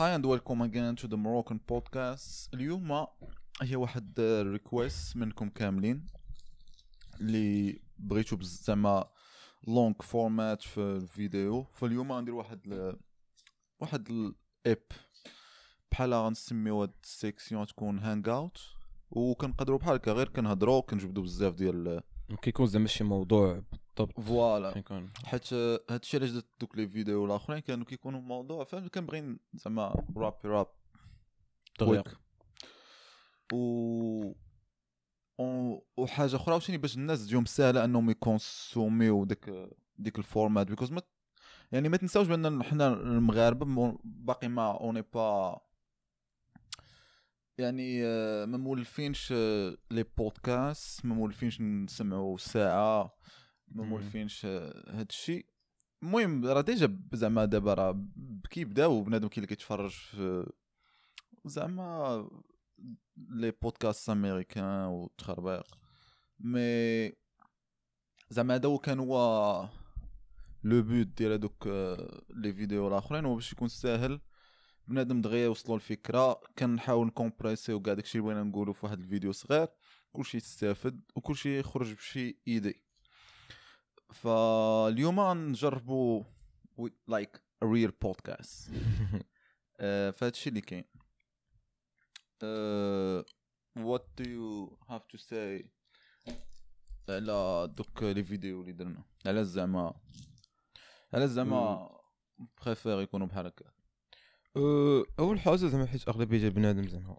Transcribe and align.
Hi 0.00 0.14
and 0.14 0.26
welcome 0.26 0.62
again 0.62 0.94
to 0.94 1.08
the 1.08 1.16
Moroccan 1.16 1.56
podcast 1.68 2.54
اليوم 2.54 3.06
هي 3.62 3.76
واحد 3.76 4.20
request 4.20 5.16
منكم 5.16 5.48
كاملين 5.48 6.06
اللي 7.20 7.80
بغيتو 7.98 8.36
زعما 8.40 9.10
long 9.66 9.94
format 10.02 10.62
في 10.62 10.80
الفيديو. 10.80 11.62
فاليوم 11.62 12.12
غندير 12.12 12.34
واحد 12.34 12.66
ل... 12.66 12.96
واحد... 13.80 14.08
لاب 14.53 14.82
بحال 15.92 16.14
غنسميو 16.14 16.82
هاد 16.82 16.92
ال 17.04 17.12
section 17.12 17.66
تكون 17.66 17.98
hang 17.98 18.30
out 18.30 18.58
وكنقدروا 19.10 19.78
بحال 19.78 19.94
هكا 19.94 20.12
غير 20.12 20.28
كنهضروا 20.28 20.80
كنجبدوا 20.80 21.22
بزاف 21.22 21.54
ديال 21.54 22.00
كيكون 22.42 22.66
زعما 22.66 22.86
شي 22.86 23.04
موضوع 23.04 23.62
بالضبط 23.96 24.20
voilà 24.20 24.72
كيكون 24.72 25.10
حيت 25.24 25.52
آه، 25.52 25.80
هادشي 25.90 26.16
علاش 26.16 26.30
درت 26.30 26.46
دوك 26.60 26.76
les 26.76 26.88
vidéos 26.88 27.24
الاخرين 27.24 27.58
كانوا 27.58 27.86
كيكونوا 27.86 28.20
موضوع 28.20 28.64
فاهم 28.64 28.88
كنبغي 28.88 29.36
زعما 29.54 30.04
rap 30.16 30.34
rap 30.44 30.66
quick 31.78 32.08
و 33.52 34.34
وحاجه 35.96 36.36
أخرى 36.36 36.52
عاوتاني 36.52 36.78
باش 36.78 36.96
الناس 36.96 37.26
تجيهم 37.26 37.44
ساهله 37.44 37.84
انهم 37.84 38.10
يكونسوميو 38.10 39.24
ديك 39.24 39.50
ديك 39.98 40.18
ال 40.18 40.25
format 40.25 40.66
because 40.66 40.92
ما 40.92 41.02
يعني 41.72 41.88
ما 41.88 41.96
تنساوش 41.96 42.26
بان 42.26 42.62
حنا 42.62 42.88
المغاربه 42.88 43.96
باقي 44.04 44.48
ما 44.48 44.72
اوني 44.80 45.02
با 45.14 45.60
يعني 47.58 48.02
ما 48.46 48.58
مولفينش 48.58 49.32
les 49.90 50.04
podcasts 50.18 51.04
ما 51.06 51.14
مولفينش 51.14 51.60
نسمعوا 51.60 52.38
ساعه 52.38 53.14
ما. 53.70 53.84
مولفينش 53.84 54.46
هاد 54.46 55.06
الشيء 55.08 55.46
المهم 56.02 56.46
راه 56.46 56.60
déjà 56.60 56.98
زعما 57.12 57.44
دابا 57.44 57.74
راه 57.74 58.04
كي 58.50 58.64
بداو 58.64 59.02
بنادم 59.02 59.28
كي 59.28 59.36
اللي 59.36 59.46
كيتفرج 59.46 59.90
في 59.90 60.52
زعما 61.44 62.28
les 63.16 63.50
podcasts 63.62 64.10
américains 64.10 64.86
والتخربيق 64.86 65.78
mais 66.40 67.12
زعما 68.30 68.54
هذا 68.54 68.68
هو 68.68 68.78
كان 68.78 68.98
هو 68.98 69.68
le 70.64 70.82
but 70.82 71.06
ديال 71.06 71.32
هذوك 71.32 71.66
آه، 71.66 72.22
les 72.30 72.52
vidéos 72.52 72.88
الآخرين. 72.88 73.24
هو 73.24 73.34
باش 73.34 73.52
يكون 73.52 73.68
ساهل 73.68 74.20
بنادم 74.88 75.20
دغيا 75.20 75.44
يوصلوا 75.44 75.76
الفكرة 75.76 76.40
كنحاول 76.58 77.06
نكومبريسيو 77.06 77.82
كاع 77.82 77.94
داكشي 77.94 78.18
اللي 78.18 78.26
بغينا 78.26 78.42
نقولو 78.42 78.72
في 78.72 78.86
واحد 78.86 78.98
الفيديو 78.98 79.32
صغير. 79.32 79.68
كلشي 80.12 80.36
يستافد 80.36 81.00
وكلشي 81.16 81.58
يخرج 81.58 81.94
بشي 81.94 82.38
إيدي. 82.48 82.82
فاليوم 84.12 85.20
غنجربوا 85.20 86.24
like 87.08 87.42
real 87.62 87.90
podcast 87.90 88.70
فهادشي 90.12 90.48
اللي 90.48 90.60
كاين. 90.60 90.84
what 93.78 94.02
do 94.16 94.24
you 94.24 94.76
have 94.88 95.04
to 95.12 95.18
say 95.18 95.66
على 97.08 97.68
دوك 97.76 98.02
les 98.02 98.24
vidéos 98.24 98.60
اللي 98.60 98.72
درنا؟ 98.72 99.04
على 99.26 99.44
زعما 99.44 99.94
على 101.14 101.28
زعما 101.28 101.90
préfère 102.64 103.00
يكونوا 103.00 103.26
بحال 103.26 103.46
هكا. 103.46 103.64
أه، 104.56 105.04
أول 105.18 105.40
حاجة 105.40 105.56
زعما 105.56 105.86
حيت 105.86 106.08
أغلبية 106.08 106.38
ديال 106.38 106.50
بنادم 106.50 106.88
زعما. 106.88 107.16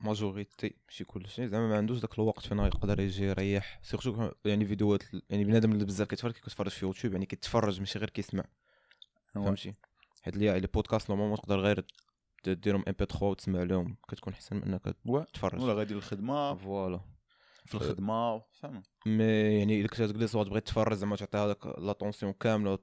majorité 0.00 0.74
ماشي 0.86 1.04
كلشي. 1.04 1.48
زعما 1.48 1.68
ما 1.68 1.76
عندوش 1.76 1.98
داك 1.98 2.18
الوقت 2.18 2.46
فين 2.46 2.58
يقدر 2.58 3.00
يجي 3.00 3.24
يريح. 3.24 3.80
surtout 3.82 4.30
يعني 4.44 4.64
فيديوهات 4.64 5.02
يعني 5.30 5.44
بنادم 5.44 5.72
اللي 5.72 5.84
بزاف 5.84 6.08
كيتفرج 6.08 6.32
كيتفرج 6.32 6.70
في 6.70 6.86
يوتيوب 6.86 7.12
يعني 7.12 7.26
كيتفرج 7.26 7.80
ماشي 7.80 7.98
غير 7.98 8.10
كيسمع. 8.10 8.44
فهمتي؟ 9.34 9.74
حيت 10.22 10.36
les 10.36 10.60
les 10.60 10.66
podcasts 10.66 11.10
normalement 11.10 11.36
تقدر 11.36 11.60
غير 11.60 11.84
ديرهم 12.46 12.84
MP 12.88 13.04
3 13.04 13.26
وتسمع 13.26 13.62
لهم. 13.62 13.96
كتكون 14.08 14.32
أحسن 14.32 14.56
من 14.56 14.62
إنك 14.62 14.96
تتفرج. 15.32 15.62
ولا 15.62 15.74
غادي 15.74 15.94
للخدمة. 15.94 16.54
voilà 16.54 17.00
في 17.66 17.74
الخدمة 17.74 18.42
فهمت. 18.52 18.86
mais 19.06 19.24
يعني 19.58 19.80
إلا 19.80 19.88
كنت 19.88 20.02
تجلس 20.02 20.34
وتبغي 20.34 20.60
تتفرج 20.60 20.96
زعما 20.96 21.16
تعطي 21.16 21.38
هذاك 21.38 21.66
l'attention 21.66 22.32
كاملة 22.32 22.78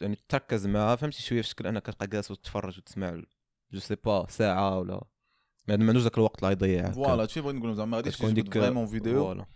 يعني 0.00 0.18
تركز 0.28 0.66
معها 0.66 0.96
فهمتي؟ 0.96 1.22
شوية 1.22 1.42
في 1.42 1.48
شكل 1.48 1.66
إنك 1.66 1.82
كتبقى 1.82 2.06
جالس 2.06 2.30
وتتفرج 2.30 2.78
وتسمع 2.78 3.22
je 3.72 3.80
sais 3.80 3.94
pas 3.94 4.26
ساعة 4.28 4.78
ولا 4.78 5.04
ما 5.68 5.76
ما 5.76 5.88
عندوش 5.88 6.02
ذاك 6.02 6.18
الوقت 6.18 6.42
اللي 6.42 6.52
يضيع 6.52 6.80
هكا. 6.80 6.92
voilà 6.92 7.22
هادشي 7.22 7.40
بغيت 7.40 7.56
نقول 7.56 7.74
زعما 7.74 7.90
ما 7.90 7.96
غاديش 7.96 8.18
تجبد 8.18 8.34
ديك 8.34 8.54
vraiment 8.54 8.86
vidéo. 8.86 9.24
voilà. 9.24 9.46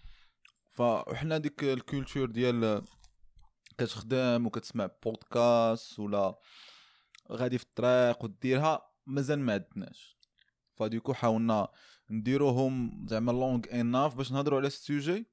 فحنا 0.70 1.38
ديك 1.38 1.64
ال 1.64 1.73
culture 1.73 2.30
ديال 2.30 2.82
كتخدم 3.78 4.46
وكتسمع 4.46 4.90
بودكاست 5.04 5.98
ولا 5.98 6.38
غادي 7.32 7.58
في 7.58 7.64
الطريق 7.64 8.24
وديرها 8.24 8.82
مازال 9.06 9.40
ما 9.40 9.52
عندناش. 9.52 10.16
ف 10.74 10.80
du 10.80 10.91
coup 10.91 11.12
حاولنا 11.12 11.68
نديروهم 12.10 13.06
زعما 13.08 13.32
long 13.32 13.60
enough 13.72 14.14
باش 14.14 14.32
نهضروا 14.32 14.58
على 14.58 14.66
ال 14.66 14.76
sujet 14.76 15.26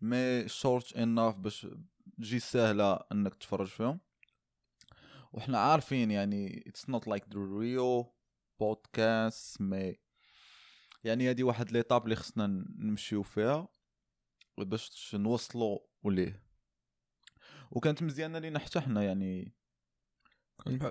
mais 0.00 0.48
short 0.48 0.96
enough 0.96 1.38
باش 1.38 1.66
تجي 2.18 2.38
سهلة 2.38 3.00
إنك 3.12 3.34
تتفرج 3.34 3.66
فيهم. 3.66 4.00
وحنا 5.32 5.58
عارفين 5.58 6.10
يعني 6.10 6.64
it's 6.66 6.90
not 6.90 7.08
like 7.08 7.24
the 7.34 7.40
real 7.58 8.14
podcast 8.60 9.60
mais 9.60 9.96
يعني 11.04 11.30
هذه 11.30 11.42
واحد 11.42 11.72
ليطاب 11.72 12.04
اللي 12.04 12.16
خصنا 12.16 12.46
نمشيو 12.78 13.22
فيها 13.22 13.68
باش 14.58 15.14
نوصلوا 15.14 15.78
ليه 16.04 16.42
وكانت 17.70 18.02
مزيانة 18.02 18.38
لينا 18.38 18.58
حتى 18.58 18.80
حنا 18.80 19.02
يعني 19.02 19.54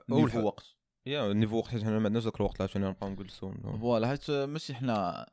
نيفو 0.09 0.39
وقت. 0.39 0.65
يا 1.05 1.31
النيفو 1.31 1.57
وقت 1.57 1.67
حيت 1.67 1.83
حنا 1.83 1.99
ما 1.99 2.05
عندناش 2.05 2.23
ذاك 2.23 2.35
الوقت 2.35 2.61
عشان 2.61 2.81
نبقاو 2.81 3.09
نجلسوا 3.09 3.53
فوالا 3.77 4.07
حيت 4.07 4.31
ماشي 4.31 4.75
حنا 4.75 5.29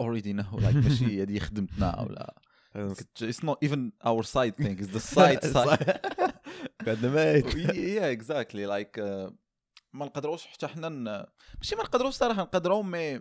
اوريدي 0.00 0.32
نو 0.32 0.58
لايك 0.58 0.76
ماشي 0.76 1.04
هذه 1.22 1.38
خدمتنا 1.38 2.00
ولا 2.00 2.42
اتس 2.76 3.44
نوت 3.44 3.62
ايفن 3.62 3.92
اور 4.06 4.22
سايد 4.22 4.54
ثينك 4.54 4.80
از 4.80 4.90
ذا 4.90 4.98
سايد 4.98 5.46
سايد 5.46 5.78
قعدنا 6.86 7.08
ميت 7.08 7.54
يا 7.74 8.12
اكزاكتلي 8.12 8.66
لايك 8.66 8.98
ما 9.92 10.06
نقدروش 10.06 10.46
حتى 10.46 10.66
حنا 10.66 10.88
ماشي 11.56 11.76
ما 11.76 11.82
نقدروش 11.82 12.14
صراحة 12.14 12.42
نقدروا 12.42 12.82
mais 12.82 13.20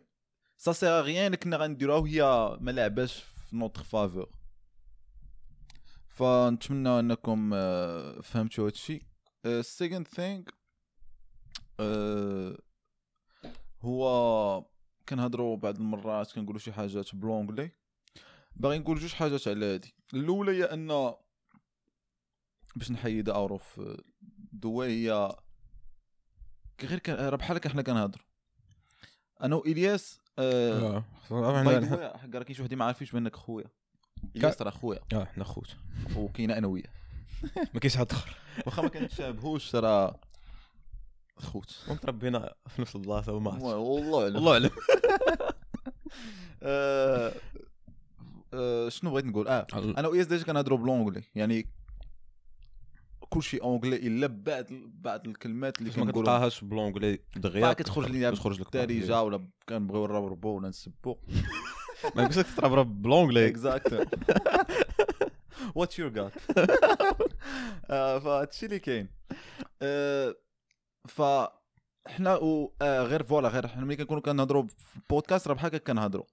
ça 0.62 0.72
c'est 0.72 1.00
rien 1.00 1.36
كنا 1.36 1.58
غنديروها 1.58 2.00
وهي 2.00 2.58
ما 2.60 2.72
لاعباش 2.72 3.24
في 3.24 3.56
notre 3.56 3.84
faveur 3.84 4.30
فنتمنى 6.08 7.00
انكم 7.00 7.52
آه، 7.54 8.22
فهمتوا 8.22 8.68
هادشي 8.68 9.02
ال 9.46 9.55
second 9.55 10.08
thing 10.08 10.44
هو 13.82 14.66
كنهضروا 15.10 15.58
بعض 15.58 15.76
المرات 15.78 16.32
كنقولوا 16.32 16.60
شي 16.60 16.74
حاجات 16.74 17.16
blindly. 17.16 17.72
باغي 18.56 18.80
نقول 18.80 19.00
جوج 19.00 19.14
حاجات 19.14 19.48
على 19.48 19.66
هادي. 19.66 19.96
الأولى 20.14 20.52
هي 20.52 20.64
أن 20.64 21.14
باش 22.76 22.92
نحيدها 22.92 23.36
out 23.36 23.52
of 23.52 23.82
the 24.54 24.82
way 24.82 25.10
هي 25.10 25.36
غير 26.84 27.00
كان 27.00 27.16
راه 27.16 27.36
بحال 27.36 27.70
حنا 27.70 27.82
كنهضروا. 27.82 28.26
أنا 29.42 29.56
والياس 29.56 30.22
آه 30.42 31.04
by 31.32 31.80
the 31.80 31.96
way، 31.96 32.10
حق 32.18 32.36
راه 32.36 32.44
كاين 32.44 32.56
شي 32.56 32.62
وحدين 32.62 32.78
ما 32.78 32.86
عارفينش 32.86 33.12
بانك 33.12 33.36
خويا 33.36 33.66
الياس 34.36 34.62
راه 34.62 34.70
خويا 34.72 35.00
آه 35.14 35.26
حنا 35.26 35.44
خوت 35.44 35.76
وكاين 36.16 36.52
أنا 36.52 36.68
وياه. 36.68 36.90
ما 37.74 37.80
كاينش 37.80 37.98
حد 37.98 38.12
آخر. 38.12 38.36
واخا 38.66 38.82
ما 38.82 38.88
كنتشابهوش 38.90 39.76
راه 39.76 40.20
خوت 41.38 41.80
ومتربينا 41.90 42.54
في 42.68 42.82
نفس 42.82 42.96
البلاصة 42.96 43.34
وما 43.34 43.52
عرفتش. 43.52 43.66
والله 43.66 44.24
أعلم. 44.24 44.36
والله 44.36 44.54
أعلم. 44.54 44.70
آه، 46.64 47.34
آه، 48.54 48.90
شنو 48.90 49.12
بغيت 49.12 49.26
نقول؟ 49.26 49.48
آه 49.48 49.68
أنا 49.74 50.08
وياس 50.08 50.26
ديجا 50.28 50.44
كنهضروا 50.44 50.78
ب 50.78 50.82
l'anglais 50.82 51.24
يعني 51.36 51.68
كلشي 53.34 53.58
anglais 53.58 53.96
إلا 53.96 54.28
بعض 54.28 54.66
بعض 55.04 55.28
الكلمات 55.28 55.82
اللي 55.82 55.92
ما 56.06 56.12
كتلقاهاش 56.12 56.64
ب 56.64 56.69
l'anglais 56.69 57.20
دغيا 57.36 57.74
كتخرج 57.74 58.12
لي 58.12 58.32
تخرج 58.32 58.62
لك 58.62 58.74
دارجه 58.74 59.24
ولا 59.24 59.48
كنبغيو 59.70 60.08
نربربو 60.08 60.50
ولا 60.50 60.70
نسبو. 60.70 61.18
ما 62.16 62.22
يمكنش 62.22 62.38
لك 62.38 62.46
تضرب 62.58 63.02
ب 63.02 63.06
l'anglais 63.06 63.48
exact 63.48 64.10
what's 65.76 66.00
your 66.00 66.10
gut 66.10 66.32
فهادشي 68.24 68.66
اللي 68.66 68.80
كاين. 68.80 69.08
آه، 69.82 70.36
ف 71.08 71.22
حنا 72.08 72.40
آه، 72.82 73.04
غير 73.04 73.24
voilà 73.24 73.48
غير 73.48 73.68
حنا 73.68 73.86
ملي 73.86 73.96
كنكونوا 73.96 74.22
كنهضروا 74.22 74.64
في 74.64 75.00
بودكاست 75.10 75.48
راه 75.48 75.54
بحال 75.54 75.68
هكا 75.68 75.78
كنهضروا 75.78 76.26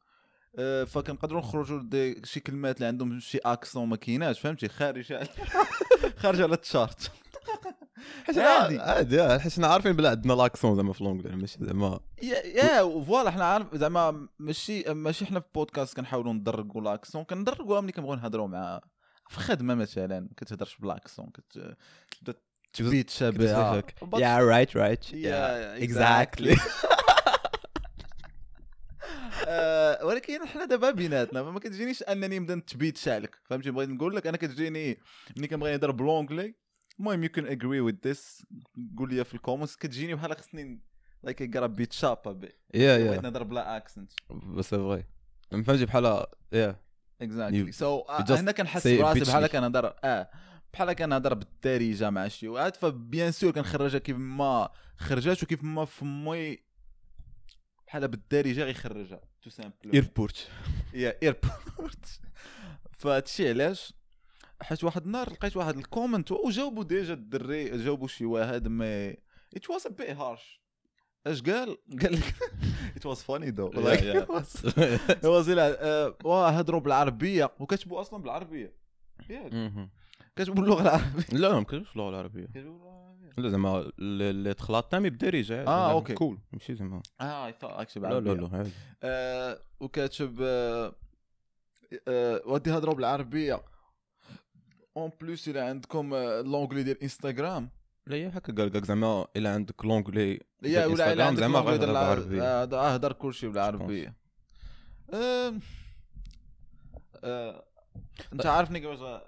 فكنقدروا 0.86 1.40
نخرجوا 1.40 1.82
دي 1.82 2.20
شي 2.24 2.40
كلمات 2.40 2.76
اللي 2.76 2.86
عندهم 2.86 3.20
شي 3.20 3.38
accent 3.38 3.88
ما 3.88 3.96
كايناش 3.96 4.40
فهمتي؟ 4.40 4.68
خارج 4.68 5.12
على 5.12 5.28
خارج 6.22 6.40
على 6.40 6.54
التشارت 6.54 7.10
عادي. 8.28 8.78
عادي 8.78 9.20
عادي 9.20 9.42
حيت 9.42 9.52
حنا 9.52 9.66
عارفين 9.66 9.92
بلا 9.92 10.10
عندنا 10.10 10.32
l'accent 10.32 10.76
زعما 10.76 10.92
في 10.92 11.04
l'anglais 11.04 11.36
ماشي 11.36 11.58
زعما 11.60 12.00
yeah 12.22 12.36
yeah 12.46 13.02
voilà 13.04 13.30
حنا 13.30 13.44
عارف 13.44 13.74
زعما 13.76 14.28
ماشي 14.38 14.84
ماشي 14.94 15.26
حنا 15.26 15.40
في 15.40 15.46
بودكاست 15.54 15.96
كنحاولوا 15.96 16.32
ندرقوا 16.32 16.80
l'accent 16.82 17.24
كندرقوها 17.24 17.80
ملي 17.80 17.92
كنبغيو 17.92 18.14
نهضروا 18.14 18.46
مع 18.46 18.80
في 19.28 19.40
خدمة 19.40 19.74
مثلا 19.74 20.20
ما 20.20 20.28
كتهضرش 20.36 20.76
ب 20.76 20.82
l'accent 20.82 21.26
كت 21.34 21.76
تبيت 22.72 23.10
yeah 23.10 24.40
right 24.40 24.70
right. 24.74 25.04
Yeah, 25.12 25.82
exactly. 25.84 26.50
آه، 26.50 26.98
ولكن 30.02 30.46
حنا 30.46 30.64
دابا 30.64 30.90
بيناتنا 30.90 31.44
فما 31.44 31.60
كتجينيش 31.60 32.02
أنني 32.02 32.38
نبدا 32.38 32.54
نتبيت 32.54 32.96
شعلك. 32.96 33.38
فهمتي؟ 33.44 33.70
بغيت 33.70 33.88
نقول 33.88 34.16
لك 34.16 34.26
أنا 34.26 34.36
كتجيني 34.36 34.98
ملي 35.36 35.48
كنبغي 35.48 35.70
نهضر 35.70 35.90
بلونجلي. 35.90 36.54
المهم 36.98 37.22
يو 37.22 37.28
كان 37.28 37.46
اجري 37.46 37.80
وذ 37.80 37.94
ذس 38.06 38.46
قول 38.98 39.14
لي 39.14 39.24
في 39.24 39.34
الكومنتس 39.34 39.76
كتجيني 39.76 40.14
بحال 40.14 40.36
خصني 40.36 40.82
لايك 41.22 41.42
اي 41.42 41.68
بيت 41.68 41.92
شاب 41.92 42.40
بي 42.40 42.52
يا 42.74 42.98
بغيت 42.98 43.16
يا 43.16 43.20
نهضر 43.20 43.42
بلا 43.42 43.76
اكسنت 43.76 44.12
بس 44.30 44.68
فغي 44.68 45.04
فهمتي؟ 45.50 45.84
بحال 45.84 46.26
يا 46.52 46.80
اكزاكتلي 47.22 47.72
سو 47.72 48.04
هنا 48.08 48.52
كنحس 48.52 48.88
براسي 48.88 49.20
بحال. 49.20 49.46
كنهضر 49.46 49.94
آه 50.04 50.30
بحال 50.72 50.92
كنهضر 50.92 51.34
بالدارجة 51.34 52.10
مع 52.10 52.28
شي. 52.28 52.48
واحد 52.48 52.76
فبيان 52.76 53.32
سور 53.32 53.50
كنخرجها 53.50 53.98
كيف 53.98 54.16
ما 54.16 54.70
خرجات 54.96 55.42
وكيف 55.42 55.64
ما 55.64 55.84
فمي 55.84 56.58
بحال 57.88 58.08
بالدارجه 58.08 58.64
غيخرجها 58.64 59.20
tout 59.42 59.50
simple. 59.50 59.92
airport 59.94 60.48
yeah 60.94 61.18
airport 61.22 62.20
فهادشي 62.92 63.48
علاش؟ 63.48 63.92
حيت 64.62 64.84
واحد 64.84 65.04
النهار 65.04 65.32
لقيت 65.32 65.56
واحد 65.56 65.76
ال 65.76 65.83
comment 65.83 66.32
وجاوبوا 66.32 66.84
ديجا 66.84 67.14
الدري 67.14 67.78
جاوبوا 67.78 68.08
شي 68.08 68.24
واحد 68.24 68.68
mais 68.68 69.10
it 69.56 69.70
was 69.70 69.86
a 69.86 69.90
bit 69.90 70.12
harsh 70.12 70.62
اش 71.26 71.42
قال؟ 71.42 71.78
قال 72.02 72.12
لك 72.12 72.34
it 72.96 73.06
was 73.06 73.22
funny 73.22 73.50
though 73.50 73.70
زيلا 75.40 75.84
آه، 75.84 76.16
واه 76.24 76.48
هضروا 76.48 76.80
بالعربية. 76.80 77.54
وكتبوا 77.58 78.00
أصلا 78.00 78.22
بالعربية. 78.22 78.76
كتبوا 80.36 80.64
اللغة 80.64 80.82
العربية. 80.82 81.38
لا 81.38 81.54
ما 81.54 81.62
كتبش 81.62 81.92
اللغة 81.92 82.08
العربية. 82.10 82.46
كتبوا. 82.46 83.07
لا 83.42 83.48
زعما 83.48 83.90
اللي 83.98 84.54
تخلط 84.54 84.84
تامي 84.84 85.10
بالدارجه 85.10 85.64
آه، 85.66 85.92
okay. 85.92 86.14
cool 86.14 86.38
ماشي 86.52 86.74
زعما. 86.74 87.02
آه 87.20 87.46
I 87.46 87.52
thought 87.60 87.70
actually 87.70 88.08
لا 88.08 88.20
لا 88.20 88.32
لا 88.32 88.66
آه، 89.02 89.58
وكاتب 89.80 90.38
آه، 90.42 90.92
آه، 92.08 92.42
ودي 92.46 92.72
هضروا 92.72 92.94
بالعربية. 92.94 93.62
en 94.96 95.10
plus 95.20 95.48
إلى 95.48 95.60
عندكم 95.60 96.14
آه، 96.14 96.40
l'anglais 96.40 96.82
ديال 96.82 97.02
انستغرام 97.02 97.70
لا 98.06 98.16
هي 98.16 98.28
هكا 98.28 98.52
قال 98.52 98.66
لك 98.74 98.84
زعما 98.84 99.26
الا 99.36 99.54
عندك 99.54 99.84
l'anglais 99.84 100.40
يا 100.62 100.86
ولا 100.86 101.12
الا 101.12 101.24
عندك 101.26 101.40
زعما 101.40 101.58
غير 101.60 101.76
ديال 101.76 101.90
هضر 101.90 101.90
الع- 101.90 102.14
بالعربية. 102.14 102.42
آه، 102.42 103.12
كلشي 103.12 103.48
بالعربية. 103.48 104.14
آه، 105.14 105.54
أنت 108.32 108.46
عارفني 108.46 108.80
كيفاش 108.80 109.20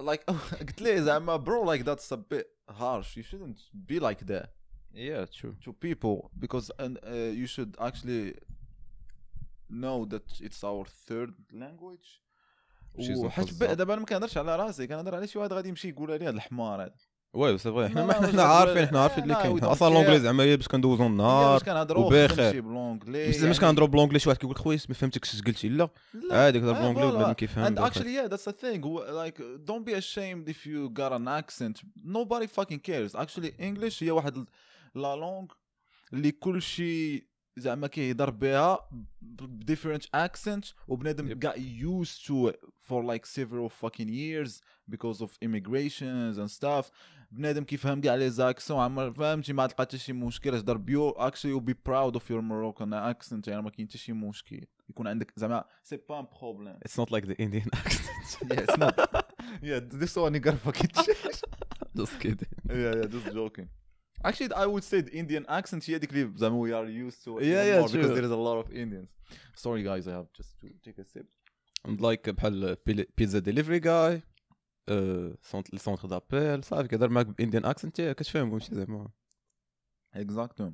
like 0.00 0.22
قلت 0.60 0.82
ليه 0.82 1.00
زعما 1.00 1.36
bro 1.36 1.64
like 1.66 1.82
that's 1.82 2.12
a 2.12 2.16
bit 2.30 2.59
harsh 2.72 3.16
you 3.16 3.22
shouldn't 3.22 3.58
be 3.86 4.00
like 4.00 4.26
that 4.26 4.48
يا 4.94 5.24
تشو 5.24 5.52
to 5.52 5.72
people 5.72 6.30
because 6.38 6.70
and, 6.78 6.98
uh, 6.98 7.10
you 7.40 7.46
should 7.46 7.76
actually 7.78 8.34
know 9.70 10.04
that 10.04 10.40
it's 10.40 10.64
our 10.64 10.84
third 11.08 11.34
language 11.52 12.20
وحيت. 12.98 13.62
دابا 13.62 13.92
أنا 13.94 14.00
ما 14.00 14.06
كنهضرش 14.06 14.38
على 14.38 14.56
راسي 14.56 14.86
كنهضر 14.86 15.14
على 15.14 15.26
شي 15.26 15.38
واحد 15.38 15.52
غادي 15.52 15.68
يمشي 15.68 15.88
يقول 15.88 16.10
لي 16.10 16.24
هذا 16.24 16.30
الحمار 16.30 16.82
هذا 16.82 16.94
oui 17.34 17.52
pas 17.54 17.68
vrai 17.68 17.88
حنا 17.88 18.06
ما 18.06 18.12
حنا 18.12 18.42
عارفين 18.42 18.86
حنا 18.86 19.02
عارفين 19.02 19.22
اللي 19.22 19.34
كاين 19.34 19.64
أصلا 19.64 19.88
care. 19.88 19.92
l'anglais 19.92 20.20
زعما 20.20 20.56
باش 20.56 20.68
كندوزو 20.68 21.06
النهار 21.06 21.52
باش 21.52 21.62
كنهضروا 21.62 22.04
وبخير. 22.04 22.46
نمشي 22.46 22.60
ب 22.60 22.70
l'anglais 22.70 23.58
كنهضروا 23.58 24.18
شي 24.18 24.28
واحد 24.28 24.40
كيقول 24.40 24.54
لك 24.54 24.58
خويا 24.62 24.78
ما 24.88 24.94
فهمتكش 24.94 25.34
اش 25.34 25.42
قلتي 25.42 25.68
لا 25.68 25.88
عادي 26.30 26.58
كتهضر 26.60 26.80
ب 26.80 26.82
l'anglais 26.82 27.04
وبنادم 27.06 27.32
كيفهم 27.32 27.74
بخير. 27.74 27.90
actually, 27.90 28.16
yeah, 28.16 28.32
that's 28.32 28.44
the 28.44 28.52
thing. 28.52 28.82
Wh- 28.82 29.10
Like, 29.22 29.38
don't 29.68 29.84
be 29.84 29.94
ashamed 29.94 30.48
if 30.48 30.66
you 30.66 30.88
got 31.00 31.12
an 31.12 31.28
accent. 31.28 31.76
Nobody 32.04 32.46
fucking 32.46 32.80
cares. 32.90 33.14
Actually, 33.14 33.52
English 33.60 34.02
هي 34.02 34.10
واحد 34.10 34.44
la 34.94 35.16
langue 35.16 35.46
اللي 36.12 36.32
كل 36.32 36.62
شيء 36.62 37.24
زعما 37.56 37.86
كيهضر 37.86 38.30
بها 38.30 38.88
ب 39.22 39.72
different 39.72 40.02
accents 40.16 40.72
وبنادم 40.88 41.40
got 41.40 41.56
used 41.56 42.26
to 42.26 42.52
it 42.52 42.56
for 42.88 43.04
like 43.04 43.26
several 43.26 43.68
fucking 43.82 44.08
years 44.08 44.50
because 44.94 45.20
of 45.20 45.30
immigrations 45.42 46.36
and 46.38 46.50
stuff 46.50 46.84
بنادم 47.30 47.64
كيفهم 47.64 48.00
كاع 48.00 48.14
les 48.14 48.30
accents 48.30 48.78
عمر 48.80 49.12
فهمتي 49.12 49.52
ما 49.52 49.66
تلقى 49.66 49.82
حتى 49.84 49.98
شي 49.98 50.12
مشكل 50.12 50.50
تهضر 50.50 50.76
بيه 50.76 50.94
you 50.94 51.12
actually 51.12 51.50
you'll 51.54 51.70
be 51.70 51.74
proud 51.74 52.16
of 52.16 52.22
your 52.30 52.42
Moroccan 52.42 52.92
accent 52.92 53.48
يعني 53.48 53.62
ما 53.62 53.70
كاين 53.70 53.88
حتى 53.88 53.98
شي 53.98 54.12
مشكل 54.12 54.66
يكون 54.90 55.06
عندك 55.06 55.32
زعما 55.36 55.64
c'est 55.82 55.96
pas 56.08 56.20
problème 56.20 56.78
It's 56.88 56.98
not 57.02 57.10
like 57.10 57.26
the 57.26 57.36
Indian 57.42 57.68
accent 57.72 58.50
yeah, 58.50 58.60
it's 58.60 58.78
not. 58.78 58.94
yeah, 59.62 59.80
this 60.00 60.16
one 60.16 60.34
you 60.34 60.40
gotta 60.40 60.56
fucking 60.68 60.90
change. 61.04 61.40
just 61.98 62.14
kidding 62.20 62.52
yeah, 62.70 62.94
yeah, 62.98 63.06
just 63.14 63.26
joking. 63.34 63.68
Actually, 64.28 64.52
I 64.64 64.66
would 64.72 64.84
say 64.90 64.98
the 65.00 65.14
Indian 65.22 65.44
accent 65.48 65.90
هي 65.90 65.98
ديك 65.98 66.10
اللي 66.12 66.32
زعما 66.36 66.66
we 66.66 66.70
are 66.72 66.88
used 67.10 67.24
to 67.24 67.38
it 67.38 67.44
Yeah, 67.44 67.64
more 67.64 67.66
yeah, 67.66 67.80
because 67.82 67.92
true. 67.92 68.14
there 68.14 68.24
is 68.24 68.30
a 68.30 68.42
lot 68.48 68.58
of 68.64 68.72
Indians. 68.72 69.08
Sorry 69.54 69.82
guys, 69.82 70.04
I 70.08 70.12
have 70.18 70.28
just 70.38 70.52
to 70.60 70.66
take 70.84 70.98
a 70.98 71.04
sip. 71.04 71.26
And 71.88 72.00
like 72.00 72.30
بحال 72.30 72.76
بيتزا 72.86 73.38
ديليفري 73.38 73.78
جاي 73.78 74.22
سونتر 75.76 76.08
دابيل 76.08 76.64
صافي 76.64 76.88
كيهضر 76.88 77.08
معاك 77.08 77.26
بإنديان 77.26 77.64
اكسنت 77.64 78.00
كتفهم 78.00 78.52
ماشي 78.52 78.74
زعما. 78.74 79.08
Exactly. 80.16 80.72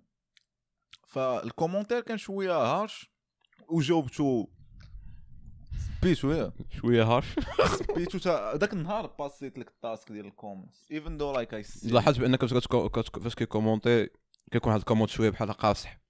فالكومنتير 1.06 2.00
كان 2.00 2.18
شوية 2.18 2.56
هارش 2.56 3.10
وجاوبتو 3.68 4.46
بي 6.02 6.14
شوية. 6.14 6.52
شوية 6.70 7.04
harsh. 7.04 7.26
بيتو 7.96 8.18
تا 8.18 8.56
ذاك 8.56 8.72
النهار 8.72 9.06
باسيت 9.06 9.58
لك 9.58 9.68
ال 9.68 9.77
task 9.77 10.12
ديال 10.12 10.26
ال 10.26 10.34
comments 10.34 10.92
even 10.92 11.18
though 11.18 11.36
like 11.36 11.50
I 11.50 11.62
see. 11.70 11.92
لاحظت 11.92 12.18
بأنك 12.18 12.44
فاش 12.44 13.34
كيكومونتي 13.34 14.08
كيكون 14.52 14.72
واحد 14.72 14.80
ال 14.80 14.84
comment 14.84 15.10
شوية 15.10 15.30
بحال 15.30 15.52
قاصح. 15.52 16.00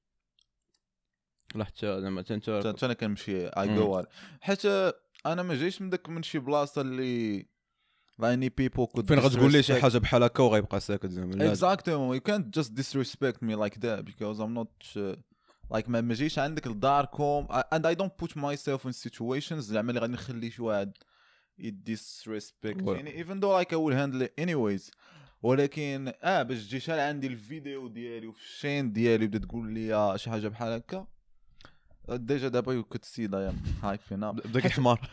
لا 1.55 1.65
حتى 1.65 2.01
زعما 2.01 2.25
انت 2.31 2.85
أنا 2.85 2.95
كنمشي 2.95 3.47
اي. 3.47 3.77
جو 3.77 4.03
حيت 4.41 4.67
أنا 5.27 5.43
ما 5.43 5.55
جايش 5.55 5.83
من 5.83 5.91
داك 5.91 6.09
من 6.09 6.23
شي 6.23 6.39
بلاصة 6.39 6.81
اللي 6.81 7.47
راني 8.21 8.49
people 8.49 8.87
could 8.87 9.07
فين 9.07 9.19
غتقول 9.19 9.53
ليه 9.53 9.61
شي 9.61 9.81
حاجة 9.81 9.99
بحال 9.99 10.23
هكا 10.23 10.43
وغيبقى 10.43 10.81
ساكت 10.81 11.07
زعما 11.07 11.47
اكزاكتومون 11.49 12.15
يو 12.15 12.21
كانت 12.21 12.55
جاست 12.55 12.73
ديسريسبكت 12.73 13.43
مي 13.43 13.55
لايك 13.55 13.79
ذات 13.79 13.99
بيكوز 14.05 14.41
ام 14.41 14.55
نوت 14.55 14.83
like 15.71 15.89
ما 15.89 16.01
مجيش 16.01 16.39
عندك 16.39 16.67
لداركم. 16.67 17.47
and 17.51 17.87
I 17.87 17.95
don't 17.95 18.13
put 18.19 18.37
myself 18.37 18.87
in 18.87 18.93
situations 18.93 19.73
زعما 19.73 19.89
اللي 19.91 20.01
غادي 20.01 20.13
نخلي 20.13 20.51
شي 20.51 20.63
واحد 20.63 20.93
ي 21.59 21.69
disrespect. 21.69 22.83
يعني 22.89 23.17
even 23.17 23.41
though 23.41 23.53
like 23.53 23.73
I 23.73 23.77
will 23.79 23.97
handle 23.97 24.29
anyways 24.39 24.91
ولكن 25.43 26.13
آه 26.23 26.43
باش 26.43 26.67
تجي 26.67 26.81
شال 26.81 27.01
عندي 27.01 27.27
الفيديو 27.27 27.89
ديالي 27.89 28.27
وفي 28.27 28.41
ال 28.41 28.48
chaîne 28.48 28.93
ديالي 28.93 29.27
بدات 29.27 29.45
تقول 29.45 29.73
لي 29.73 29.95
آه، 29.95 30.17
شي 30.17 30.31
حاجة 30.31 30.49
بحال 30.49 30.73
هكا 30.73 31.07
ديجا 32.09 32.49
دابا 32.49 32.73
you 32.73 32.85
could 32.85 33.05
see 33.05 33.27
them 33.27 33.63
hyping 33.83 34.25
up 34.25 34.37
بداك 34.37 34.67
حمار 34.69 35.11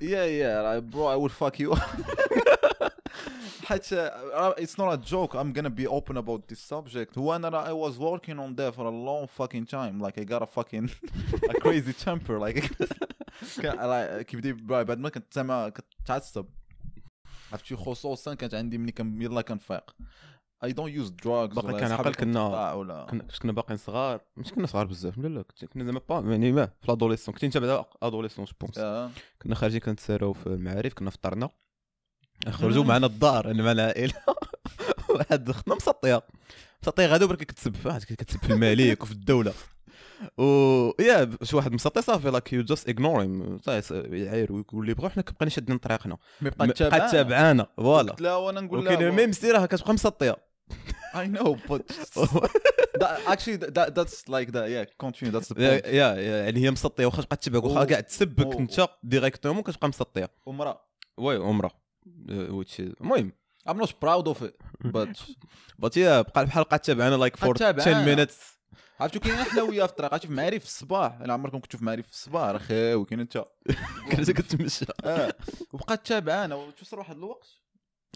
yeah 0.00 0.24
yeah 0.24 0.78
bro 0.78 1.10
I 1.10 1.16
will 1.16 1.30
fuck 1.30 1.60
you 1.60 1.76
you. 3.62 3.66
حتى 3.66 4.10
uh, 4.10 4.54
it's 4.62 4.76
not 4.78 4.92
a 4.92 5.10
joke. 5.12 5.34
I'm 5.34 5.52
gonna 5.52 5.70
be 5.82 5.86
open 5.86 6.16
about 6.16 6.40
this 6.48 6.60
subject. 6.72 7.16
When 7.16 7.44
I 7.44 7.48
I 7.70 7.72
was 7.72 7.94
working 7.98 8.38
on 8.44 8.50
that 8.56 8.74
for 8.76 8.84
a 8.86 8.94
long 9.08 9.26
fucking 9.38 9.66
time, 9.66 9.96
like 10.06 10.16
I 10.22 10.24
got 10.24 10.42
a 10.42 10.46
fucking 10.58 10.90
a 11.52 11.54
crazy 11.64 11.92
temper, 12.06 12.38
like 12.46 12.60
كيبدا 14.28 14.52
بعد 14.82 14.98
ما 14.98 15.08
كنت 15.08 15.34
زعما 15.34 15.68
كتعصب 16.04 16.46
عرفتي 17.52 17.76
خصوصا 17.76 18.34
كانت 18.34 18.54
عندي 18.54 18.78
ملي 18.78 18.92
كان 18.92 19.22
يلا 19.22 19.42
كنفيق 19.42 19.90
I 20.64 20.68
don't 20.68 20.92
use 21.02 21.10
drugs 21.24 21.54
باقي 21.54 21.80
كان 21.80 21.92
عقل 21.92 22.14
كنا- 22.14 22.72
ولا 22.72 23.06
كنا 23.42 23.52
باقيين 23.52 23.76
صغار. 23.78 24.20
مش 24.36 24.52
كنا 24.52 24.66
صغار 24.66 24.86
بزاف 24.86 25.18
لا 25.18 25.28
لا 25.28 25.44
كنا 25.72 25.84
زعما 25.84 26.00
با 26.08 26.30
يعني 26.30 26.52
ما 26.52 26.66
في 26.66 26.72
l'adolescence 26.88 27.34
كنت 27.34 27.44
إنت 27.44 27.58
بعدا 27.58 27.84
adolescent 28.02 28.44
je 28.44 28.52
pense. 28.60 28.78
كنا 29.42 29.54
خارجين 29.54 29.80
كنتساراو 29.80 30.32
في 30.32 30.46
المعارف 30.46 30.94
كنا 30.94 31.10
فطرنا 31.10 31.50
خرجوا. 32.50 32.84
معنا 32.84 33.06
الدار 33.06 33.50
أنا 33.50 33.62
مع 33.62 33.72
العائله 33.72 34.12
واحد 35.08 35.50
اختنا 35.50 35.74
مسطيه 35.74 36.22
مسطيه 36.82 37.06
غادا 37.06 37.26
برك 37.26 37.38
كتسب 37.42 37.76
كتسب 38.04 38.38
في 38.44 38.52
الملك 38.52 39.02
وفي 39.02 39.12
الدولة 39.12 39.52
و 40.38 40.42
yeah 41.02 41.30
شي 41.42 41.56
واحد 41.56 41.72
مسطي 41.72 42.02
صافي 42.02 42.30
like 42.30 42.52
you 42.52 42.62
just 42.62 42.88
ignore 42.88 43.22
يعاير 44.12 44.52
ويقول 44.52 44.86
لي 44.86 44.94
بغا 44.94 45.08
حنا 45.08 45.22
كبقينا 45.22 45.50
شادين 45.50 45.78
طريقنا 45.78 46.16
بقى. 46.40 47.10
تابعانا 47.12 47.66
voilà 47.76 48.16
لها 48.20 48.36
وأنا 48.36 48.60
نقول 48.60 48.84
لها 48.84 48.96
ولكن 48.96 49.10
même 49.10 49.32
سيرها 49.32 49.66
كتبقى 49.66 49.94
مسطية 49.94 50.36
I 51.14 51.26
know, 51.36 51.56
but 51.70 51.82
that, 53.02 53.16
actually 53.32 53.56
that, 53.62 53.70
that 53.76 53.88
that's 53.98 54.18
like 54.34 54.48
that. 54.56 54.66
Yeah, 54.74 54.84
continue. 55.04 55.30
That's 55.34 55.48
the 55.48 55.60
yeah. 55.60 55.86
يا- 55.86 56.14
يعني 56.44 56.60
هي 56.60 56.70
مسطية 56.70 57.06
واخا 57.06 57.22
تبقى 57.22 57.36
تتبعك 57.36 57.64
واخا 57.64 57.84
كاع 57.84 58.00
تسبك 58.00 58.56
انت 58.56 58.88
directement 59.02 59.62
كتبقى 59.62 59.88
مسطية 59.88 60.30
ومرأة. 60.46 60.80
oui 61.18 61.36
عمره 62.06 62.52
ويتش 62.52 62.80
المهم 62.80 63.32
I'm 63.68 63.78
not 63.78 63.90
proud 64.04 64.26
of 64.26 64.42
it, 64.42 64.54
but 64.92 65.22
بات 65.78 65.96
يا 65.96 66.22
بقى 66.22 66.46
بحال 66.46 66.64
بقى 66.64 66.78
تابعنا 66.78 67.16
فور 67.36 67.58
بقى 67.58 67.66
10 67.68 67.72
تابعانا. 67.72 68.04
مينيتس 68.06 68.38
عرفتوا 69.00 69.20
كاين 69.20 69.34
إحنا 69.34 69.62
وياه 69.62 69.86
في 69.86 69.90
الطريق 69.92 70.12
عرفتي 70.12 70.28
في 70.28 70.32
معارف 70.34 70.64
الصباح. 70.64 71.20
أنا 71.20 71.32
عمركم 71.32 71.58
كنتوا 71.60 71.78
في 71.78 71.84
معارف 71.84 72.06
في 72.06 72.12
الصباح 72.12 72.50
راه 72.50 72.58
خاوي 72.58 73.04
كاين 73.04 73.20
انت. 73.20 73.44
كنت 74.12 74.30
كتمشى 74.30 74.84
آه. 75.04 75.34
وبقى 75.72 75.96
تابعانا 75.96 76.54
وتوصل 76.54 76.98
واحد 76.98 77.16
الوقت. 77.16 77.48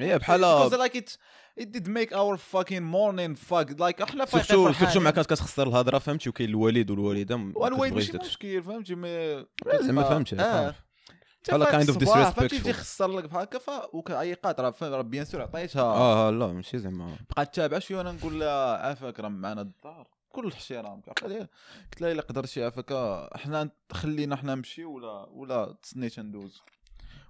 هي 0.01 0.19
بحال 0.19 0.41
because 0.41 0.73
like 0.73 0.97
it 0.97 1.17
it 1.61 1.67
did 1.73 1.87
make 1.89 2.13
our 2.13 2.37
fucking 2.37 2.83
morning 2.95 3.35
fuck. 3.51 3.71
Like 3.81 4.03
إحنا 4.03 4.25
فايقين 4.25 4.65
فرحانين. 4.65 4.75
سيرتو 4.75 5.01
مع 5.01 5.11
كانت 5.11 5.27
كتخسر 5.27 5.69
الهضرة 5.69 5.99
فهمتي؟ 5.99 6.29
وكاين 6.29 6.49
الوالد 6.49 6.91
والوالدة 6.91 7.53
والوالد 7.55 7.93
ماشي. 7.95 8.19
مشكل 8.19 8.63
فهمتي؟ 8.63 8.95
مي 8.95 9.47
زعما 9.81 10.03
آه، 10.03 10.09
فهمتي 10.09 10.37
بحال 11.49 11.67
kind 11.67 11.89
of 11.89 11.93
فهمتي 11.93 12.07
disrespectful. 12.07 12.55
يجي 12.55 12.71
يخسر 12.71 13.09
لك 13.09 13.25
بحال 13.25 13.43
هكا 13.43 13.89
وكعيقات 13.93 14.61
راه 14.61 14.75
راه 14.83 15.01
bien 15.03 15.25
sûr 15.25 15.43
عطيتها 15.43 15.83
آه 15.83 16.31
لا 16.31 16.47
ماشي 16.47 16.79
زعما 16.79 17.17
بقات 17.31 17.55
تابعه 17.55 17.81
شوية 17.81 17.99
وأنا 17.99 18.13
نقول 18.13 18.41
لها 18.41 18.77
عافاك 18.77 19.21
راه 19.21 19.29
معنا 19.29 19.61
الدار. 19.61 20.09
كل 20.29 20.51
لي 21.23 21.39
قلت 21.93 22.01
لها 22.01 22.13
الا 22.13 22.23
قدرتي 22.23 22.65
عافاك 22.65 22.93
إحنا 23.35 23.71
خلينا 23.93 24.37
حنا 24.37 24.55
نمشي 24.55 24.85
ولا 24.85 25.27
ولا 25.31 25.77
تسنيت 25.83 26.19
ندوز 26.21 26.63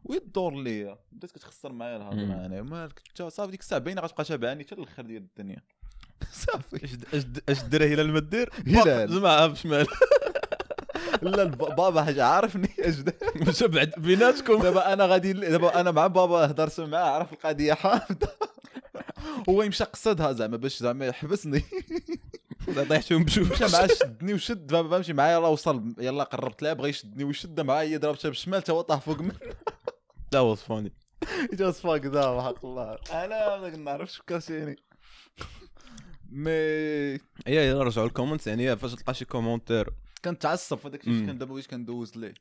ويدور 0.05 0.55
ليا 0.55 0.99
بدات 1.13 1.31
كتخسر 1.31 1.73
معايا. 1.73 1.97
الهضره 1.97 2.47
أنا 2.47 2.63
مالك؟ 2.63 3.03
انت 3.09 3.23
صافي 3.23 3.51
ديك 3.51 3.61
الساعة 3.61 3.81
باينه 3.81 4.01
غتبقى 4.01 4.25
تابعني 4.25 4.65
حتى 4.65 4.75
الآخر 4.75 5.03
ديال 5.03 5.23
الدنيا. 5.23 5.63
صافي. 6.47 6.85
اش 6.85 6.91
اش 7.15 7.25
اش 7.49 7.63
دير 7.63 7.85
هلال 7.85 8.13
ما 8.13 8.21
دير 8.21 8.51
هلال. 8.67 9.11
جمعها 9.11 9.47
بشمال 9.47 9.87
لا 11.23 11.45
بابا 11.45 12.03
حاجة 12.03 12.25
عارفني. 12.25 12.69
مشى 13.37 13.69
بعد 13.69 13.93
بيناتكم 13.97 14.63
دابا 14.63 14.93
أنا 14.93 15.07
غادي 15.07 15.33
دابا 15.33 15.81
أنا 15.81 15.91
مع 15.91 16.07
بابا 16.07 16.47
هضرت 16.47 16.81
معاه 16.81 17.11
عرف 17.11 17.33
القضية 17.33 17.75
حامضة. 17.75 18.29
هو 19.49 19.63
يمشى 19.63 19.85
قصدها 19.85 20.33
زعما 20.33 20.57
باش 20.57 20.79
زعما 20.79 21.07
يحبسني. 21.07 21.65
طيحتهم 22.89 23.25
بجوج. 23.25 23.53
مشى 23.53 23.77
معاه 23.77 23.87
شدني 23.87 24.35
وشد. 24.35 24.67
بابا 24.67 24.99
مشي 24.99 25.13
معايا 25.13 25.37
يلاه 25.37 25.49
وصل. 25.51 25.95
يلا 25.99 26.25
قربت 26.25 26.63
لها 26.63 26.73
بغى 26.73 26.89
يشدني 26.89 27.25
ويشد 27.25 27.61
معايا 27.61 27.99
ضربتها 27.99 28.29
بالشمال 28.29 28.63
تا 28.63 28.73
هو 28.73 28.81
طاح 28.81 29.01
فوق 29.01 29.21
مني 29.21 29.33
ذا 30.33 30.41
واز 30.41 30.59
فاني 30.59 30.93
جاز 31.53 31.81
فاك 31.81 32.07
ذا 32.07 32.43
حق 32.43 32.65
الله. 32.65 32.99
أنا 33.13 33.57
ما 33.57 33.77
نعرفش 33.77 34.17
فكرتيني 34.17 34.77
mais 36.31 36.51
هي 36.51 37.21
هي 37.47 37.73
رجعوا 37.73 38.07
ال 38.07 38.11
comments 38.11 38.47
يعني 38.47 38.77
فاش 38.77 38.95
تلقى 38.95 39.15
شي 39.15 39.25
commentaire 39.25 39.91
كنتعصب 40.31 40.79
في 40.79 40.89
هذاك 40.89 41.01
الشيء. 41.01 41.27
كان 41.27 41.39
دابا 41.39 41.53
بغيت 41.53 41.67
كندوز 41.67 42.17
ليه؟ 42.17 42.35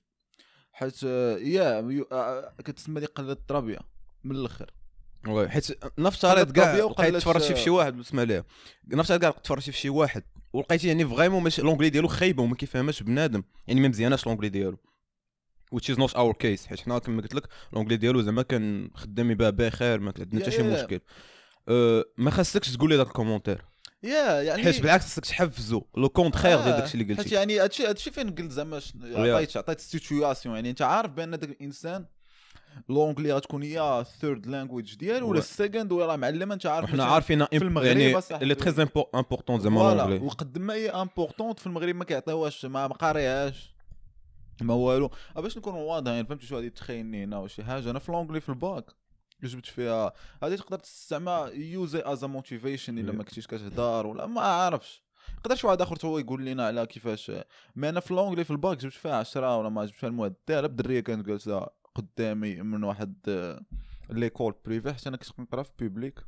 حيت 0.72 1.00
آه، 1.06 1.38
يا 1.38 1.80
يو- 1.90 2.08
آه، 2.12 2.54
كتسمى 2.66 3.00
لي 3.00 3.06
قلة 3.06 3.32
التربيه 3.32 3.80
من 4.24 4.36
الأخر. 4.36 4.72
oui 5.28 5.50
حيت 5.50 5.68
نفترض 6.00 6.52
كاع 6.52 6.76
لقيت 6.76 7.16
تفرجتي 7.16 7.54
في 7.56 7.60
شي 7.60 7.70
واحد 7.70 8.00
اسمع 8.00 8.24
ليه 8.24 8.46
نفترض 8.88 9.20
كاع 9.22 9.30
تفرجتي 9.32 9.72
في 9.72 9.78
شي 9.78 9.90
واحد 9.90 10.24
ولقيتي 10.54 10.88
يعني 10.88 11.06
vraiment 11.08 11.44
ماشي 11.44 11.62
l'anglais 11.62 11.90
ديالو 11.90 12.08
خايبة 12.08 12.44
وما 12.44 12.56
كيفهمش 12.56 13.04
بنادم. 13.04 13.44
يعني 13.68 13.82
ما 13.82 13.88
مزياناش 13.88 14.28
l'anglais 14.28 14.50
ديالو. 14.50 14.78
Which 15.76 15.94
is 15.94 15.98
not 15.98 16.12
our 16.12 16.34
case. 16.44 16.68
حيت 16.68 16.80
حنا 16.80 17.00
كما 17.00 17.22
قلت 17.22 17.36
لك 17.36 17.48
l'anglais 17.74 17.98
ديالو 17.98 18.22
زعما 18.22 18.42
كان 18.42 18.90
خدامي 18.96 19.36
بها 19.36 19.50
بخير 19.50 20.00
ما 20.00 20.14
عندنا 20.20 20.42
حتى 20.42 20.52
شي. 20.52 20.64
مشكل. 20.64 21.00
أه 21.68 22.06
ما 22.18 22.32
خاصكش 22.32 22.72
تقول 22.76 22.90
لي 22.90 22.98
داك 22.98 23.08
ال 23.08 23.12
commentaire. 23.12 23.66
يا 24.06 24.42
يعني 24.42 24.64
حيت 24.64 24.82
بالعكس 24.82 25.04
خاصك 25.06 25.26
تحفزو. 25.26 25.82
le 25.98 26.10
contraire 26.10 26.64
ديال 26.64 26.74
آه، 26.74 26.80
داكشي 26.80 27.02
اللي 27.02 27.14
قلتي. 27.14 27.36
يعني 27.36 27.60
هادشي 27.60 27.88
هادشي 27.88 28.12
فين 28.12 28.30
قلت 28.36 28.52
زعما. 28.52 28.80
عطيت 29.06 29.58
عطيت 29.58 29.80
situation 29.80 30.56
يعني 30.56 30.70
انت 30.70 30.82
عارف 30.82 31.12
بأن 31.12 31.32
داك 31.32 31.44
الإنسان 31.44 32.06
l'anglais 32.90 33.34
غتكون 33.34 33.64
هي 33.64 34.00
ال 34.00 34.08
third 34.08 34.48
language 34.48 34.96
ديالو 34.96 35.30
ولا. 35.30 35.40
ال 35.40 35.47
second 35.47 35.92
ولا 35.92 36.16
معلمه 36.16 36.54
انت 36.54 36.66
عارف 36.66 36.92
باش- 36.92 37.00
عارفين 37.00 37.46
في 37.46 37.58
المغرب 37.58 37.86
يعني. 37.88 38.18
اللي 38.42 38.56
très 38.56 38.88
important 39.16 39.60
زعما 39.60 39.80
l'anglais 39.80 40.26
وقد 40.26 40.58
ما 40.58 40.74
هي 40.74 40.90
importante 40.90 41.60
في 41.60 41.68
المغرب 41.68 41.96
ما 41.96 42.04
كيعطيوهاش 42.04 42.66
ما 42.66 42.88
ما 42.88 42.94
قاريهاش 42.94 43.76
ما 44.62 44.74
والو. 44.74 45.10
أه 45.38 45.42
باش 45.42 45.58
نكونوا 45.58 45.80
واضحين 45.80 46.26
فهمتي 46.26 46.46
شو 46.46 46.56
غادي 46.56 46.70
تخيلني 46.70 47.24
هنا 47.24 47.38
وشي 47.38 47.64
حاجة؟ 47.64 47.90
أنا 47.92 48.00
في 48.00 48.12
l'anglais 48.12 48.42
في 48.42 48.50
الباك. 48.50 48.86
جبت 49.44 49.66
فيها 49.66 50.14
هذه 50.44 50.56
تقدر 50.56 50.80
تستعمل 50.80 51.52
يوزي 51.54 52.02
از 52.06 52.24
موتيفيشن 52.26 52.98
إلا 53.00 53.12
Yeah. 53.12 53.16
ما 53.16 53.24
كنتيش 53.24 53.48
كتهضر 53.48 54.08
ولا 54.08 54.26
ما 54.26 54.42
عارفش 54.42 55.04
يقدر 55.38 55.56
شي 55.56 55.68
واحد 55.68 55.82
آخر 55.82 55.98
هو 56.06 56.20
يقول 56.20 56.46
لنا 56.46 56.66
على 56.68 56.86
كيفاش 56.86 57.32
ما 57.76 57.90
أنا 57.90 58.00
في 58.00 58.14
لونجلي 58.14 58.44
في 58.44 58.52
الباك 58.52 58.78
جبت 58.78 58.94
فيها 58.94 59.16
10 59.16 59.58
ولا 59.58 59.70
ما 59.70 59.86
جبت 59.86 59.96
فيها 59.96 60.10
المعدل 60.10 60.36
لا 60.50 60.68
بدريه 60.68 61.00
كانت 61.00 61.26
جالسة 61.26 61.68
قدامي 61.96 62.56
من 62.62 62.84
واحد 62.84 63.16
آه، 63.28 63.62
ليكول 64.10 64.56
بريفي 64.66 64.94
حتى 64.94 65.10
أنا 65.10 65.18
كنت 65.18 65.32
كنقرا 65.32 65.64
في 65.64 65.72
بيبليك 65.80 66.20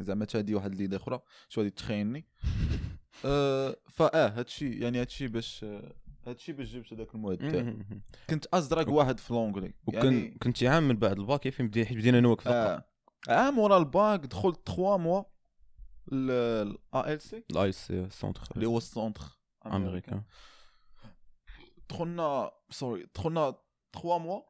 زعما 0.00 0.24
تهدي 0.24 0.54
واحد 0.54 0.72
الليلة 0.72 0.96
أخرى 0.96 1.20
شو 1.48 1.60
غادي 1.60 1.70
تخيلني 1.70 2.26
أه 3.24 3.76
فاه 3.90 4.28
هادشي 4.28 4.78
يعني 4.78 5.00
هادشي 5.00 5.28
باش 5.28 5.64
آه، 5.64 5.92
هادشي 6.26 6.52
باش 6.52 6.68
جبت 6.68 6.92
هذاك 6.92 7.14
المعدل 7.14 7.84
كنت 8.30 8.46
أزرق 8.54 8.88
واحد 8.88 9.20
في 9.20 9.32
لونجلي 9.34 9.74
وكان 9.86 10.12
يعني 10.14 10.38
كنت 10.42 10.64
عام 10.64 10.88
من 10.88 10.96
بعد 10.96 11.18
الباك 11.18 11.48
فين 11.48 11.68
بدينا 11.68 11.86
حيت 11.86 11.98
بدينا 11.98 12.18
أنا 12.18 12.28
وياك 12.28 12.40
في 12.40 12.48
آه. 12.48 12.84
عام 13.28 13.58
ورا 13.58 13.78
الباك 13.78 14.20
دخلت 14.20 14.68
3 14.68 14.96
موا 14.96 15.22
الا 16.12 17.12
ال 17.12 17.22
سي 17.22 17.44
الاي 17.50 17.72
سي 17.72 18.10
سونتر 18.10 18.42
اللي 18.56 18.66
هو 18.66 18.78
السونتر 18.78 19.24
امريكان 19.66 20.22
دخلنا 21.90 22.50
سوري 22.70 23.06
دخلنا 23.14 23.54
3 23.94 24.18
موا 24.18 24.40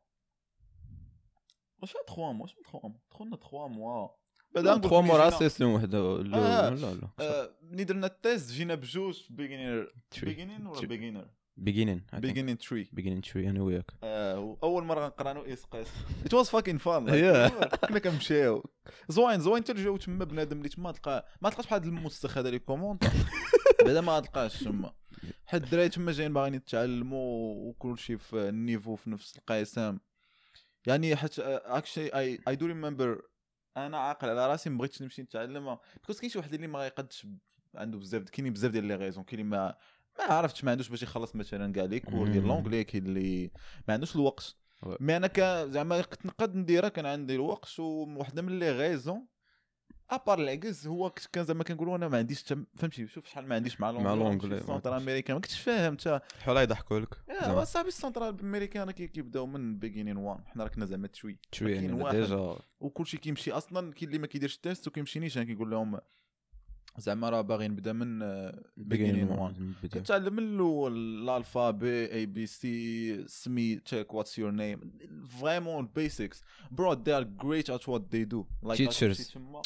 واش 1.82 1.92
3 1.92 2.32
موا 2.32 2.42
واش 2.42 2.54
3 2.72 2.88
موا 2.88 2.98
دخلنا 3.10 3.36
3 3.36 3.66
موا 3.68 4.08
بعدا 4.54 4.70
نقول 4.74 4.80
3 4.90 4.96
لك 4.98 5.04
مورا 5.04 5.28
جينا- 5.30 5.38
سيسيون 5.38 5.74
وحده. 5.74 5.98
آه. 5.98 6.22
لا 6.22 6.70
لا 6.70 6.94
لا 6.94 7.08
آه، 7.20 7.50
ملي 7.62 7.84
درنا 7.84 8.06
التيست 8.06 8.50
جينا 8.50 8.74
بجوج 8.74 9.22
بيجينير. 9.30 9.94
beginning 10.22 10.66
ولا. 10.66 10.86
beginner 10.86 11.30
beginning 11.60 12.06
beginning 12.12 12.56
3 12.56 12.86
beginning 12.92 13.22
شوي 13.22 13.50
أنا 13.50 13.62
وياك 13.62 13.90
اول 14.62 14.84
مرة 14.84 15.04
غنقرا 15.04 15.30
أنا 15.30 15.40
واسقاس 15.40 15.86
it 16.26 16.34
was 16.34 16.48
fucking 16.48 16.78
fun. 16.78 17.06
كنا 17.88 17.98
كنمشيو 17.98 18.64
زوين 19.08 19.40
زوين. 19.40 19.64
تلجاو 19.64 19.96
تما 19.96 20.24
بنادم 20.24 20.58
اللي 20.58 20.68
تما 20.68 20.92
تلقى 20.92 21.26
ما 21.40 21.50
تلقاش 21.50 21.64
واحد 21.64 21.84
الموسخ 21.84 22.38
هذا 22.38 22.48
اللي 22.48 22.58
comment 22.58 23.04
بعدا 23.84 24.00
ما 24.00 24.20
تلقاش 24.20 24.64
تما 24.64 24.92
حيت 25.46 25.64
الدراري 25.64 25.88
تما 25.88 26.12
جايين 26.12 26.32
باغيين 26.32 26.54
يتعلموا 26.54 27.54
وكل 27.68 27.98
شيء 27.98 28.16
في 28.16 28.48
ال 28.48 28.55
niveau 28.55 28.96
في 28.96 29.10
نفس 29.10 29.36
القسم. 29.38 29.98
يعني 30.86 31.16
حيت 31.16 31.38
actually 31.38 32.06
I 32.14 32.38
I 32.48 32.56
do 32.56 32.66
remember 32.66 33.22
أنا 33.76 33.98
عاقل 33.98 34.28
على 34.28 34.46
راسي 34.48 34.70
ما 34.70 34.78
بغيتش 34.78 35.02
نمشي 35.02 35.22
نتعلم 35.22 35.78
because 36.00 36.20
كاين 36.20 36.30
شي 36.30 36.38
واحد 36.38 36.54
اللي 36.54 36.66
ما 36.66 36.86
يقدش 36.86 37.26
عنده 37.74 37.98
بزاف 37.98 38.22
كاينين 38.22 38.52
بزاف 38.52 38.70
ديال 38.70 38.84
les 38.84 38.94
raisons 38.94 39.24
كاين 39.24 39.40
اللي 39.40 39.50
ما 39.50 39.74
ما 40.28 40.34
عرفتش 40.34 40.64
ما 40.64 40.70
عندوش 40.70 40.88
باش 40.88 41.02
يخلص 41.02 41.36
مثلا 41.36 41.72
كاع 41.72 41.84
les 41.84 42.00
cours 42.00 42.28
ديال. 42.28 42.44
l'anglais 42.46 42.84
كاين 42.84 43.06
اللي 43.06 43.50
ما 43.88 43.94
عندوش 43.94 44.16
الوقت. 44.16 44.56
mais 45.00 45.16
أنا 45.16 45.26
كا 45.26 45.66
زعما 45.66 46.02
كنت 46.02 46.26
نقد 46.26 46.54
نديرها 46.56 46.88
كان 46.88 47.06
عندي 47.06 47.34
الوقت 47.34 47.78
وواحده 47.80 48.42
من 48.42 48.58
les 48.58 48.70
raisons 48.72 49.26
à 50.10 50.16
part 50.16 50.38
العكز 50.38 50.86
هو 50.86 51.10
كنت 51.10 51.26
كان 51.26 51.44
زعما 51.44 51.64
كنقولوا 51.64 51.96
أنا 51.96 52.08
ما 52.08 52.18
عنديش 52.18 52.42
تم... 52.42 52.66
فهمتي 52.76 53.06
شوف 53.06 53.26
شحال 53.26 53.48
ما 53.48 53.54
عنديش 53.54 53.80
مع 53.80 53.92
مع 53.92 54.14
l'anglais، 54.14 54.58
ال 54.58 54.63
centre. 54.63 54.96
américain 54.96 55.34
ما 55.36 55.40
كنتش 55.42 55.60
فاهم 55.60 55.92
انت 55.92 56.20
شحال 56.40 56.56
يضحكوا 56.56 57.00
لك 57.00 57.14
زعما. 57.40 57.64
صاحبي 57.64 57.88
ال 57.88 57.95
centre 57.95 58.34
ال 58.34 58.40
américain 58.40 58.90
كي- 58.90 59.08
كيبداو 59.08 59.46
من 59.46 59.78
beginning 59.78 60.16
one 60.16 60.44
حنا 60.46 60.64
راه 60.64 60.68
كنا 60.70 60.86
زعما 60.86 61.06
تشوي 61.08 61.38
شوي 61.52 61.74
كاين 61.74 61.98
يعني. 62.00 62.20
déjà 62.20 62.56
وكلشي 62.80 63.16
كيمشي 63.16 63.52
أصلا 63.52 63.92
كاين 63.92 64.08
اللي 64.08 64.18
ما 64.18 64.26
كيديرش 64.26 64.56
ال 64.56 64.62
test 64.62 64.86
وكيمشي 64.88 65.20
نيشان 65.20 65.42
كيقول 65.42 65.70
لهم 65.70 65.98
زعما 66.98 67.30
راه 67.30 67.40
باغي 67.40 67.68
نبدا 67.68 67.92
من 67.92 68.18
بيجينين 68.76 69.28
وان 69.28 69.74
كتعلم 69.82 70.36
من 70.36 70.54
الأول 70.54 70.96
الألفابي 70.96 72.12
اي 72.12 72.26
بي 72.26 72.46
سي 72.46 73.28
سمي 73.28 73.76
تشيك 73.76 74.14
واتس 74.14 74.38
يور 74.38 74.50
نيم 74.50 74.92
فريمون 75.40 75.84
البيسكس 75.84 76.42
برو 76.70 76.94
great 77.38 77.68
at 77.68 77.86
what 77.86 78.02
they 78.10 78.24
do. 78.24 78.46
Like 78.62 78.76
Teachers. 78.76 79.02
غتمشي 79.02 79.32
تما. 79.34 79.62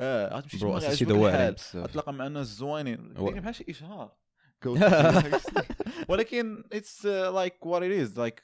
آه 0.00 0.36
غتمشي 0.36 0.58
برو 0.58 0.76
أساسي 0.76 1.04
دواعي 1.04 1.54
غتلاقى 1.74 2.12
مع 2.12 2.28
ناس 2.28 2.46
زوينين 2.46 3.12
بحال 3.14 3.54
شي 3.54 3.64
إشهار. 3.68 4.12
ولكن 6.08 6.64
اتس 6.72 7.06
لايك 7.06 7.66
وات 7.66 7.82
ات 7.82 7.90
از 7.90 8.18
لايك 8.18 8.42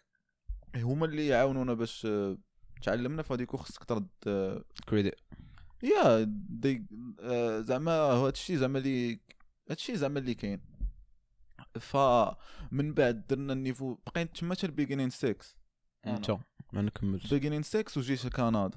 هما 0.77 1.07
اللي 1.07 1.27
يعاونونا 1.27 1.75
باش 1.75 2.07
آه، 2.07 2.39
تعلمنا 2.83 3.23
فهاديك 3.23 3.57
خصك 3.57 3.85
ترد 3.85 4.09
آه، 4.27 4.65
كريديت 4.89 5.15
يا 5.83 6.23
دي 6.49 6.87
آه، 7.21 7.61
زعما 7.61 7.93
هو 7.93 8.27
هادشي 8.27 8.57
زعما 8.57 8.79
اللي 8.79 9.21
هادشي 9.71 9.97
زعما 9.97 10.19
اللي 10.19 10.35
كاين. 10.35 10.61
فمن 11.81 12.95
بعد 12.95 13.27
درنا 13.27 13.53
ال 13.53 13.59
niveau 13.59 13.97
بقيت 14.07 14.37
تما 14.37 14.55
حتى 14.55 14.67
ال 14.67 14.71
beginning 14.71 15.11
6 15.11 15.37
انت 16.07 16.31
ما 16.73 16.83
نكملش. 16.83 17.35
beginning 17.35 17.63
6 17.63 17.99
وجيت 17.99 18.25
لكندا. 18.25 18.71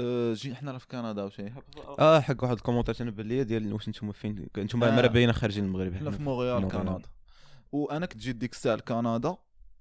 آه، 0.00 0.32
جي 0.32 0.54
حنا 0.54 0.72
راه 0.72 0.78
في 0.78 0.86
كندا 0.86 1.22
وشي 1.24 1.52
آه 1.98 2.20
حق 2.20 2.42
واحد 2.42 2.54
ال 2.56 2.59
commentaire 2.59 2.96
أنا 3.00 3.10
بان 3.10 3.26
ليا 3.28 3.42
ديال 3.42 3.72
واش 3.72 3.88
نتوما 3.88 4.12
فين 4.12 4.48
نتوما 4.58 4.88
آه. 4.88 4.96
مرة 4.96 5.06
باينة 5.06 5.32
خارجين 5.32 5.64
المغرب. 5.64 5.94
حنا 5.94 6.10
في 6.10 6.22
مونريال. 6.22 6.68
كندا. 6.68 7.02
وأنا 7.72 8.06
كنت 8.06 8.20
جيت 8.20 8.36
ديك 8.36 8.52
الساعة 8.52 8.74
لكندا. 8.74 9.36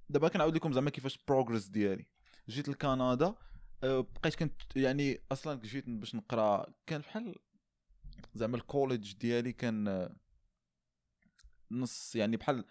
دابا 0.10 0.28
كنعاود 0.28 0.56
لكم 0.56 0.74
زعما 0.74 0.90
كيفاش 0.90 1.16
ال 1.16 1.22
progress 1.22 1.68
ديالي. 1.68 2.06
جيت 2.50 2.70
لكندا. 2.70 3.26
آه، 3.26 3.36
بقيت 3.84 4.36
كنت 4.36 4.62
يعني 4.76 5.20
أصلا 5.32 5.60
جيت 5.62 5.90
باش 5.90 6.16
نقرأ 6.16 6.74
كان 6.88 7.02
بحال 7.02 7.36
زعما 8.36 8.58
ال 8.58 8.65
college 8.65 9.14
ديالي 9.14 9.54
كان 9.54 9.88
آه، 9.88 10.16
نص 11.72 12.16
يعني 12.16 12.38
بحال 12.38 12.66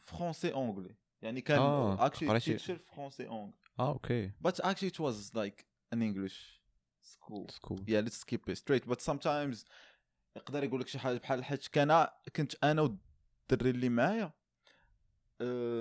français 0.00 0.52
anglais 0.52 0.96
يعني 1.22 1.40
كان 1.40 1.58
آه، 1.58 2.06
actually 2.06 2.28
قريتي- 2.28 2.44
teacher 2.44 2.78
français 2.78 3.26
anglais 3.28 3.52
آه 3.78 3.88
okay. 3.92 4.32
But 4.48 4.52
actually 4.54 4.90
it 4.92 4.98
was 5.00 5.34
like 5.34 5.64
an 5.94 5.98
English 6.02 6.60
school. 7.02 7.50
school 7.50 7.78
yeah 7.78 8.08
let's 8.08 8.24
keep 8.24 8.52
it 8.52 8.56
straight. 8.58 8.88
But 8.90 9.00
sometimes 9.00 9.64
يقدر 10.36 10.64
يقول 10.64 10.80
لك 10.80 10.88
شي 10.88 10.98
حاجة 10.98 11.18
بحال 11.18 11.44
حيت 11.44 11.66
كان 11.66 12.08
كنت 12.36 12.64
أنا 12.64 12.82
والدري 12.82 13.70
اللي 13.70 13.88
معايا 13.88 14.24
آه، 14.24 14.32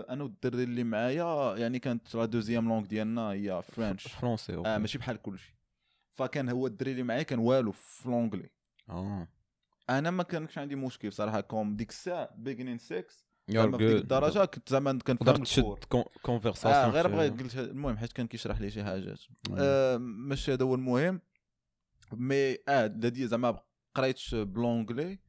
أنا 0.10 0.24
والدري 0.24 0.63
اللي 0.63 0.84
معايا 0.84 1.56
يعني 1.58 1.80
كانت 1.80 2.15
la 2.15 2.25
deuxième 2.25 2.67
langue 2.67 2.86
ديالنا 2.86 3.32
هي 3.32 3.62
French. 3.62 4.08
français 4.22 4.55
آه 4.56 4.77
ماشي 4.77 4.98
بحال 4.98 5.22
كلشي. 5.22 5.56
فكان 6.13 6.50
هو 6.50 6.68
الدري 6.68 6.91
اللي 6.91 7.03
معايا 7.03 7.24
كان 7.24 7.39
والو 7.39 7.72
في 7.72 8.10
l'anglais 8.10 8.50
آه. 8.89 9.27
أنا 9.89 10.12
ما 10.12 10.24
كانش 10.24 10.58
عندي 10.58 10.75
مشكل 10.75 11.13
صراحة 11.13 11.41
comme 11.41 11.75
ديك 11.75 11.89
الساعة 11.89 12.30
beginning 12.36 12.77
6 12.77 13.01
You're 13.51 13.53
زعما 13.53 13.77
في 13.77 13.88
ديك. 13.88 14.01
الدرجة 14.01 14.46
كنت 14.46 14.70
زعما 14.70 14.91
كنفهم 14.91 15.15
تقدر 15.18 15.41
الكور 15.41 15.77
تشد 15.77 16.03
conversation 16.22 16.74
آه 16.75 16.89
غير 16.89 17.08
بغيت 17.08 17.41
قلت 17.41 17.56
المهم 17.58 17.98
حيت 17.98 18.13
كان 18.13 18.27
كيشرح 18.27 18.62
لي 18.62 18.72
شي 18.72 18.84
حاجات. 18.84 19.20
آه 19.58 19.98
ماشي 19.98 20.53
هذا 20.53 20.65
هو 20.65 20.75
المهم 20.75 21.22
mais 22.13 22.58
آه 22.68 22.88
دي 22.88 23.27
زعما 23.27 23.60
قريت 23.96 24.20
ب 24.36 24.44
l'anglais 24.44 25.20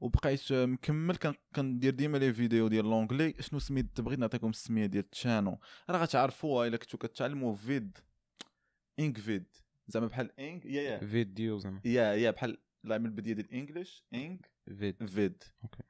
وبقيت 0.00 0.52
مكمل 0.52 1.16
كان 1.16 1.34
كندير 1.56 1.94
ديما 1.94 2.18
les 2.18 2.32
vidéos 2.32 2.68
ديال 2.68 2.84
l'anglais 2.84 3.34
شنو 3.40 3.58
سميت 3.58 4.00
بغيت 4.00 4.18
نعطيكم 4.18 4.48
السمية 4.50 4.86
ديال 4.86 5.04
ال 5.12 5.19
chaîno 5.19 5.58
راه 5.90 5.98
غتعرفوها 5.98 6.66
إلا 6.66 6.76
كنتو 6.76 6.98
كتعلموا 6.98 7.54
فيد 7.54 7.98
إنك 8.98 9.18
فيد. 9.18 9.46
زعما 9.88 10.06
بحال 10.06 10.40
Eng 10.40 10.64
yeah 10.64 10.82
yeah. 10.82 10.98
video 11.06 11.58
زعما. 11.58 11.80
yeah 11.84 12.12
yeah 12.14 12.30
بحال 12.30 12.58
لا 12.84 12.98
من 12.98 13.06
البداية 13.06 13.34
ديال 13.34 13.46
الانجليش 13.46 14.04
EngVid. 14.14 15.06
Vid. 15.06 15.42
أوكي. 15.64 15.82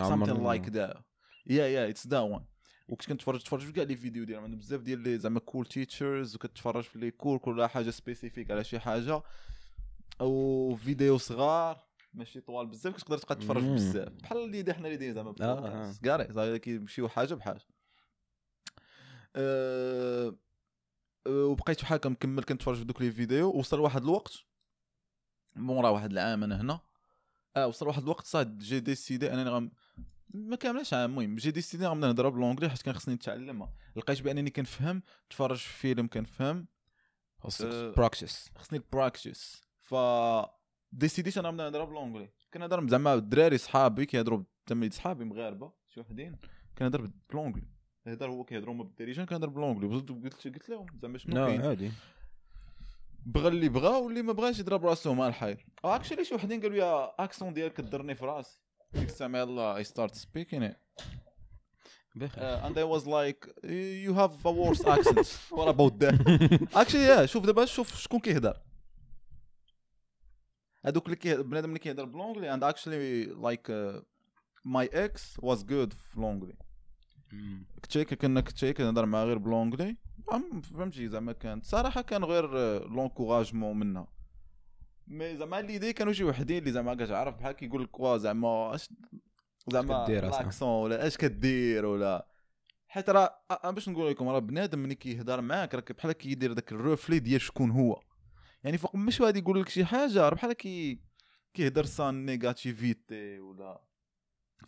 something 0.00 0.30
ما- 0.30 0.58
like 0.58 0.70
that. 0.70 1.00
yeah 1.46 1.66
yeah 1.66 1.88
it's 1.88 2.06
the 2.06 2.18
one 2.20 2.44
وكنت 2.88 3.08
كنتفرج 3.08 3.42
تفرج 3.42 3.60
في 3.60 3.72
كاع 3.72 3.84
les 3.84 3.96
vidéos 3.96 4.24
ديالهم 4.24 4.44
عندهم 4.44 4.58
بزاف 4.60 4.80
ديال 4.80 4.98
لي 4.98 5.18
زعما 5.18 5.40
cool 5.40 5.66
teachers 5.66 6.34
وكتفرج 6.34 6.84
في 6.84 6.98
les 6.98 7.10
cours 7.10 7.38
كل 7.38 7.66
حاجة 7.66 7.90
spécifique 7.90 8.50
على 8.50 8.64
شي 8.64 8.78
حاجة. 8.78 9.22
أو 10.20 10.74
فيديو 10.76 11.18
صغار. 11.18 11.84
ماشي 12.14 12.40
طوال 12.40 12.66
بزاف 12.66 12.96
كتقدر 12.96 13.18
تبقى 13.18 13.34
تتفرج. 13.34 13.62
بزاف. 13.64 14.08
بحال 14.08 14.38
اللي 14.38 14.62
دي 14.62 14.74
حنا 14.74 14.86
اللي 14.86 14.96
دايرين 14.96 15.14
زعما 15.14 15.34
آه. 15.40 15.94
carré 16.02 16.32
صافي 16.32 16.58
كيمشيو 16.58 17.08
حاجة 17.08 17.34
بحاجه 17.34 17.60
أه 19.36 20.36
أه، 21.26 21.44
وبقيت 21.44 21.82
بحال 21.82 21.98
هكا 21.98 22.08
مكمل 22.08 22.44
كنتفرج 22.44 22.76
في 22.76 22.84
دوك 22.84 23.02
les 23.02 23.10
vidéos. 23.12 23.50
وصل 23.50 23.80
واحد 23.80 24.02
الوقت. 24.02 24.32
مورا 25.56 25.88
واحد 25.88 26.10
العام 26.12 26.44
أنا 26.44 26.60
هنا. 26.60 26.80
آه 27.56 27.66
وصل 27.66 27.86
واحد 27.86 28.02
الوقت 28.02 28.26
صاد 28.26 28.58
j'ai 28.58 28.80
décidé 28.80 29.32
أنني 29.32 29.50
غم 29.50 29.70
ما 30.34 30.56
كاملاش 30.56 30.94
عام 30.94 31.10
المهم 31.10 31.36
j'ai 31.36 31.50
décidé 31.50 31.86
غنبدا 31.86 32.06
نهضر 32.06 32.28
ب 32.28 32.32
l'anglais 32.32 32.70
حيت 32.70 32.82
كان 32.82 32.94
خصني 32.94 33.14
نتعلمها 33.14 33.74
لقيت 33.96 34.22
بأنني 34.22 34.50
كنفهم 34.50 35.02
تفرج 35.30 35.56
في 35.56 35.72
فيلم 35.72 36.06
كنفهم. 36.06 36.66
أه، 37.62 37.90
practice 37.90 38.50
خصني 38.58 38.78
ال 38.78 38.87
practice 38.87 39.62
ف 39.80 39.94
décidéت 40.94 41.38
أنا 41.38 41.50
نهضر 41.50 41.84
ب 41.84 41.88
l'anglais 41.88 42.28
كنهضر 42.54 42.88
زعما 42.88 43.14
الدراري 43.14 43.58
صحابي 43.58 44.06
كيهضروا 44.06 44.42
تمليت 44.66 44.94
صحابي 44.94 45.24
مغاربة. 45.24 45.72
شي 45.88 46.00
وحدين؟ 46.00 46.36
كنهضر 46.78 47.10
ب 47.30 47.33
l'anglais 47.33 47.62
هضر 48.06 48.30
هو 48.30 48.44
كيهضروا 48.44 48.74
هما 48.74 48.84
بالدارجه 48.84 49.24
كنهضر 49.24 49.48
ب 49.48 49.52
l'anglais 49.52 49.86
قلت 49.86 50.10
قلت 50.44 50.68
لهم؟ 50.68 50.86
زعما 51.02 51.18
شنو 51.18 51.46
كاين؟ 51.46 51.62
عادي. 51.62 51.90
بغى 53.26 53.48
اللي 53.48 53.68
بغى 53.68 53.98
واللي 54.00 54.22
ما 54.22 54.32
بغاش 54.32 54.58
يضرب 54.58 54.86
راسو 54.86 55.14
مع 55.14 55.28
الحيط 55.28 55.66
actually 55.84 56.24
شي 56.24 56.34
وحدين 56.34 56.60
قالوا 56.60 56.76
لي 56.76 57.12
accent 57.18 57.54
ديالك 57.54 57.72
كضرني 57.72 58.14
في 58.14 58.24
راسي. 58.24 58.60
ديك 58.92 59.08
الساعة 59.08 59.28
يلا 59.28 59.76
I 59.76 59.84
start 59.84 60.14
speaking 60.14 60.74
and 62.16 62.78
I 62.78 62.84
was 62.84 63.06
like 63.06 63.40
you 64.06 64.12
have 64.14 64.34
a 64.44 64.52
worse 64.52 64.84
accent. 64.94 65.28
What 65.50 65.68
about 65.74 65.98
that? 65.98 66.14
Actually 66.80 67.06
yeah 67.08 67.24
شوف 67.24 67.46
دابا 67.46 67.64
شوف 67.64 67.96
شكون 67.96 68.20
كيهضر. 68.20 68.60
هذوك 70.86 71.06
اللي 71.06 71.42
بنادم 71.42 71.68
اللي 71.68 71.78
كيهضر 71.78 72.04
ب 72.04 72.11
l'anglais 72.11 72.72
actually 72.72 73.28
like 73.44 73.68
uh, 73.68 74.02
my 74.66 74.88
ex 74.88 75.40
was 75.42 75.62
good 75.62 75.94
في 75.94 76.16
l'anglais. 76.16 76.54
كتشيك 77.82 78.14
كنا 78.14 78.40
كتشيك 78.40 78.80
نهضر 78.80 79.06
معاه 79.06 79.24
غير 79.24 79.38
ب 79.38 79.43
l'anglais. 79.43 79.96
فهمتي 80.62 81.08
زعما 81.08 81.32
كانت 81.32 81.64
صراحة 81.64 82.02
كان 82.02 82.24
غير 82.24 82.48
l'encouragement 82.88 83.78
منها 83.78 84.08
mais 85.06 85.36
زعما 85.36 85.60
ليدي 85.60 85.92
كانوا 85.92 86.12
شي 86.12 86.24
وحدين 86.24 86.58
اللي 86.58 86.72
زعما 86.72 86.94
كتعرف 86.94 87.36
بحال 87.36 87.52
كيقول 87.52 87.82
لك 87.82 88.00
وا 88.00 88.16
زعما 88.16 88.74
اش 88.74 88.88
زعما؟ 89.68 90.06
l'accent 90.08 90.68
ولا 90.68 91.06
أش 91.06 91.16
كدير 91.16 91.84
ولا. 91.84 92.28
حيت 92.88 93.10
راه 93.10 93.40
باش 93.64 93.88
نقول 93.88 94.10
لكم 94.10 94.28
راه 94.28 94.38
بنادم 94.38 94.78
ملي 94.78 94.94
كيهضر 94.94 95.40
معاك 95.40 95.74
راه 95.74 95.84
بحال 95.98 96.12
كيدير 96.12 96.52
داك 96.52 96.72
ال 96.72 96.79
reflet 96.79 97.18
ديال 97.18 97.40
شكون 97.40 97.70
هو. 97.70 98.00
يعني 98.64 98.78
فوق 98.78 98.96
مش 98.96 99.20
غادي 99.20 99.38
يقول 99.38 99.60
لك 99.60 99.68
شي 99.68 99.84
حاجة 99.84 100.28
راه 100.28 100.34
بحال 100.34 100.52
كي 100.52 100.98
كيهضر 101.54 101.84
ça 101.84 102.26
négativité 102.26 103.38
ولا 103.38 103.80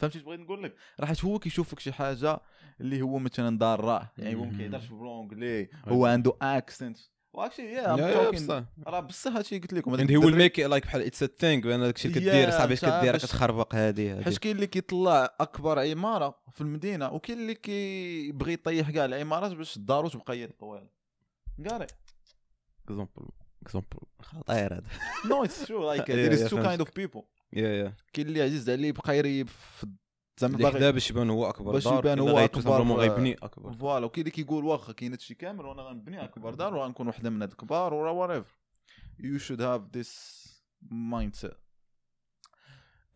فهمتي 0.00 0.18
اش 0.18 0.22
بغيت 0.22 0.40
نقول 0.40 0.62
لك؟ 0.62 0.74
راه 1.00 1.06
حيت 1.06 1.24
هو 1.24 1.38
كيشوفك 1.38 1.80
شي 1.80 1.92
حاجة 1.92 2.40
اللي 2.80 3.02
هو 3.02 3.18
مثلا 3.18 3.59
ضارة 3.59 4.12
يعني 4.18 4.35
هو 4.35 4.44
ما. 4.44 4.59
كيهضرش 4.59 4.87
ب 4.87 4.95
l'anglais 4.95 5.68
هو 5.88 6.06
عنده 6.06 6.37
accent 6.42 6.98
و 7.32 7.37
actually 7.37 7.72
yeah 7.72 7.96
راه 8.87 9.00
بصح 9.00 9.32
هادشي 9.32 9.59
قلت 9.59 9.72
لكم. 9.72 9.96
Will 9.96 10.35
make 10.35 10.64
it 10.64 10.70
like 10.70 10.87
بحال 10.87 11.02
it's 11.02 11.22
a 11.22 11.26
thing 11.26 11.62
بان 11.62 11.80
داكشي 11.80 12.09
اللي 12.09 12.20
كدير 12.20 12.50
صاحبي 12.50 12.74
اش 12.74 12.85
كدير 12.85 13.16
كتخربق 13.16 13.74
هادي 13.74 14.24
حيت 14.24 14.38
كاين 14.38 14.56
اللي 14.56 14.66
كيطلع 14.66 15.35
أكبر 15.40 15.78
عمارة 15.78 16.38
في 16.52 16.61
المدينة 16.61 17.12
وكاين 17.12 17.38
اللي 17.38 17.54
كيبغي 17.54 18.52
يطيح 18.52 18.90
كاع 18.90 19.04
العمارات 19.04 19.52
باش 19.52 19.76
الدارو 19.76 20.09
تبقى 20.09 20.35
هي 20.35 20.44
الطوال 20.44 20.88
carré 21.64 21.87
exemple 22.85 23.28
exemple 23.66 23.98
خطير 24.22 24.74
هذا. 24.74 24.83
no 25.30 25.44
it's 25.44 25.66
true 25.66 25.87
like 25.87 26.11
there 26.11 26.32
is 26.32 26.46
yeah, 26.46 26.50
two 26.50 26.62
kind 26.62 26.80
of 26.80 26.96
people 26.96 27.22
yeah 27.52 27.68
yeah 27.68 27.94
كاين 28.12 28.26
اللي 28.29 28.42
عزيز 28.42 28.70
عليه 28.70 28.88
يبقى 28.88 29.18
يريب 29.18 29.48
في 29.48 29.87
زعما 30.38 30.59
باغي 30.59 30.92
باش 30.92 31.11
يبان 31.11 31.31
هو 31.31 31.48
أكبر 31.48 31.72
باش 31.72 31.87
يبان 31.87 32.18
هو 32.18 32.38
غيتو 32.38 32.61
simplement 32.61 32.98
آه، 32.98 33.02
غيبني 33.02 33.35
أكبر. 33.35 33.72
voilà 33.72 34.06
وكاين 34.07 34.26
اللي 34.26 34.31
كيقول 34.31 34.64
واخا 34.64 34.92
كاين 34.92 35.12
هادشي 35.12 35.35
كامل 35.35 35.66
وأنا 35.66 35.83
غنبني 35.83 36.24
أكبر 36.24 36.55
دار 36.55 36.74
وغنكون 36.74 37.09
وحدة 37.09 37.31
من 37.31 37.42
هاد 37.42 37.50
الكبار 37.50 37.94
ولا 37.94 38.42
whatever. 38.42 38.46
You 39.22 39.38
should 39.38 39.61
have 39.61 39.98
this 39.98 40.12
mindset. 40.90 41.57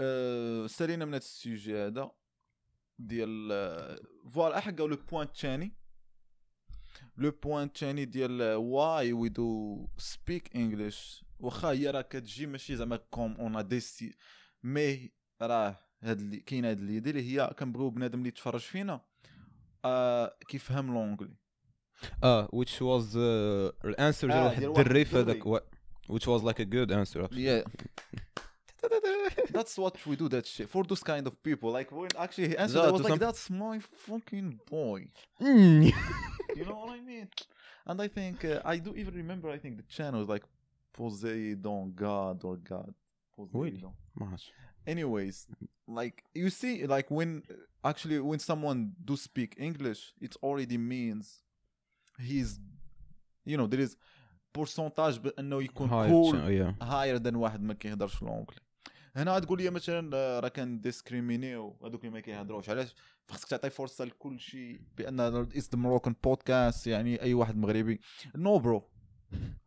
أه 0.00 0.66
سالينا 0.66 1.04
من 1.04 1.12
هاد 1.14 1.20
ال 1.22 1.33
sujet 1.33 1.86
هذا 1.86 2.10
ديال 2.98 3.48
آه، 3.52 4.00
voilà 4.28 4.60
حقا 4.60 4.86
le 4.86 4.96
point 5.10 5.26
الثاني 5.26 5.79
le 7.20 7.30
point 7.42 7.66
الثاني 7.66 8.04
ديال 8.04 8.42
why 8.54 9.12
we 9.12 9.28
do 9.28 9.88
speak 9.98 10.56
English 10.56 11.24
واخا 11.40 11.70
هي 11.70 11.90
راه 11.90 12.00
كتجي 12.00 12.46
ماشي 12.46 12.76
زعما 12.76 12.96
comme 12.96 13.36
on 13.40 13.68
dit 13.68 14.14
mais 14.62 15.12
راه 15.42 15.78
هاد 16.02 16.20
اللي 16.20 16.36
كاين 16.36 16.64
هاد 16.64 16.78
اللي 16.78 16.98
اللي 16.98 17.22
هي 17.40 17.54
كنبغيو 17.58 17.90
بنادم 17.90 18.18
اللي 18.18 18.28
يتفرج 18.28 18.60
فينا 18.60 19.00
آه 19.84 20.36
كيفهم 20.48 20.86
l'anglais 20.94 21.36
آه 22.24 22.46
which 22.46 22.80
was 22.80 23.16
الانسر 23.84 24.28
ديال 24.28 24.38
آه، 24.38 24.44
واحد 24.44 24.58
ديال 24.58 24.70
واحد 24.70 24.80
الدري 24.86 25.04
في. 25.04 25.16
هذاك 25.16 25.62
which 26.10 26.26
was 26.26 26.42
like 26.42 26.58
a 26.58 26.64
good 26.64 26.90
answer 26.90 27.22
actually. 27.24 27.46
Yeah. 27.50 27.62
That's 29.56 29.76
what 29.78 29.94
we 30.06 30.16
do 30.16 30.28
that 30.34 30.46
shit 30.46 30.68
for 30.74 30.82
those 30.90 31.02
kind 31.12 31.26
of 31.26 31.34
people. 31.48 31.68
Like 31.78 31.88
when 31.92 32.10
actually 32.24 32.48
he 32.48 32.56
answered, 32.56 32.84
I 32.88 32.90
was 32.90 33.02
like, 33.02 33.12
some- 33.12 33.24
"That's 33.26 33.44
my 33.64 33.76
fucking 34.06 34.48
boy." 34.76 35.00
You 36.59 36.65
know 36.65 36.77
what 36.81 36.91
I 36.97 37.01
mean? 37.01 37.27
And 37.89 38.01
I 38.01 38.07
think 38.07 38.35
uh, 38.45 38.61
I 38.73 38.75
do 38.85 38.91
even 39.01 39.13
remember. 39.23 39.47
I 39.49 39.59
think 39.63 39.73
the 39.77 39.87
channel 39.97 40.19
was 40.23 40.29
like 40.35 40.43
Poseidon 40.93 41.93
God 41.95 42.43
or 42.43 42.55
God. 42.57 42.93
Poseidon. 43.37 43.93
ما 44.15 44.25
عرفتش. 44.27 44.51
Anyways, 44.87 45.47
like 45.87 46.23
you 46.35 46.49
see, 46.49 46.85
like 46.85 47.09
when 47.09 47.41
actually 47.83 48.19
when 48.19 48.39
someone 48.39 48.79
do 49.03 49.15
speak 49.17 49.55
English, 49.57 50.13
it 50.21 50.33
already 50.43 50.77
means 50.77 51.41
he's, 52.19 52.59
you 53.45 53.57
know, 53.57 53.67
there 53.67 53.79
is 53.87 53.95
percentage 54.53 55.19
بانه 55.19 55.61
يكون 55.63 55.89
Higher 55.89 56.09
cool 56.09 56.31
chan- 56.31 56.51
yeah. 56.79 56.83
هاير 56.83 57.15
ذان 57.17 57.35
واحد 57.35 57.61
ما 57.61 57.73
كيهضرش 57.73 58.21
لونجلي 58.23 58.57
هنا 59.16 59.38
تقول 59.38 59.62
لي 59.62 59.70
مثلا 59.70 60.40
راه 60.40 60.48
كان 60.48 60.80
discriminéو 60.80 61.76
هذوك 61.84 62.00
اللي 62.00 62.10
ما 62.12 62.20
كيهضروش. 62.20 62.70
علاش؟ 62.70 62.94
خاصك 63.28 63.48
تعطي 63.48 63.70
فرصة 63.70 64.04
لكل 64.04 64.40
شيء 64.40 64.80
بأن 64.96 65.20
it's 65.20 65.70
the 65.70 65.78
Moroccan 65.78 66.14
podcast 66.24 66.86
يعني 66.86 67.22
أي 67.22 67.34
واحد 67.34 67.56
مغربي. 67.56 68.00
no 68.36 68.58
bro 68.58 68.88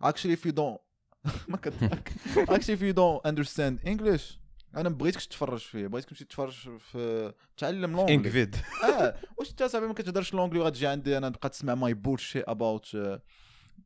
actually 0.02 0.36
you 0.38 0.39
don't 0.51 0.79
ما 1.49 1.58
كتضحك 1.58 2.12
actually 2.38 2.93
you 2.93 2.95
don't 2.95 3.29
understand 3.32 3.88
English 3.88 4.38
أنا 4.75 4.89
ما 4.89 4.95
بغيتكش 4.95 5.27
تتفرج 5.27 5.60
فيه 5.60 5.88
بغيتك 5.88 6.10
تمشي 6.10 6.25
تتفرج 6.25 6.77
في 6.77 7.34
تعلم 7.58 7.91
l'anglais 7.91 8.15
EngVid 8.15 8.56
آه. 8.84 9.15
واش 9.38 9.49
أنت 9.51 9.63
صاحبي 9.63 9.88
ما 9.88 9.93
كتهضرش 9.93 10.34
l'anglais 10.34 10.60
وغتجي 10.60 10.88
عندي 10.88 11.17
أنا 11.17 11.29
نبقى 11.29 11.49
تسمع 11.49 11.75
my 11.76 11.93
bullshit 11.93 12.39
about 12.39 12.97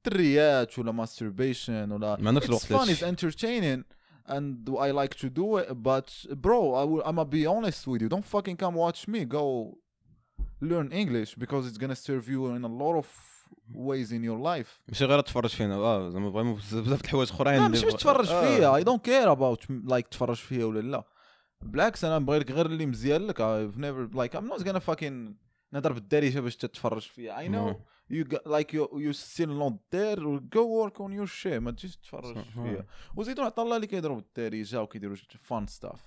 دريات 0.06 0.80
ولا 0.80 0.92
masturbation 0.92 1.92
ولا 1.92 2.18
ما 2.20 2.28
عندكش 2.28 2.46
الوقت 2.46 2.72
لهادشي. 2.72 2.96
it's 2.96 3.10
entertaining. 3.10 3.97
and 4.35 4.55
I 4.87 4.89
like 5.01 5.15
to 5.23 5.29
do 5.41 5.47
it 5.61 5.67
but 5.91 6.09
bro 6.45 6.61
I 6.81 6.85
will, 6.91 7.03
I'm 7.09 7.17
gonna 7.21 7.35
be 7.39 7.45
honest 7.55 7.81
with 7.91 8.01
you 8.03 8.09
don't 8.15 8.29
fucking 8.37 8.57
come 8.63 8.75
watch 8.87 9.01
me 9.13 9.21
go 9.39 9.45
learn 10.71 10.89
English 11.03 11.31
because 11.43 11.63
it's 11.69 11.79
gonna 11.83 12.01
serve 12.09 12.25
you 12.35 12.41
in 12.57 12.63
a 12.71 12.73
lot 12.83 12.95
of 13.03 13.09
ways 13.75 14.09
in 14.13 14.23
your 14.23 14.39
life 14.53 14.81
ماشي 14.89 15.05
غير 15.05 15.21
تفرج 15.21 15.51
فينا 15.51 15.75
اه 15.75 16.09
زعما 16.11 16.33
فريمون 16.33 16.55
بزاف 16.55 16.85
بزاف 16.85 17.01
د 17.01 17.05
الحوايج 17.05 17.31
اخرين 17.31 17.53
لا 17.61 17.67
اللي 17.67 17.69
ماشي 17.69 17.85
باش 17.85 17.95
بغ- 17.95 17.99
تفرج 18.01 18.29
آه. 18.31 18.57
فيا 18.57 18.77
اي 18.77 18.85
دونت 18.85 19.05
كير 19.05 19.33
اباوت 19.33 19.71
لايك 19.71 20.09
تفرج 20.09 20.37
فيا 20.37 20.65
ولا 20.65 20.81
لا 20.81 21.05
بالعكس 21.63 22.05
انا 22.05 22.19
نبغي 22.19 22.39
لك 22.39 22.51
غير 22.51 22.67
اللي 22.67 22.87
مزيان 22.87 23.27
لك 23.27 23.37
I've 23.39 23.77
never 23.77 24.17
like 24.19 24.35
I'm 24.39 24.49
not 24.55 24.65
gonna 24.65 24.81
fucking 24.93 25.35
نهضر 25.77 25.93
بالدارجه 25.93 26.41
باش 26.41 26.57
تتفرج 26.57 27.03
فيا 27.03 27.37
I 27.47 27.51
know 27.51 27.55
آه. 27.55 27.85
you 28.13 28.25
got, 28.25 28.47
like 28.47 28.73
you 28.73 28.87
you 28.99 29.13
still 29.13 29.53
not 29.63 29.75
there 29.95 30.21
go 30.57 30.65
work 30.81 30.97
on 31.01 31.13
your 31.13 31.27
shit 31.43 31.47
ما 31.61 31.71
تجيش 31.71 31.97
تفرج 31.97 32.35
صح، 32.35 32.51
فيا 32.55 32.79
آه. 32.81 32.87
وزيدوا 33.17 33.45
عطا 33.45 33.63
الله 33.63 33.77
اللي 33.77 33.87
كيهضروا 33.87 34.17
بالدارجه 34.17 34.83
وكيديروا 34.83 35.17
fun 35.17 35.67
stuff 35.67 36.01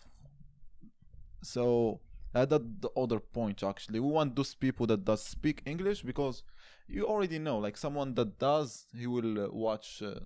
so 1.55 1.97
هذا 2.35 2.57
the 2.85 2.89
other 3.03 3.19
point 3.19 3.63
actually 3.63 3.99
we 3.99 4.11
want 4.19 4.35
those 4.35 4.55
people 4.55 4.85
that 4.87 5.03
does 5.05 5.21
speak 5.35 5.61
English 5.65 6.01
because 6.03 6.43
you 6.87 7.03
already 7.07 7.39
know 7.39 7.57
like 7.65 7.77
someone 7.77 8.13
that 8.19 8.29
does 8.39 8.69
he 8.99 9.07
will 9.07 9.33
uh, 9.39 9.49
watch 9.65 10.01
uh, 10.03 10.19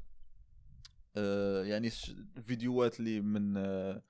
uh, 1.15 1.67
يعني 1.67 1.89
ش- 1.89 2.15
فيديوهات 2.41 2.99
اللي 2.99 3.21
من 3.21 3.53
uh, 3.55 4.01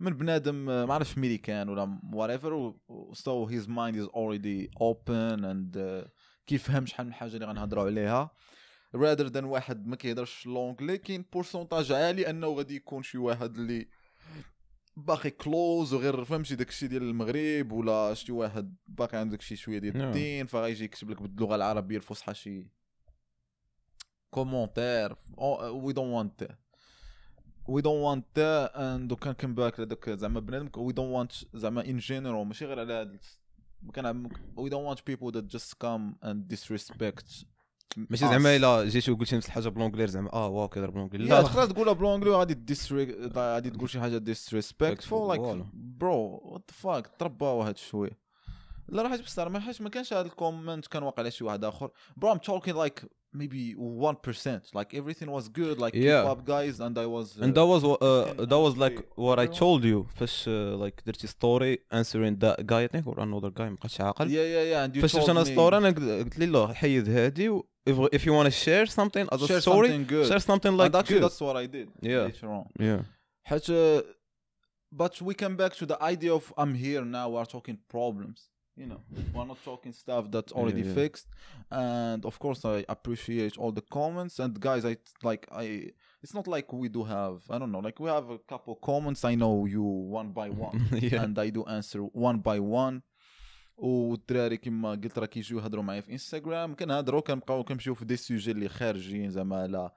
من 0.00 0.12
بنادم 0.16 0.66
uh, 0.66 0.88
ما 0.88 0.94
عرفش 0.94 1.18
امريكان 1.18 1.68
ولا 1.68 1.98
whatever 2.12 2.44
و- 2.52 2.76
و- 2.88 3.14
so 3.14 3.50
his 3.50 3.66
mind 3.66 3.94
is 3.96 4.08
already 4.14 4.68
open 4.82 5.44
and 5.44 5.76
uh, 5.76 6.08
كيفهم 6.46 6.86
شحال 6.86 7.06
من 7.06 7.12
حاجة 7.14 7.34
اللي 7.34 7.46
غنهضروا 7.46 7.84
عليها 7.84 8.30
rather 8.96 9.28
than 9.32 9.44
واحد 9.44 9.86
ما 9.86 9.96
كيهضرش 9.96 10.46
l'anglais 10.46 10.98
كاين 10.98 11.24
pourcentage 11.32 11.92
عالي 11.92 12.30
أنه 12.30 12.46
غادي 12.54 12.76
يكون 12.76 13.02
شي 13.02 13.18
واحد 13.18 13.56
اللي 13.56 13.88
باقي 14.96 15.30
closed 15.30 15.94
وغير 15.94 16.24
فهمتي 16.24 16.54
داكشي 16.56 16.86
ديال 16.86 17.02
المغرب 17.02 17.72
ولا 17.72 18.14
شي 18.14 18.32
واحد 18.32 18.76
باقي 18.88 19.18
عنده 19.18 19.30
داكشي 19.30 19.56
شوية 19.56 19.78
ديال. 19.78 19.96
الدين 20.08 20.46
فغيجي 20.46 20.84
يكتب 20.84 21.10
لك 21.10 21.22
باللغة 21.22 21.54
العربية 21.56 21.96
الفصحى 21.96 22.34
شي 22.34 22.70
commentaire 24.30 25.14
we 25.72 25.92
don't 25.92 25.98
want 26.42 26.48
we 27.68 27.82
don't 27.82 28.04
want 28.04 28.70
and 28.76 29.12
can 29.12 29.32
come 29.32 29.54
back 29.54 29.80
لداك 29.80 30.10
زعما 30.10 30.40
بنادم 30.40 30.70
we 30.76 30.92
don't 30.92 31.10
want 31.10 31.32
زعما 31.54 31.84
en 31.84 31.98
général 31.98 32.46
ماشي 32.46 32.66
غير 32.66 32.80
على 32.80 32.92
هاد 32.92 33.18
كان 33.94 34.28
we 34.56 34.70
don't 34.70 34.86
want 34.86 35.06
people 35.06 35.32
that 35.32 35.44
just 35.44 35.74
come 35.80 36.16
and 36.24 36.48
disrespect 36.48 37.46
ماشي 37.96 38.28
زعما 38.28 38.56
إلا 38.56 38.84
جيتي 38.84 39.10
وقلتي 39.10 39.36
نفس 39.36 39.46
الحاجة 39.46 39.68
ب 39.68 39.72
l'anglais 39.72 40.08
زعما 40.08 40.32
آه 40.32 40.48
واو 40.48 40.68
كيهضر 40.68 40.90
ب 40.90 40.94
l'anglais. 40.94 41.28
لا. 41.28 41.42
تقدر 41.42 41.66
تقولها 41.66 41.92
ب 41.92 41.96
l'anglais 41.96 42.30
وغادي 42.30 42.76
غادي 43.36 43.70
تقول 43.70 43.90
شي 43.90 44.00
حاجة 44.00 44.18
disrespectful 44.18 45.28
like. 45.28 45.66
bro 45.74 46.40
what 46.44 46.70
fuck 46.70 47.10
ترباو 47.18 47.62
هاد 47.62 47.76
شوية 47.76 48.18
لا 48.88 49.02
راه 49.02 49.08
حيت 49.08 49.22
بصراحه 49.22 49.50
ما 49.50 49.60
حيت 49.60 49.82
ما 49.82 49.88
كانش 49.88 50.12
هاد 50.12 50.26
ال 50.26 50.34
comment 50.34 50.86
كان 50.86 51.02
واقع 51.02 51.20
على 51.20 51.30
شي 51.30 51.44
واحد 51.44 51.64
آخر. 51.64 51.90
برو 52.16 52.32
ام 52.32 52.38
توكين 52.38 52.76
لايك 52.76 53.04
maybe 53.41 53.63
1% 53.75 54.73
like 54.79 54.89
everything 55.01 55.29
was 55.37 55.45
good 55.61 55.75
like 55.83 55.93
keep 55.93 56.03
Yeah. 56.13 56.31
up 56.33 56.39
guys 56.55 56.75
and 56.85 56.93
I 57.05 57.07
was 57.15 57.27
uh, 57.37 57.43
and 57.45 57.51
that 57.57 57.67
was 57.73 57.81
uh, 57.83 57.89
fucking 57.97 58.47
that 58.51 58.61
was 58.65 58.73
like 58.85 58.97
angry. 58.97 59.25
what 59.25 59.37
I 59.43 59.47
Yeah. 59.47 59.59
told 59.63 59.81
you 59.91 59.99
فاش 60.15 60.49
uh, 60.49 60.83
like 60.83 61.03
درتي 61.05 61.27
ستوري 61.27 61.77
answering 61.93 62.35
that 62.45 62.57
guy 62.65 62.81
I 62.85 62.87
think 62.87 63.07
or 63.07 63.19
another 63.19 63.49
guy 63.59 63.61
مابقيتش 63.61 64.01
عاقل 64.01 64.27
yeah 64.29 64.31
yeah 64.31 64.73
yeah 64.73 64.87
and 64.87 64.97
you 64.97 65.01
فاش 65.01 65.11
told 65.15 65.19
درت 65.19 65.29
انا 65.29 65.43
me 65.43 65.47
ستوري 65.47 65.77
انا 65.77 65.87
قلت 65.87 65.99
قلت 66.25 66.39
لي 66.39 66.45
لا 66.45 66.73
حيد 66.73 67.09
هادي 67.09 67.49
و 67.49 67.65
if, 67.89 67.93
if 68.15 68.21
you 68.25 68.31
want 68.37 68.47
to 68.47 68.55
share 68.65 68.85
something 68.99 69.27
as 69.35 69.41
a 69.41 69.47
share 69.47 69.61
story 69.61 69.87
something 69.87 70.09
good 70.13 70.25
share 70.31 70.39
something 70.51 70.73
like 70.79 70.89
and 70.89 70.95
actually 70.95 71.19
good 71.19 71.23
that's 71.29 71.41
what 71.47 71.55
I 71.63 71.65
did 71.77 71.87
Yeah. 72.01 72.25
later 72.29 72.49
on 72.59 72.65
yeah 72.79 73.01
حيت 73.43 73.65
uh, 73.71 74.01
but 75.01 75.21
we 75.21 75.33
come 75.43 75.55
back 75.61 75.73
to 75.79 75.85
the 75.91 75.97
idea 76.13 76.33
of 76.39 76.43
I'm 76.61 76.73
here 76.85 77.03
now 77.17 77.25
we're 77.35 77.49
talking 77.55 77.77
problems 77.95 78.39
you 78.79 78.85
know 78.85 79.01
we're 79.33 79.45
not 79.45 79.57
talking 79.63 79.93
stuff 79.93 80.29
that's 80.29 80.51
already 80.51 80.81
yeah. 80.81 80.93
fixed 80.93 81.27
and 81.71 82.25
of 82.25 82.37
course 82.39 82.65
I 82.65 82.83
appreciate 82.89 83.57
all 83.57 83.71
the 83.71 83.85
comments 83.99 84.39
and 84.39 84.59
guys 84.59 84.83
I 84.85 84.97
like 85.23 85.47
I 85.51 85.91
it's 86.21 86.33
not 86.33 86.47
like 86.47 86.73
we 86.73 86.89
do 86.89 87.03
have 87.05 87.43
I 87.49 87.57
don't 87.57 87.71
know 87.71 87.79
like 87.79 87.99
we 87.99 88.09
have 88.09 88.29
a 88.29 88.37
couple 88.37 88.75
comments 88.75 89.23
I 89.23 89.35
know 89.35 89.65
you 89.65 89.83
one 89.83 90.31
by 90.31 90.49
one 90.49 90.89
yeah 90.91 91.23
and 91.23 91.39
I 91.39 91.49
do 91.49 91.63
answer 91.65 92.01
one 92.01 92.39
by 92.39 92.59
one 92.59 93.01
والدراري 93.77 94.57
كما 94.57 94.91
قلت 94.91 95.19
راه 95.19 95.25
كيجيو 95.25 95.59
يهضروا 95.59 95.83
معايا 95.83 96.01
في 96.01 96.11
انستغرام 96.11 96.75
كنهضروا 96.75 97.21
كنبقاو 97.21 97.63
كنمشيو 97.63 97.95
في 97.95 98.05
دي 98.05 98.15
سوجي 98.15 98.51
اللي 98.51 98.69
خارجين 98.69 99.31
زعما 99.31 99.57
على 99.57 99.91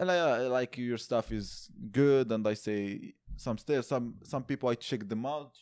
على 0.00 0.48
like 0.66 0.76
your 0.76 0.98
stuff 0.98 1.32
is 1.32 1.70
good 1.92 2.32
and 2.32 2.46
I 2.46 2.54
say 2.54 3.14
some 3.36 3.58
stuff 3.58 3.84
some 3.84 4.14
some 4.22 4.42
people 4.42 4.68
I 4.68 4.74
check 4.74 5.08
them 5.08 5.26
out 5.26 5.52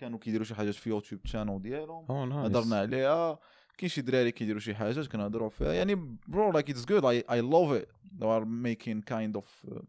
كانوا 0.00 0.18
كيديروا 0.18 0.44
شي 0.44 0.54
حاجات 0.54 0.74
في 0.74 0.90
يوتيوب 0.90 1.26
شانل 1.26 1.62
ديالهم 1.62 2.06
oh 2.06 2.32
هضرنا 2.34 2.76
عليها 2.76 3.38
كاين 3.78 3.88
شي 3.90 4.00
دراري 4.00 4.32
كيديروا 4.32 4.60
شي 4.60 4.74
حاجات 4.74 5.06
كنهضروا 5.06 5.48
فيها 5.48 5.72
يعني 5.72 6.16
like 6.52 6.68
it's 6.68 6.84
good 6.84 7.04
I 7.04 7.22
I 7.36 7.40
love 7.40 7.72
it 7.80 7.88
they 8.20 8.26
are 8.26 8.44
making 8.44 9.02
kind 9.02 9.36
of 9.36 9.46
uh, 9.68 9.80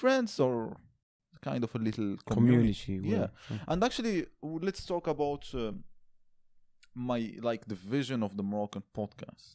friends 0.00 0.40
or 0.40 0.76
kind 1.50 1.62
of 1.66 1.70
a 1.74 1.78
little 1.88 2.10
community 2.30 2.74
community 2.74 3.10
Yeah. 3.16 3.28
and 3.70 3.78
actually 3.88 4.16
let's 4.66 4.82
talk 4.92 5.04
about 5.16 5.42
uh, 5.54 5.72
my 7.10 7.20
like 7.48 7.62
the 7.72 7.78
vision 7.96 8.18
of 8.26 8.32
the 8.38 8.44
Moroccan 8.52 8.84
podcast 8.98 9.46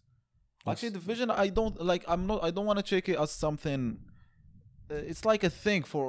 actually 0.71 0.93
the 0.99 1.05
vision 1.11 1.27
I 1.45 1.47
don't 1.59 1.75
like 1.91 2.03
I'm 2.13 2.23
not 2.31 2.39
I 2.47 2.49
don't 2.55 2.67
want 2.71 2.79
to 2.83 2.87
take 2.95 3.05
it 3.13 3.17
as 3.23 3.31
something 3.45 3.81
uh, 4.93 5.11
it's 5.11 5.23
like 5.31 5.43
a 5.51 5.53
thing 5.65 5.83
for 5.93 6.05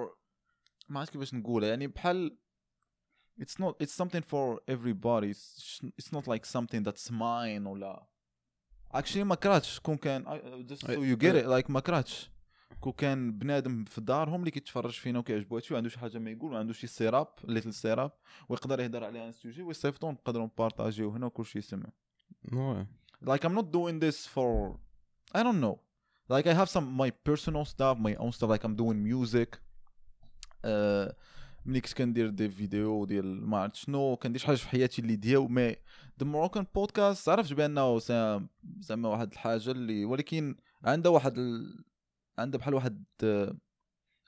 ما 0.89 1.01
عرفت 1.01 1.13
كيفاش 1.13 1.35
نقولها 1.35 1.69
يعني 1.69 1.87
بحال 1.87 2.39
it's 3.42 3.56
not 3.64 3.74
it's 3.84 3.96
something 4.02 4.22
for 4.34 4.60
everybody 4.76 5.28
it's, 5.34 5.62
sh- 5.62 5.86
it's 6.00 6.12
not 6.16 6.28
like 6.28 6.46
something 6.46 6.84
that's 6.88 7.12
mine 7.12 7.68
ولا 7.68 8.08
actually 8.96 9.18
ما 9.18 9.36
كرهتش 9.36 9.80
كون 9.80 9.98
كان 9.98 10.26
I- 10.26 10.72
just 10.72 10.82
so 10.82 10.88
I- 10.88 10.92
you 10.92 11.18
get 11.18 11.36
it 11.44 11.48
like 11.48 11.70
ما 11.70 11.80
كرهتش 11.80 12.30
كون 12.82 12.94
كان 12.94 13.32
بنادم 13.38 13.84
في 13.86 14.02
دارهم 14.02 14.40
اللي 14.40 14.52
كيتفرج 14.52 14.92
فينا 14.92 15.20
وكيعجبو 15.20 15.56
هادشي 15.56 15.74
وعنده 15.74 15.90
شي 15.90 16.00
حاجه 16.00 16.18
ما 16.20 16.32
يقول 16.32 16.54
وعنده 16.54 16.74
شي 16.74 16.88
سيراب 16.88 17.28
ليتل 17.44 17.74
سيراب 17.74 18.12
ويقدر 18.50 18.80
يهضر 18.80 19.04
عليها 19.04 19.28
ان 19.28 19.32
سوجي 19.32 19.62
ويصيفطو 19.64 20.12
نقدروا 20.12 20.46
نبارطاجيو 20.46 21.10
هنا 21.10 21.26
وكلشي 21.26 21.60
يسمع 21.60 21.90
ouais 22.52 22.86
like 23.26 23.44
I'm 23.46 23.54
not 23.60 23.66
doing 23.72 24.00
this 24.06 24.28
for 24.36 24.78
I 25.36 25.42
don't 25.46 25.60
know. 25.66 25.76
Like 26.34 26.46
I 26.52 26.54
have 26.62 26.70
some 26.76 26.88
my 27.04 27.10
personal 27.30 27.66
stuff, 27.74 27.96
my 28.08 28.14
own 28.24 28.32
stuff. 28.38 28.50
Like 28.54 28.64
I'm 28.68 28.76
doing 28.84 28.98
music. 29.12 29.50
Uh, 30.72 31.08
ملي 31.69 31.81
كنت 31.81 31.93
كندير 31.93 32.29
des 32.31 32.49
vidéos 32.49 33.05
ديال 33.05 33.47
ما 33.47 33.59
عرفت 33.59 33.75
شنو 33.77 34.17
كندير 34.17 34.41
شي 34.41 34.47
حاجة 34.47 34.57
في 34.57 34.69
حياتي 34.69 35.03
اللي 35.03 35.17
ديال 35.17 35.53
mais 35.53 35.69
the 36.21 36.27
Moroccan 36.27 36.67
podcast 36.75 37.29
عرفت 37.29 37.53
بأنه 37.53 37.99
زعما 38.79 39.09
واحد 39.09 39.33
الحاجة 39.33 39.71
اللي 39.71 40.05
ولكن 40.05 40.57
عندها 40.85 41.13
واحد 41.13 41.39
ال... 41.39 41.85
عندها 42.39 42.61
بحال 42.61 42.75
واحد 42.75 43.05
آه، 43.25 43.57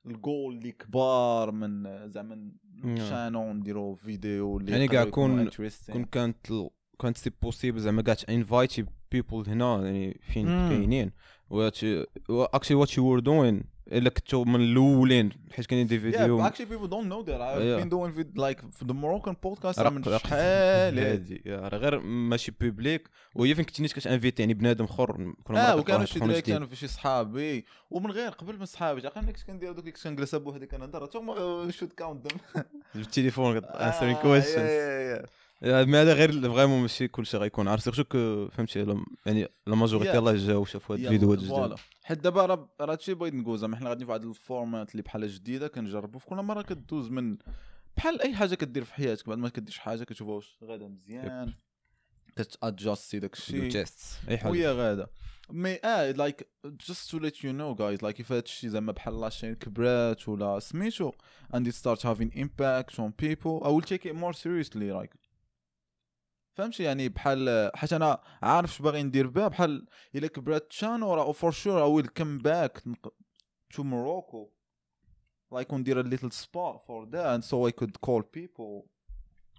الجول 0.07 0.57
اللي 0.57 0.73
كبار 0.73 1.51
من 1.51 1.83
زعما. 2.11 2.53
شانو 2.97 3.53
نديرو 3.53 3.95
فيديو 3.95 4.59
اللي 4.59 4.73
يعني 4.73 4.89
كاع 4.89 5.05
كون-. 5.05 5.49
كون 5.93 6.05
كانت 6.05 6.51
ال- 6.51 6.71
كانت 6.99 7.17
si 7.17 7.31
possible 7.43 7.81
زعما 7.81 8.03
كاع 8.03 8.17
انفايتي 8.29 8.87
people 9.13 9.45
هنا 9.47 9.85
يعني 9.85 10.21
فين. 10.33 10.47
كاينين 10.69 11.11
actually 12.31 12.77
what 12.77 12.97
you 12.99 13.07
were 13.07 13.19
doing 13.21 13.63
إلا 13.93 14.11
كنتو 14.11 14.45
من 14.45 14.61
الأولين 14.61 15.31
حيت 15.53 15.67
كاينين 15.67 15.87
des 15.87 15.99
vidéos 16.01 16.49
know 16.49 17.23
that. 17.27 17.41
I've 17.41 17.61
Yeah. 17.63 17.83
been 17.83 17.91
doing 17.91 18.13
vid- 18.19 18.39
like 18.39 18.61
for 18.79 18.85
the 18.85 18.95
Moroccan 18.95 19.35
podcast 19.47 19.79
رق- 19.79 19.93
من 19.93 20.05
شحال 20.05 20.99
هادي. 21.09 21.43
غير 21.47 22.01
ماشي 22.01 22.53
public 22.61 23.09
وهي 23.35 23.55
فين 23.55 23.65
كنتي 23.65 23.83
نيت 23.83 23.93
كتانفيتي 23.93 24.43
يعني 24.43 24.55
بنادم 24.55 24.85
اخر 24.85 25.35
كنا 25.45 25.73
آه 25.73 25.77
وكانوا 25.77 26.05
شي 26.05 26.19
دراري. 26.19 26.43
كانوا 26.43 26.67
في 26.67 26.77
شي 26.77 26.87
صحابي 26.87 27.65
ومن 27.91 28.11
غير 28.11 28.31
قبل 28.31 28.59
من 28.59 28.65
صحابي 28.67 29.07
عقل 29.07 29.23
ملي 29.23 29.33
كنت 29.33 29.43
كندير 29.43 29.73
دوك 29.73 29.85
كنت 29.89 30.05
كنجلس 30.05 30.35
بوحدي 30.35 30.67
كنهضر 30.67 31.07
ثم 31.07 31.33
should 31.71 31.93
count 31.93 32.25
them 32.33 32.39
بالتليفون 32.95 33.57
آه، 33.65 33.91
answering 33.91 34.17
questions 34.23 35.25
yeah, 35.25 35.31
mais 35.63 35.99
هذا 35.99 36.13
غير 36.13 36.53
vraiment 36.53 36.81
ماشي 36.81 37.09
كلشي 37.09 37.37
غيكون. 37.37 37.69
عارف 37.69 37.83
surtout 37.83 38.05
كو 38.05 38.49
فهمتي 38.49 38.99
يعني 39.27 39.49
la 39.67 39.75
majorité. 39.75 40.19
الله 40.19 40.37
جاو 40.37 40.65
شافوا 40.65 40.97
هاد. 40.97 41.01
الفيديوهات 41.01 41.39
الجداد. 41.39 41.75
حيت 42.03 42.19
دابا 42.19 42.47
راه 42.47 42.69
راه 42.81 42.93
هادشي 42.93 43.15
بغيت 43.15 43.35
نقول 43.35 43.59
زعما 43.59 43.77
حنا 43.77 43.91
غاديين 43.91 44.07
في 44.07 44.13
واحد 44.13 44.25
ال 44.25 44.34
format 44.34 44.91
اللي 44.91 45.03
بحال 45.03 45.29
جديدة 45.29 45.69
كنجربوا 45.69 46.21
في 46.21 46.27
كل 46.27 46.37
مرة 46.37 46.63
كدوز 46.63 47.09
من 47.09 47.39
بحال 47.97 48.23
أي 48.23 48.35
حاجة 48.35 48.55
كدير 48.55 48.85
في 48.85 48.95
حياتك 48.95 49.29
بعد 49.29 49.39
ما 49.39 49.49
كدير 49.49 49.75
شي 49.75 49.81
حاجة 49.81 50.05
كتشوفها 50.05 50.35
واش 50.35 50.59
غادا 50.65 50.89
مزيان 50.89 51.55
كتادجاستي 52.37 53.19
داك 53.19 53.35
الشيء 53.35 53.85
أي 54.29 54.39
حاجة. 54.39 54.51
وهي 54.51 54.69
غادا 54.69 55.07
mais 55.51 55.79
آه 55.85 56.11
like 56.11 56.49
just 56.67 57.11
to 57.11 57.19
let 57.19 57.35
you 57.35 57.53
know 57.53 57.75
guys 57.75 58.03
like 58.03 58.25
if 58.25 58.33
هادشي 58.33 58.69
زعما 58.69 58.93
بحال 58.93 59.21
la 59.21 59.29
chaîne 59.29 59.55
كبرات 59.55 60.29
ولا 60.29 60.59
سميتو 60.59 61.13
it 61.55 61.75
starts 61.75 62.03
having 62.03 62.31
impact 62.35 62.99
on 62.99 63.11
people. 63.25 63.61
I 63.65 63.69
will 63.69 63.87
take 63.93 64.05
it 64.07 64.15
more 64.15 64.33
seriously 64.33 64.93
like 65.01 65.13
فهمتي؟ 66.55 66.83
يعني 66.83 67.09
بحال 67.09 67.71
حيت 67.75 67.93
أنا 67.93 68.21
عارف 68.43 68.71
اش 68.71 68.83
باغي 68.83 69.03
ندير 69.03 69.27
بها 69.27 69.49
بحال 69.49 69.87
إلا 70.15 70.27
كبرات 70.27 70.73
شانو 70.73 71.15
راه 71.15 71.33
I 71.33 72.03
will 72.03 72.07
come 72.09 72.43
back 72.43 72.83
نق- 72.89 73.13
to 73.75 73.83
Morocco. 73.83 74.51
Like 75.55 75.73
وندير 75.73 76.03
a 76.03 76.07
little 76.07 76.31
spot 76.31 76.81
for 76.87 77.07
that 77.13 77.27
and 77.35 77.45
so 77.45 77.67
I 77.67 77.73
could 77.73 78.01
call 78.07 78.23
people. 78.23 78.89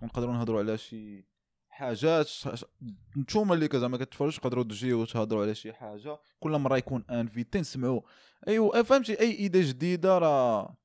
ونقدروا 0.01 0.33
نهضروا 0.33 0.59
على 0.59 0.77
شي 0.77 1.25
حاجات 1.69 2.29
نتوما 3.17 3.53
اللي 3.53 3.69
زعما 3.73 3.97
كتفرجوا 3.97 4.39
تقدروا 4.39 4.63
تجيو 4.63 5.01
وتهضروا 5.01 5.41
على 5.43 5.55
شي 5.55 5.73
حاجة. 5.73 6.19
كل 6.39 6.51
مرة 6.51 6.77
يكون 6.77 7.03
انفيتي 7.09 7.59
نسمعوا 7.59 8.01
ايوا 8.47 8.81
فهمتي؟ 8.83 9.19
أي 9.19 9.31
idée 9.31 9.61
جديدة 9.61 10.17
راه 10.17 10.77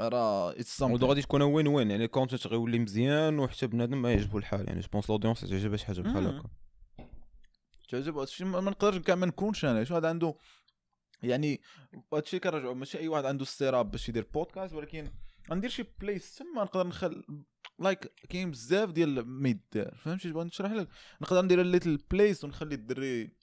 راه 0.00 0.50
it's 0.50 0.82
غادي 0.82 1.22
تكون 1.22 1.42
win 1.42 1.66
win 1.66 1.90
يعني 1.90 2.04
ال 2.04 2.09
content 2.09 2.46
غيولي 2.46 2.78
مزيان 2.78 3.38
وحتى 3.38 3.66
بنادم 3.66 4.02
ما 4.02 4.12
يعجبو 4.12 4.38
الحال 4.38 4.68
يعني 4.68 4.80
je 4.80 4.88
pense 4.92 5.10
l'audience 5.10 5.40
تعجبها 5.40 5.76
شي 5.76 5.86
حاجة 5.86 6.00
بحال. 6.00 6.26
هكا 6.26 6.50
تعجب 7.88 8.18
هادشي 8.18 8.44
ما 8.44 8.60
نقدرش 8.60 8.98
كاع 8.98 9.14
ما 9.14 9.26
نكونش 9.26 9.64
أنا. 9.64 9.84
شو 9.84 9.96
هذا 9.96 10.08
عنده؟ 10.08 10.34
يعني 11.22 11.60
هادشي 12.14 12.38
كنرجعو 12.38 12.74
ماشي 12.74 12.98
أي 12.98 13.08
واحد 13.08 13.24
عنده 13.24 13.44
setup 13.44 13.90
باش 13.90 14.08
يدير 14.08 14.26
بودكاست 14.34 14.74
ولكن 14.74 15.10
غندير 15.50 15.70
شي 15.70 15.84
place 16.00 16.34
تما 16.34 16.62
نقدر 16.62 16.86
نخل 16.86 17.24
like 17.78 18.12
كاين 18.28 18.50
بزاف 18.50 18.90
ديال 18.90 19.26
ما 19.26 19.48
يدار. 19.48 19.94
فهمتي 19.94 20.32
بغيت 20.32 20.46
نشرح 20.46 20.72
لك. 20.72 20.88
نقدر 21.22 21.42
ندير 21.42 21.62
little 21.62 21.96
place 22.10 22.44
ونخلي 22.44 22.74
الدري 22.74 23.36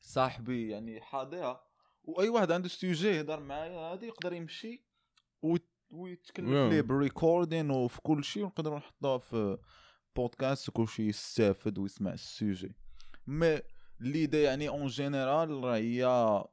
صاحبي 0.00 0.68
يعني 0.68 1.00
حاضرها. 1.00 1.70
وأي 2.04 2.28
واحد 2.28 2.52
عنده 2.52 2.68
sujet 2.68 3.08
يهضر 3.08 3.40
معايا 3.40 3.78
هادي 3.78 4.06
يقدر 4.06 4.32
يمشي 4.32 4.89
ويتكلف. 5.90 6.48
ليه 6.70 6.80
بال 6.80 6.96
recording 6.96 7.70
وفي 7.70 8.00
كل 8.02 8.24
شيء 8.24 8.42
ونقدروا 8.42 8.78
نحطوها 8.78 9.18
في 9.18 9.58
بودكاست 10.16 10.68
وكل 10.68 10.88
شيء 10.88 11.06
يستافد 11.06 11.78
ويسمع 11.78 12.12
ال 12.12 12.22
sujet 12.22 12.74
mais 13.26 13.60
l'idée 14.00 14.42
يعني 14.42 14.68
en 14.68 14.86
général 14.86 15.50
راه 15.64 15.76
هي 15.76 16.44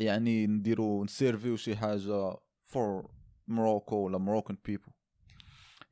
يعني 0.00 0.46
نديرو 0.46 1.04
نسيرفيو 1.04 1.56
شي 1.56 1.76
حاجة 1.76 2.36
for 2.64 3.10
Morocco 3.48 3.96
ولا 3.96 4.18
Moroccan 4.18 4.58
people 4.64 4.92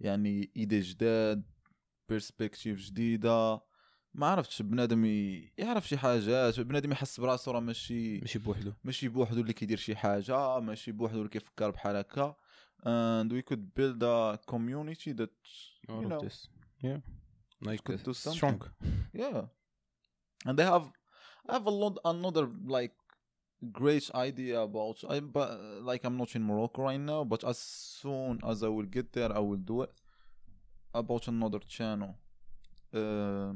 يعني 0.00 0.50
idées 0.56 0.80
جداد 0.80 1.42
perspective 2.08 2.78
جديدة 2.78 3.60
ما 4.14 4.26
عرفتش 4.26 4.62
بنادم 4.62 5.04
يعرف 5.58 5.88
شي 5.88 5.98
حاجات 5.98 6.60
بنادم 6.60 6.92
يحس 6.92 7.20
براسو 7.20 7.50
راه 7.50 7.60
ماشي 7.60 8.18
ماشي 8.18 8.38
بوحدو 8.38 8.72
ماشي 8.84 9.08
بوحدو 9.08 9.40
اللي 9.40 9.52
كيدير 9.52 9.78
شي 9.78 9.96
حاجة 9.96 10.60
ماشي 10.60 10.92
بوحدو 10.92 11.18
اللي 11.18 11.28
كيفكر 11.28 11.70
بحال 11.70 11.96
هكا 11.96 12.36
and 12.82 13.30
we 13.32 13.42
could 13.42 13.74
build 13.74 14.02
a 14.02 14.38
community 14.52 15.12
that 15.12 15.34
you 15.86 15.94
all 15.94 16.04
of 16.04 16.10
know 16.10 16.20
this 16.24 16.38
yeah 16.86 16.98
like 17.68 17.84
could 17.84 18.02
do 18.02 18.10
uh, 18.10 18.14
something. 18.14 18.36
strong 18.36 18.60
yeah 19.22 19.40
and 20.46 20.54
they 20.58 20.66
have 20.74 20.86
I 21.48 21.52
have 21.58 21.66
a 21.66 21.76
lot 21.82 21.94
another 22.14 22.44
like 22.76 22.94
great 23.80 24.06
idea 24.28 24.56
about 24.68 24.96
I 25.14 25.20
but 25.20 25.48
like 25.90 26.02
I'm 26.06 26.16
not 26.22 26.30
in 26.38 26.42
Morocco 26.50 26.78
right 26.88 27.02
now 27.12 27.22
but 27.32 27.40
as 27.52 27.58
soon 28.00 28.32
as 28.50 28.56
I 28.68 28.70
will 28.76 28.90
get 28.96 29.06
there 29.16 29.32
I 29.40 29.42
will 29.48 29.62
do 29.72 29.76
it 29.86 29.92
about 31.02 31.22
another 31.34 31.60
channel 31.76 32.12
uh, 33.00 33.52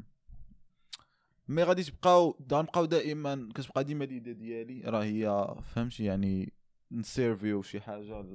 mais 1.49 1.63
غادي 1.63 1.83
تبقاو 1.83 2.39
غنبقاو 2.53 2.85
دائما 2.85 3.49
كتبقى 3.55 3.85
ديما 3.85 4.05
l'idée 4.05 4.33
ديالي. 4.33 4.81
راه 4.81 5.05
هي 5.05 5.55
فهمتي؟ 5.63 6.05
يعني 6.05 6.53
نسيرفيو 6.93 7.63
شي 7.63 7.81
حاجة 7.81 8.27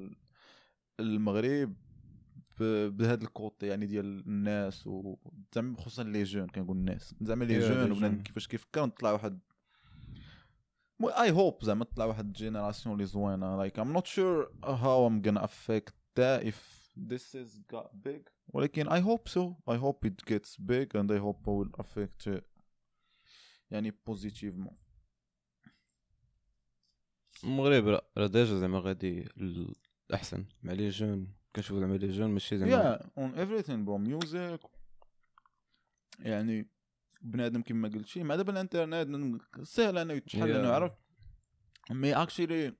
للمغرب 0.99 1.73
بهذا 2.59 3.23
ال 3.23 3.32
côté 3.32 3.67
يعني 3.67 3.85
ديال 3.85 4.27
الناس 4.27 4.87
و 4.87 5.17
زعما 5.55 5.77
خصوصا 5.77 6.03
les 6.03 6.23
jeunes 6.23 6.47
كنقول 6.47 6.77
الناس. 6.77 7.15
زعما 7.21 7.45
les 7.45 7.59
jeunes 7.59 7.91
وبنادم. 7.91 8.23
كيفاش 8.23 8.47
كيفكر 8.47 8.85
نطلع 8.85 9.11
واحد 9.11 9.39
I 11.03 11.31
hope 11.31 11.63
زعما 11.63 11.85
تطلع 11.85 12.05
واحد 12.05 12.33
génération 12.33 12.95
اللي 12.95 13.05
زوينة. 13.05 13.69
Like 13.69 13.73
I'm 13.73 13.93
not 13.93 14.07
sure 14.07 14.47
how 14.63 15.07
I'm 15.07 15.21
gonna 15.21 15.43
affect 15.43 15.93
that 16.15 16.43
if 16.43 16.59
this 17.09 17.35
is 17.35 17.59
got 17.73 18.07
big. 18.07 18.29
ولكن 18.47 18.89
I 18.89 18.99
hope 18.99 19.29
so. 19.29 19.55
I 19.67 19.77
hope 19.77 20.05
it 20.05 20.25
gets 20.25 20.57
big 20.57 20.95
and 20.95 21.11
I 21.11 21.17
hope 21.17 21.47
I 21.47 21.51
will 21.51 21.71
affect 21.79 22.27
it. 22.27 22.43
يعني 23.71 23.91
positivement. 24.07 24.77
المغرب 27.43 27.87
راه- 27.87 28.09
راه 28.17 28.27
déjà 28.27 28.59
زعما 28.59 28.79
غادي 28.79 29.21
الأحسن. 30.09 30.45
مع 30.63 30.73
les 30.73 30.89
jeunes 30.89 31.33
كنشوفو 31.55 31.79
زعما 31.79 31.95
les 31.97 32.07
jeunes 32.11 32.29
ماشي 32.31 32.57
زعما 32.57 32.97
yeah 32.99 33.19
on 33.19 33.35
everything 33.37 33.85
bro 33.87 33.97
music 34.11 34.67
يعني 36.19 36.69
بنادم 37.21 37.61
كما 37.61 37.89
قلت 37.89 38.05
شي 38.07 38.23
مع 38.23 38.35
دابا 38.35 38.51
الإنترنت 38.53 39.41
سهل 39.63 39.97
انه 39.97 40.19
Yeah. 40.19 40.35
انه 40.35 40.67
يعرف 40.69 40.91
mais 41.91 42.13
actually 42.13 42.73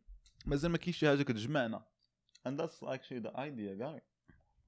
مازال 0.46 0.72
ما 0.72 0.78
كاينش 0.78 0.98
شي 0.98 1.08
حاجة 1.08 1.24
كتجمعنا. 1.24 1.86
And 2.48 2.52
that's 2.52 2.84
actually 2.84 3.22
the 3.24 3.32
idea 3.36 3.76
guy. 3.82 4.02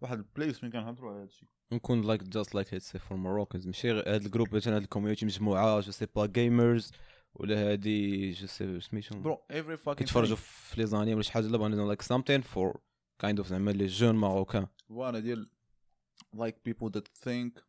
واحد 0.01 0.17
ال 0.17 0.24
place 0.24 0.59
فين 0.59 0.71
كنهضروا 0.71 1.11
على 1.13 1.21
هادشي. 1.21 1.47
نكون 1.73 2.01
like 2.01 2.23
just 2.23 2.55
like 2.55 2.73
هادشي 2.73 2.99
for 2.99 3.17
Moroccans 3.17 3.65
ماشي 3.65 3.91
هاد 3.91 4.07
ال 4.07 4.15
group 4.15 4.55
مثلا 4.55 4.75
هاد 4.75 4.81
ال 4.81 4.86
community 4.86 5.25
مجموعة 5.25 5.79
je 5.79 5.91
sais 5.91 6.05
pas 6.15 6.25
gamers 6.25 6.91
ولا 7.33 7.71
هادي 7.71 8.31
je 8.31 8.47
sais 8.47 8.79
سميتو 8.79 9.19
bro 9.19 9.41
every 9.51 9.77
fucking 9.87 9.93
كيتفرجوا. 9.93 10.35
في 10.35 10.81
les 10.81 10.87
animes 10.87 11.13
ولا 11.13 11.23
شي 11.23 11.31
حاجة 11.31 11.47
لا 11.47 11.57
بغينا 11.57 11.75
like 11.81 12.01
something 12.01 12.41
for 12.41 12.81
kind 13.19 13.39
of 13.39 13.47
زعما 13.47 13.71
les 13.71 13.85
jeunes 13.85 14.15
marocains. 14.15 14.67
وأنا 14.89 15.19
ديال 15.19 15.49
like 16.35 16.55
people 16.69 16.89
that 16.89 17.07
think 17.25 17.61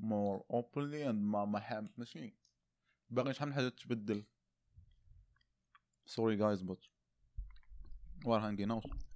more 0.00 0.42
openly 0.52 1.04
and 1.04 1.14
ما 1.14 1.44
ما 1.44 1.60
حاب 1.60 1.90
ماشي. 1.96 2.34
باغي 3.10 3.34
شحال 3.34 3.48
من 3.48 3.54
حاجة 3.54 3.68
تبدل. 3.68 4.24
Sorry 6.08 6.36
guys 6.36 6.62
but 6.62 6.80
we're 8.24 8.40
hanging 8.40 8.70
out. 8.70 9.11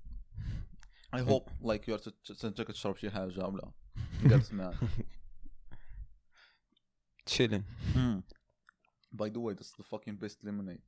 I 1.14 1.20
hope 1.20 1.50
like 1.62 1.86
you're 1.86 1.98
ت- 1.98 2.44
انت 2.44 2.62
كتشرب 2.62 2.96
شي 2.96 3.10
حاجة 3.10 3.44
ولا 3.46 3.72
جالس 4.24 4.52
معاك 4.52 4.74
تشيلين 7.26 7.64
the 9.22 9.40
way 9.40 9.54
this 9.54 9.66
is 9.66 9.72
the 9.78 9.84
fucking 9.84 10.16
best 10.24 10.36
lemonade. 10.44 10.82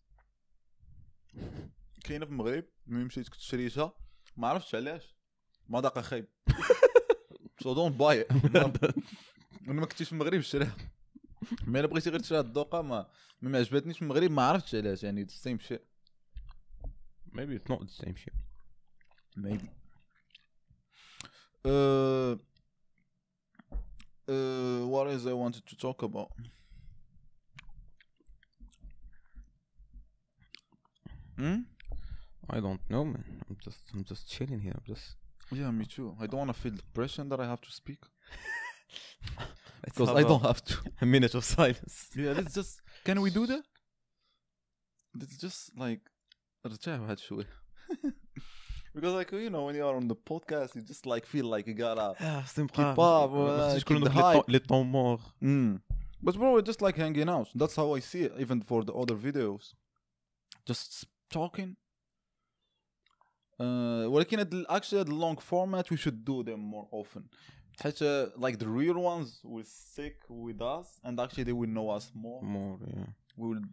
كاينة 2.04 2.24
في 2.26 2.33
المغرب 2.33 2.64
ملي 2.87 3.04
مشيت 3.04 3.28
كنت 3.28 3.40
شريتها 3.40 3.92
ما 4.37 4.48
عرفتش 4.48 4.74
علاش 4.74 5.16
مذاقها 5.68 6.02
خايب 6.02 6.28
don't 7.64 7.98
buy 7.98 8.24
it. 8.24 8.33
أنا 9.68 9.81
ما 9.81 9.87
كنتش 9.87 10.02
في 10.02 10.12
المغرب 10.12 10.40
شريها 10.40 10.76
مي 11.66 11.81
الا 11.81 11.88
بغيتي 11.88 12.11
غير 12.11 12.20
تشريها 12.20 12.40
الذوقه 12.40 12.83
ما 12.83 13.11
ما 13.42 13.59
عجبتنيش 13.59 13.96
في 13.96 14.02
المغرب 14.02 14.31
ما 14.31 14.42
عرفتش 14.42 14.74
علاش 14.74 15.02
يعني 15.02 15.26
same 15.26 15.59
shit. 15.68 15.81
Maybe 17.33 17.54
it's 17.59 17.68
not 17.72 17.81
the 17.81 18.04
same 18.04 18.16
shit. 18.16 18.35
Maybe. 19.37 19.68
uh, 21.65 22.36
uh, 24.34 24.88
what 24.93 25.08
is 25.08 25.26
I 25.28 25.34
wanted 25.34 25.65
to 25.67 25.76
talk 25.78 26.02
about 26.04 26.30
hmm? 31.38 31.60
I 32.50 32.60
don't 32.60 32.82
know 32.89 33.04
man 33.06 33.24
I'm 33.50 33.58
just 33.63 33.82
I'm 33.93 34.04
just 34.04 34.30
chilling 34.30 34.60
here 34.60 34.74
I'm 34.76 34.84
just 34.96 35.08
Yeah, 35.60 35.72
me 35.80 35.86
too. 35.96 36.10
I 36.22 36.26
don't 36.30 36.39
want 36.43 36.54
to 36.56 36.60
feel 36.63 36.76
the 36.82 36.88
pressure 36.98 37.26
that 37.32 37.39
I 37.39 37.48
have 37.54 37.62
to 37.67 37.72
speak 37.82 38.02
Let's 39.84 39.98
because 39.98 40.08
have 40.10 40.17
I 40.22 40.24
a- 40.26 40.30
don't 40.32 40.41
have 40.50 40.62
to. 40.69 40.74
a 41.06 41.06
minute 41.15 41.34
of 41.39 41.43
silence 41.58 41.96
Yeah, 42.24 42.34
let's 42.38 42.54
just. 42.60 42.72
Can 43.08 43.17
we 43.26 43.30
do 43.39 43.43
that? 43.52 43.63
Let's 45.19 45.38
just 45.46 45.62
like 45.78 46.02
ارجع 46.65 47.00
واحد 47.00 47.17
شوي. 47.19 47.46
because 48.98 49.13
like 49.19 49.32
you 49.32 49.50
know 49.50 49.63
when 49.67 49.76
you 49.76 49.86
are 49.89 49.96
on 50.02 50.08
the 50.13 50.19
podcast 50.32 50.69
you 50.76 50.82
just 50.93 51.06
like 51.13 51.26
feel 51.26 51.46
like 51.56 51.65
you 51.67 51.74
gotta. 51.74 52.22
اه 52.22 52.41
خصني 52.41 52.67
Keep 52.67 52.76
up, 52.98 53.32
uh, 53.32 53.60
خصني 53.62 53.80
تكون 53.80 53.98
keep 53.98 54.04
the 54.04 54.10
دوك 54.10 54.15
لي 54.15 54.22
hype. 54.22 54.34
طون- 54.43 54.43
لي 54.48 54.60
طون 54.60 54.86
مور 54.91 55.19
Mm. 55.43 55.80
But 56.26 56.36
bro, 56.36 56.54
we're 56.56 56.67
just 56.72 56.82
like 56.88 56.96
hanging 56.98 57.30
out. 57.36 57.48
That's 57.62 57.76
how 57.82 57.88
I 57.98 58.00
see 58.12 58.22
it, 58.28 58.34
even 58.43 58.60
for 58.69 58.80
the 58.88 58.93
other 59.02 59.15
videos. 59.28 59.63
Just 60.69 61.06
talking. 61.38 61.69
Uh, 63.60 63.63
ولكن 64.10 64.39
هاد 64.39 64.54
ال- 64.54 64.65
actually 64.69 65.04
the 65.04 65.13
long 65.13 65.38
format 65.38 65.86
we 65.91 65.98
should 65.98 66.26
do 66.26 66.43
them 66.43 66.60
more 66.60 66.88
often. 66.91 67.24
حيت 67.82 67.98
uh, 68.04 68.30
like 68.38 68.58
the 68.58 68.67
real 68.67 68.98
ones 68.98 69.30
will 69.43 69.65
stick 69.65 70.15
with 70.30 70.62
us 70.62 70.88
and 71.04 71.19
actually 71.19 71.43
they 71.43 71.54
will 71.54 71.74
know 71.78 71.89
us 71.98 72.12
more. 72.15 72.43
مور 72.43 72.80
yeah 72.80 73.08
We 73.38 73.43
will 73.48 73.63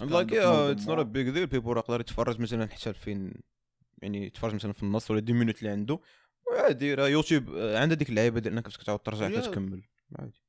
And 0.00 0.10
kind 0.10 0.12
like 0.18 0.30
of 0.30 0.36
know 0.36 0.42
yeah 0.42 0.66
them 0.66 0.76
it's 0.76 0.86
not 0.90 0.98
a 0.98 1.04
more. 1.04 1.12
big 1.16 1.34
deal 1.34 1.46
people 1.58 1.68
راه 1.74 1.78
يقدر 1.78 2.00
يتفرج 2.00 2.40
مثلا 2.40 2.66
حتى 2.66 2.92
فين 2.92 3.32
يعني 4.01 4.25
يتفرج 4.25 4.55
مثلا 4.55 4.73
في 4.73 4.83
النص 4.83 5.11
ولا 5.11 5.19
دي 5.19 5.33
مينوت 5.33 5.59
اللي 5.59 5.69
عنده 5.69 5.99
وعادي 6.51 6.93
راه 6.93 7.07
يوتيوب 7.07 7.49
آه، 7.55 7.79
عندها 7.79 7.97
ديك 7.97 8.09
اللعيبة 8.09 8.39
ديال 8.39 8.53
إنك 8.53 8.67
كتعاود 8.67 8.99
ترجع 8.99 9.29
Yeah. 9.29 9.45
كتكمل 9.45 9.83
عادي. 10.19 10.41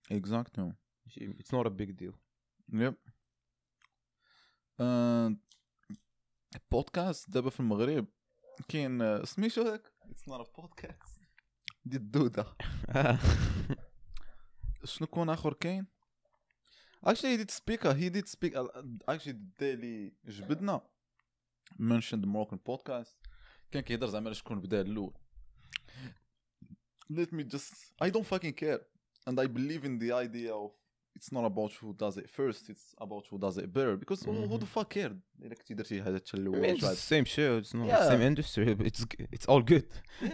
It's 1.40 1.50
not 1.52 1.66
a 1.66 1.70
big 1.70 1.96
deal. 1.96 2.14
Yep. 2.72 2.94
Uh, 4.80 5.30
podcast 6.74 7.30
دابا 7.30 7.50
في 7.50 7.60
المغرب 7.60 8.06
كاين 8.68 9.20
uh, 9.20 9.24
سميتو 9.24 9.62
هذاك 9.62 9.92
It's 10.10 10.32
not 10.32 10.40
a 10.40 10.62
podcast. 10.62 11.10
دي 11.84 11.96
الدودة. 11.96 12.46
شنو 14.84 15.06
كون 15.06 15.30
آخر 15.30 15.52
كاين؟ 15.52 15.86
Actually 17.06 17.36
he 17.36 17.44
did 17.44 17.50
speak 17.50 17.82
he 17.82 18.10
did 18.10 18.28
speak 18.28 18.54
actually 19.10 19.28
الدا 19.28 19.72
اللي 19.72 20.12
جبدنا. 20.24 20.80
The 21.78 22.26
Moroccan 22.26 22.58
podcast. 22.70 23.14
كان 23.71 23.81
كيهضر 23.83 24.07
زعما 24.07 24.25
على 24.25 24.35
شكون 24.35 24.59
بدا 24.61 24.81
الاول 24.81 25.13
let 27.09 27.31
me 27.33 27.43
just 27.43 27.73
I 27.99 28.09
don't 28.09 28.25
fucking 28.25 28.53
care 28.53 28.79
and 29.27 29.39
I 29.39 29.47
believe 29.47 29.83
in 29.85 29.99
the 29.99 30.11
idea 30.13 30.53
of 30.53 30.71
it's 31.15 31.31
not 31.31 31.43
about 31.51 31.71
who 31.81 31.89
does 32.03 32.15
it 32.17 32.29
first 32.29 32.69
it's 32.69 32.87
about 33.05 33.23
who 33.29 33.37
does 33.37 33.57
it 33.57 33.67
better 33.73 33.95
because 33.97 34.23
who, 34.23 34.31
who 34.49 34.57
the 34.57 34.65
fuck 34.65 34.89
cared 34.89 35.19
الا 35.43 35.55
كنتي 35.55 35.73
درتي 35.73 36.03
حاجه 36.03 36.15
حتى 36.15 36.37
I 36.37 36.39
الاول 36.39 36.61
mean, 36.61 36.77
it's 36.77 36.81
شعب. 36.81 36.95
the 36.95 36.97
same 36.97 37.25
show. 37.27 37.61
It's 37.63 37.73
not 37.73 37.87
Yeah. 37.87 37.99
the 37.99 38.09
same 38.11 38.21
industry. 38.31 38.73
But 38.75 38.85
it's 38.91 39.03
g- 39.11 39.27
it's 39.35 39.45
all 39.51 39.61
good. 39.73 39.87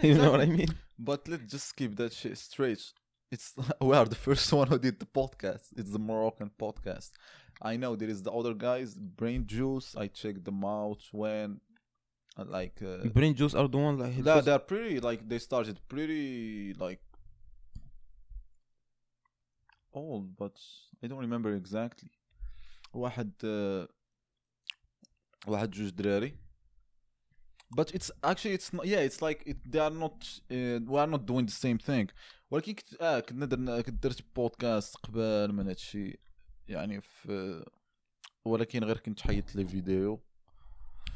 you 0.06 0.14
know 0.18 0.30
what 0.34 0.40
I 0.40 0.50
mean? 0.58 0.70
But 1.10 1.20
let's 1.30 1.46
just 1.54 1.68
keep 1.78 1.92
that 2.00 2.12
shit 2.20 2.36
straight. 2.48 2.82
It's 3.34 3.48
we 3.88 3.94
are 4.00 4.08
the 4.14 4.20
first 4.28 4.46
one 4.60 4.66
who 4.72 4.78
did 4.88 4.96
the 5.04 5.10
podcast. 5.20 5.66
It's 5.80 5.92
the 5.96 6.02
Moroccan 6.10 6.50
podcast. 6.64 7.10
I 7.70 7.72
know 7.82 7.90
there 8.00 8.12
is 8.16 8.20
the 8.26 8.32
other 8.40 8.54
guys, 8.68 8.88
Brain 9.20 9.40
Juice. 9.54 9.88
I 10.04 10.06
checked 10.20 10.42
them 10.48 10.60
out 10.80 11.00
when, 11.22 11.48
uh, 11.54 11.58
like, 12.36 12.80
uh, 12.82 13.08
Brain 13.08 13.34
juice 13.34 13.54
are 13.54 13.68
the 13.68 13.78
one 13.78 13.98
like. 13.98 14.14
yeah, 14.24 14.40
they're 14.40 14.58
pretty 14.58 15.00
like 15.00 15.28
they 15.28 15.38
started 15.38 15.80
pretty 15.88 16.74
like 16.74 17.00
old, 19.92 20.36
but 20.36 20.56
I 21.02 21.06
don't 21.06 21.18
remember 21.18 21.54
exactly. 21.54 22.10
واحد 22.92 23.32
uh, 23.44 23.90
واحد 25.46 25.70
جوج 25.70 25.90
دراري 25.90 26.38
but 27.76 27.94
it's 27.94 28.10
actually 28.24 28.54
it's 28.54 28.72
not, 28.72 28.86
yeah 28.86 29.00
it's 29.00 29.20
like 29.22 29.42
it, 29.46 29.56
they 29.72 29.78
are 29.78 29.90
not 29.90 30.40
uh, 30.50 30.78
we 30.92 30.98
are 30.98 31.06
not 31.06 31.26
doing 31.26 31.46
the 31.46 31.52
same 31.52 31.78
thing 31.78 32.08
ولكن 32.50 32.74
كنت 32.74 32.94
اه 33.00 33.20
كنا 33.20 33.46
درنا 33.46 33.80
كنت 33.80 34.02
درت 34.02 34.34
بودكاست 34.36 34.96
قبل 34.96 35.52
من 35.52 35.68
هادشي 35.68 36.18
يعني 36.68 37.00
في 37.00 37.64
ولكن 38.44 38.84
غير 38.84 38.98
كنت 38.98 39.20
حيدت 39.20 39.56
لي 39.56 39.64
فيديو 39.66 40.22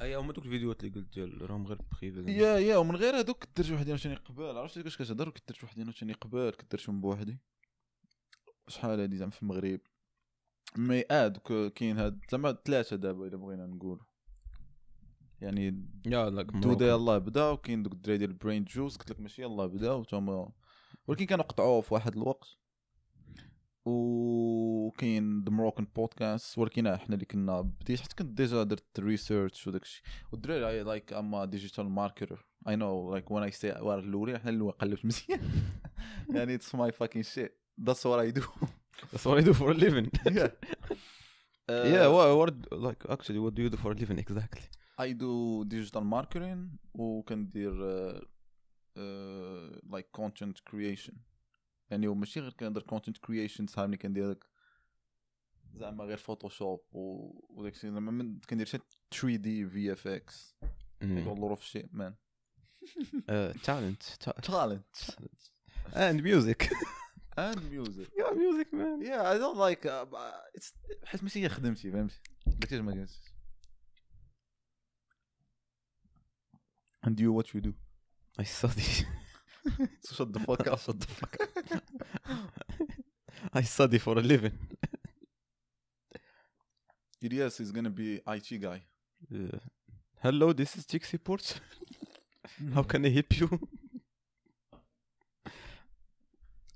أي 0.01 0.15
هما 0.15 0.33
دوك 0.33 0.45
الفيديوهات 0.45 0.83
اللي 0.83 0.95
قلت 0.95 1.13
ديال 1.13 1.49
راهم 1.49 1.67
غير 1.67 1.81
privés 2.02 2.32
yeah 2.32 2.58
yeah 2.58 2.78
ومن 2.77 2.95
غير 2.95 3.19
هذوك 3.19 3.43
كنت 3.43 3.62
درت 3.62 3.71
وحدين 3.71 3.97
ثاني 3.97 4.15
قبل 4.15 4.57
عرفتي 4.57 4.83
كاش 4.83 4.97
كتهضر 4.97 5.29
كنت 5.29 5.49
درت 5.49 5.63
وحدين 5.63 5.91
ثاني 5.91 6.13
قبل 6.13 6.49
كنت 6.49 6.71
درتهم 6.71 7.01
بوحدي. 7.01 7.39
شحال 8.67 8.99
هادي 8.99 9.17
زعما 9.17 9.31
في 9.31 9.43
المغرب. 9.43 9.79
مي 10.77 11.03
آه 11.12 11.27
دوك 11.27 11.73
كاين 11.73 11.97
هاد 11.97 12.19
زعما 12.31 12.57
ثلاثة 12.65 12.95
دابا 12.95 13.27
إلا 13.27 13.38
بغينا 13.38 13.67
نقولوا 13.67 14.05
يعني 15.41 15.89
يا 16.05 16.29
لاك 16.29 16.45
دو 16.45 16.73
دي 16.73 16.86
يلاه 16.86 17.17
بدا 17.17 17.49
وكاين 17.49 17.83
دوك 17.83 17.93
الدراري 17.93 18.17
ديال 18.17 18.33
برين 18.33 18.63
جوز 18.63 18.97
قلت 18.97 19.12
لك 19.12 19.19
ماشي 19.19 19.41
يلاه 19.41 19.65
بداو 19.65 20.03
تما 20.03 20.51
ولكن 21.07 21.25
كانوا 21.25 21.43
قطعوه 21.43 21.81
في 21.81 21.93
واحد 21.93 22.15
الوقت. 22.15 22.47
وكاين 23.88 25.43
ذا 25.43 25.50
موروكان 25.50 25.88
بودكاست 25.95 26.58
ولكن 26.58 26.88
إحنا 26.88 27.15
اللي 27.15 27.26
كنا 27.26 27.62
بديت 27.62 28.00
حتى 28.00 28.15
كنت 28.15 28.38
ديجا 28.38 28.63
درت 28.63 29.00
ريسيرش 29.00 29.67
وداكشي. 29.67 30.04
والدراري 30.32 30.84
لايك 30.84 31.13
اما 31.13 31.45
ديجيتال 31.45 31.89
ماركتر 31.89 32.45
اي 32.67 32.76
نو 32.76 33.12
لايك 33.12 33.32
وين 33.32 33.43
اي 33.43 33.52
سي 33.52 33.71
وار 33.71 34.00
الاولين 34.00 34.36
إحنا 34.36 34.50
اللي 34.50 34.71
قلبت 34.71 35.06
مزيان. 35.06 35.52
يعني 36.36 36.56
it's 36.56 36.76
my 36.76 36.91
fucking 36.91 37.23
shit 37.23 37.62
that's 37.82 38.06
what 38.06 38.19
I 38.19 38.32
do 38.32 38.41
That's 38.97 39.26
what 39.26 39.38
I 39.38 39.43
do 39.50 39.54
for 39.54 39.69
a 39.71 39.78
living. 39.86 40.08
yeah. 40.39 40.52
Yeah, 41.93 42.08
what, 42.15 42.28
what 42.39 42.54
like 42.88 43.02
actually 43.15 43.39
what 43.43 43.54
do 43.56 43.62
you 43.63 43.69
do 43.69 43.78
for 43.84 43.91
a 43.91 43.97
living 44.02 44.19
exactly? 44.26 44.65
I 44.97 45.12
do 45.12 45.65
digital 45.65 46.04
marketing. 46.04 46.60
وكندير 46.93 47.71
uh, 47.71 48.21
uh, 48.97 49.80
like 49.95 50.08
content 50.21 50.56
creation. 50.69 51.13
يعني 51.91 52.08
ماشي 52.08 52.39
غير 52.39 52.54
كندير 52.54 52.84
content 52.84 53.17
creation 53.17 53.67
صحاب 53.67 53.86
اللي 53.86 53.97
كندير 53.97 54.32
لك 54.32 54.45
زعما 55.76 56.04
غير 56.04 56.17
Photoshop 56.17 56.82
و... 56.91 57.32
وداك 57.50 57.73
الشيء. 57.76 57.91
زعما 57.91 58.12
ما 58.12 58.39
كندير 58.50 58.65
حتى 58.65 58.80
3D 59.12 59.69
VFX 59.69 60.56
والله 61.02 61.56
في 61.56 61.65
شيء 61.65 61.89
man 61.91 62.15
talent 63.63 64.04
talent 64.43 64.95
and 65.95 66.21
music 66.21 66.69
and 67.39 67.63
music 67.63 68.08
yeah 68.17 68.34
music 68.34 68.73
man 68.73 69.02
yeah 69.02 69.32
I 69.32 69.39
don't 69.39 69.58
like 69.58 69.88
حيت 71.06 71.23
ماشي 71.23 71.43
هي 71.43 71.50
خدمتي 71.50 71.91
فهمتي؟ 71.91 72.19
قلت 72.62 72.73
ما 72.73 72.91
قلتش 72.91 73.19
and 77.08 77.19
you 77.19 77.32
what 77.32 77.47
you 77.54 77.62
do? 77.62 77.73
I 78.41 78.43
study 78.43 79.06
so 80.05 80.14
shut 80.16 80.33
the 80.33 80.40
fuck 80.40 80.66
up 80.66 80.81
Shut 80.81 81.01
the 81.01 81.07
fuck 81.07 81.37
up. 81.40 81.83
I 83.53 83.62
study 83.62 83.98
for 83.98 84.18
a 84.18 84.22
living. 84.22 84.59
Ilyas 87.22 87.61
is 87.61 87.70
gonna 87.72 87.90
be 87.90 88.20
IT 88.27 88.61
guy. 88.61 88.83
Uh, 89.33 89.59
hello, 90.22 90.53
this 90.53 90.77
is 90.77 90.85
Tech 90.87 91.05
Support. 91.05 91.61
How 92.75 92.83
can 92.83 93.05
I 93.07 93.11
help 93.11 93.38
you? 93.38 93.48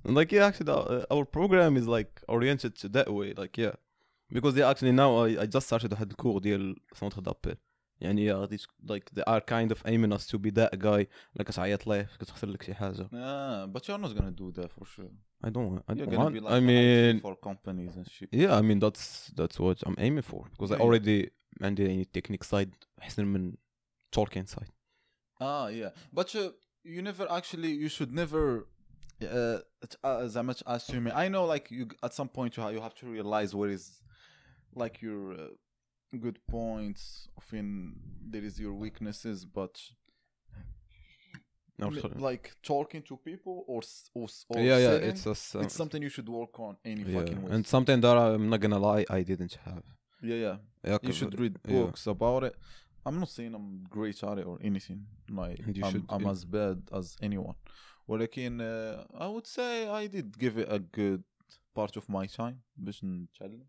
And 0.04 0.14
like 0.14 0.30
yeah, 0.30 0.46
actually, 0.46 0.70
uh, 0.70 1.04
our 1.10 1.24
program 1.24 1.76
is 1.76 1.88
like 1.88 2.22
oriented 2.28 2.76
to 2.76 2.88
that 2.90 3.12
way. 3.12 3.34
Like 3.36 3.58
yeah, 3.58 3.74
because 4.30 4.54
they 4.54 4.62
actually 4.62 4.92
now 4.92 5.24
I, 5.24 5.42
I 5.42 5.46
just 5.46 5.66
started 5.66 5.92
واحد 5.92 6.10
الكور 6.10 6.38
ديال 6.40 6.76
سونتر 6.94 7.20
دابيل 7.20 7.56
يعني 8.00 8.26
yeah, 8.30 8.46
these, 8.46 8.66
like 8.88 9.10
they 9.14 9.22
are 9.26 9.40
kind 9.40 9.70
of 9.72 9.82
aiming 9.86 10.12
us 10.12 10.26
to 10.26 10.38
be 10.38 10.50
that 10.50 10.78
guy 10.78 11.06
like 11.38 11.46
كتعيط 11.48 11.86
ليه 11.86 12.08
كتخسر 12.20 12.48
لك 12.48 12.62
شي 12.62 12.74
حاجة 12.74 13.08
Ah, 13.12 13.66
but 13.66 13.88
you're 13.88 13.98
not 13.98 14.14
gonna 14.14 14.30
do 14.30 14.50
that 14.52 14.70
for 14.72 14.84
sure. 14.84 15.10
I 15.44 15.50
don't 15.50 15.82
I 15.88 15.94
You're 15.94 16.06
don't 16.06 16.10
gonna 16.10 16.24
want 16.24 16.34
be 16.34 16.40
like 16.40 16.52
I 16.54 16.58
an 16.58 16.66
mean 16.68 17.16
IT 17.16 17.22
for 17.22 17.36
companies 17.36 17.96
and 17.96 18.06
shit. 18.10 18.28
yeah 18.32 18.52
I 18.58 18.62
mean 18.68 18.78
that's 18.84 19.04
that's 19.38 19.58
what 19.64 19.78
I'm 19.86 19.96
aiming 20.06 20.26
for 20.30 20.40
because 20.52 20.70
I 20.72 20.76
Yeah. 20.76 20.84
already 20.84 21.30
عندي 21.62 21.84
يعني 21.84 22.04
technique 22.18 22.44
side 22.44 22.74
أحسن 23.02 23.24
من 23.26 23.52
talking 24.16 24.46
side 24.46 24.70
Ah, 25.40 25.66
yeah. 25.68 25.90
But 26.12 26.34
uh, 26.34 26.50
you 26.94 27.02
never 27.02 27.24
actually, 27.38 27.72
you 27.82 27.88
should 27.96 28.12
never. 28.22 28.44
Uh, 29.22 29.58
t- 29.90 29.96
uh, 30.04 30.26
زعما 30.26 30.52
ت- 30.52 30.62
assume 30.66 31.08
I 31.08 31.28
know, 31.28 31.44
like 31.54 31.70
you 31.70 31.84
at 32.02 32.12
some 32.14 32.28
point 32.28 32.56
you 32.56 32.62
have, 32.62 32.72
you 32.74 32.80
have 32.80 32.94
to 32.94 33.06
realize 33.06 33.54
what 33.54 33.68
is 33.70 33.84
like 34.82 34.94
your 35.06 35.20
uh, 35.32 35.48
good 36.26 36.38
points. 36.46 37.02
Often 37.38 37.66
there 38.32 38.44
is 38.50 38.54
your 38.64 38.74
weaknesses, 38.84 39.38
but 39.58 39.74
No, 41.78 41.88
m- 41.88 42.00
sorry. 42.00 42.14
like 42.30 42.44
talking 42.62 43.02
to 43.08 43.14
people 43.18 43.56
or 43.72 43.80
s- 43.82 44.08
or, 44.18 44.24
s- 44.24 44.44
or 44.48 44.58
yeah 44.60 44.78
yeah 44.78 44.92
selling, 44.92 45.08
it's 45.10 45.24
just 45.24 45.44
uh, 45.56 45.60
it's 45.64 45.74
something 45.82 46.00
you 46.06 46.08
should 46.16 46.28
work 46.40 46.54
on 46.66 46.72
any 46.92 47.02
yeah. 47.02 47.14
fucking 47.18 47.40
way. 47.42 47.50
and 47.54 47.66
something 47.66 47.98
that 48.04 48.16
I'm 48.16 48.48
not 48.52 48.60
gonna 48.64 48.78
lie 48.90 49.04
I 49.10 49.20
didn't 49.30 49.54
have 49.66 49.82
yeah, 50.22 50.36
yeah. 50.46 50.56
yeah, 50.88 50.98
you 51.08 51.12
should 51.18 51.34
read 51.42 51.54
yeah. 51.58 51.72
books 51.76 52.06
about 52.06 52.42
it. 52.48 52.54
I'm 53.04 53.18
not 53.22 53.28
saying 53.36 53.52
I'm 53.58 53.84
great 53.96 54.18
at 54.28 54.38
it 54.38 54.46
or 54.46 54.56
anything. 54.70 55.00
Like 55.42 55.58
And 55.66 55.76
you 55.76 55.84
I'm, 55.84 55.92
should- 55.92 56.06
I'm 56.14 56.22
yeah. 56.22 56.30
as 56.34 56.40
bad 56.46 56.78
as 56.98 57.06
anyone. 57.28 57.56
ولكن 58.08 58.60
uh, 58.60 59.04
I 59.14 59.26
would 59.28 59.46
say 59.46 59.88
I 59.88 60.06
did 60.06 60.38
give 60.38 60.56
it 60.58 60.68
a 60.72 60.78
good 60.78 61.22
part 61.74 61.96
of 61.96 62.08
my 62.08 62.26
time 62.26 62.56
باش 62.76 63.04
نتعلم. 63.04 63.66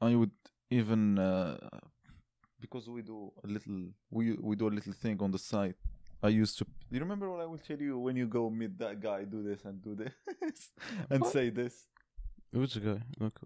I 0.00 0.14
would 0.16 0.32
even 0.69 1.17
uh, 1.19 1.57
because 2.59 2.87
we 2.89 3.01
do 3.01 3.31
a 3.43 3.47
little 3.47 3.89
we 4.09 4.33
we 4.33 4.55
do 4.55 4.67
a 4.67 4.73
little 4.77 4.93
thing 4.93 5.21
on 5.21 5.31
the 5.31 5.39
side. 5.39 5.75
I 6.21 6.27
used 6.29 6.57
to. 6.59 6.65
You 6.91 6.99
remember 6.99 7.29
what 7.31 7.39
I 7.41 7.45
will 7.45 7.57
tell 7.59 7.79
you 7.79 7.97
when 7.97 8.15
you 8.17 8.27
go 8.27 8.49
meet 8.49 8.77
that 8.79 8.99
guy? 8.99 9.23
Do 9.23 9.41
this 9.41 9.63
and 9.65 9.81
do 9.81 9.95
this 9.95 10.13
and 11.09 11.21
What? 11.21 11.31
say 11.31 11.49
this. 11.49 11.87
which 12.51 12.75
guy 12.83 12.99
like 13.19 13.37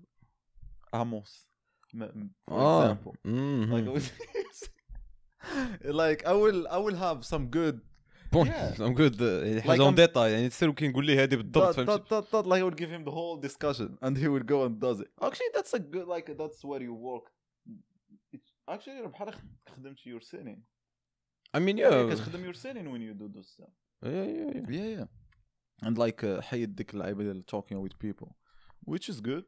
Amos, 0.93 1.45
m- 1.93 2.01
m- 2.03 2.29
for 2.47 2.59
oh 2.61 2.81
example. 2.81 3.15
mhm. 3.25 3.69
like 3.71 3.87
I 3.87 3.89
was 3.89 4.11
like 5.83 6.25
I 6.25 6.33
will 6.33 6.67
I 6.67 6.77
will 6.77 6.95
have 6.95 7.25
some 7.25 7.47
good 7.47 7.81
بون 8.32 8.46
Yeah. 8.48 8.80
ام 8.80 8.94
جود 8.94 9.20
يعني 9.20 9.60
Like 9.60 9.64
حاجه 9.66 9.82
اون 9.82 9.92
I'm- 9.92 9.96
ديتاي 9.96 10.32
يعني 10.32 10.48
تصير 10.48 10.70
كنقول 10.72 11.06
لي 11.06 11.16
هذه 11.22 11.36
بالضبط 11.36 11.74
that, 11.74 11.76
فهمتي 11.76 11.92
that, 11.92 12.08
that, 12.08 12.24
that, 12.30 12.46
like 12.46 12.60
I 12.60 12.70
would 12.70 12.78
give 12.78 12.90
him 12.90 13.04
the 13.10 13.14
whole 13.14 13.40
discussion 13.48 13.98
and 14.02 14.16
he 14.16 14.28
would 14.28 14.46
go 14.46 14.66
and 14.66 14.80
does 14.80 15.00
it 15.00 15.10
actually 15.26 15.50
that's 15.54 15.74
a 15.74 15.78
good 15.78 16.06
like 16.16 16.26
that's 16.40 16.64
where 16.64 16.82
you 16.82 16.94
work 16.94 17.26
it's 18.36 18.50
actually 18.74 19.06
بحال 19.08 19.34
خدمت 19.68 19.98
your 19.98 20.20
selling 20.20 20.58
I 21.56 21.60
mean 21.60 21.78
yeah 21.78 21.90
yeah 21.90 22.14
كتخدم 22.14 22.52
your 22.52 22.56
selling 22.56 22.86
when 22.92 23.00
you 23.00 23.14
do 23.14 23.28
this 23.38 23.46
stuff 23.54 23.72
yeah 24.02 24.10
yeah 24.10 24.50
yeah 24.54 24.70
yeah 24.70 24.98
yeah 24.98 25.86
and 25.88 25.98
like 25.98 26.24
uh, 26.24 26.40
حيد 26.40 26.74
ديك 26.74 26.94
اللعيبه 26.94 27.22
ديال 27.24 27.44
talking 27.54 27.76
with 27.88 27.98
people 28.06 28.28
which 28.90 29.08
is 29.12 29.20
good 29.20 29.44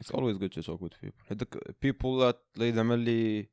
it's 0.00 0.10
always 0.14 0.36
good 0.38 0.52
to 0.52 0.62
talk 0.62 0.80
with 0.80 0.94
people 1.00 1.24
هذاك 1.30 1.58
people 1.86 2.34
اللي 2.56 2.72
زعما 2.72 2.94
اللي 2.94 3.50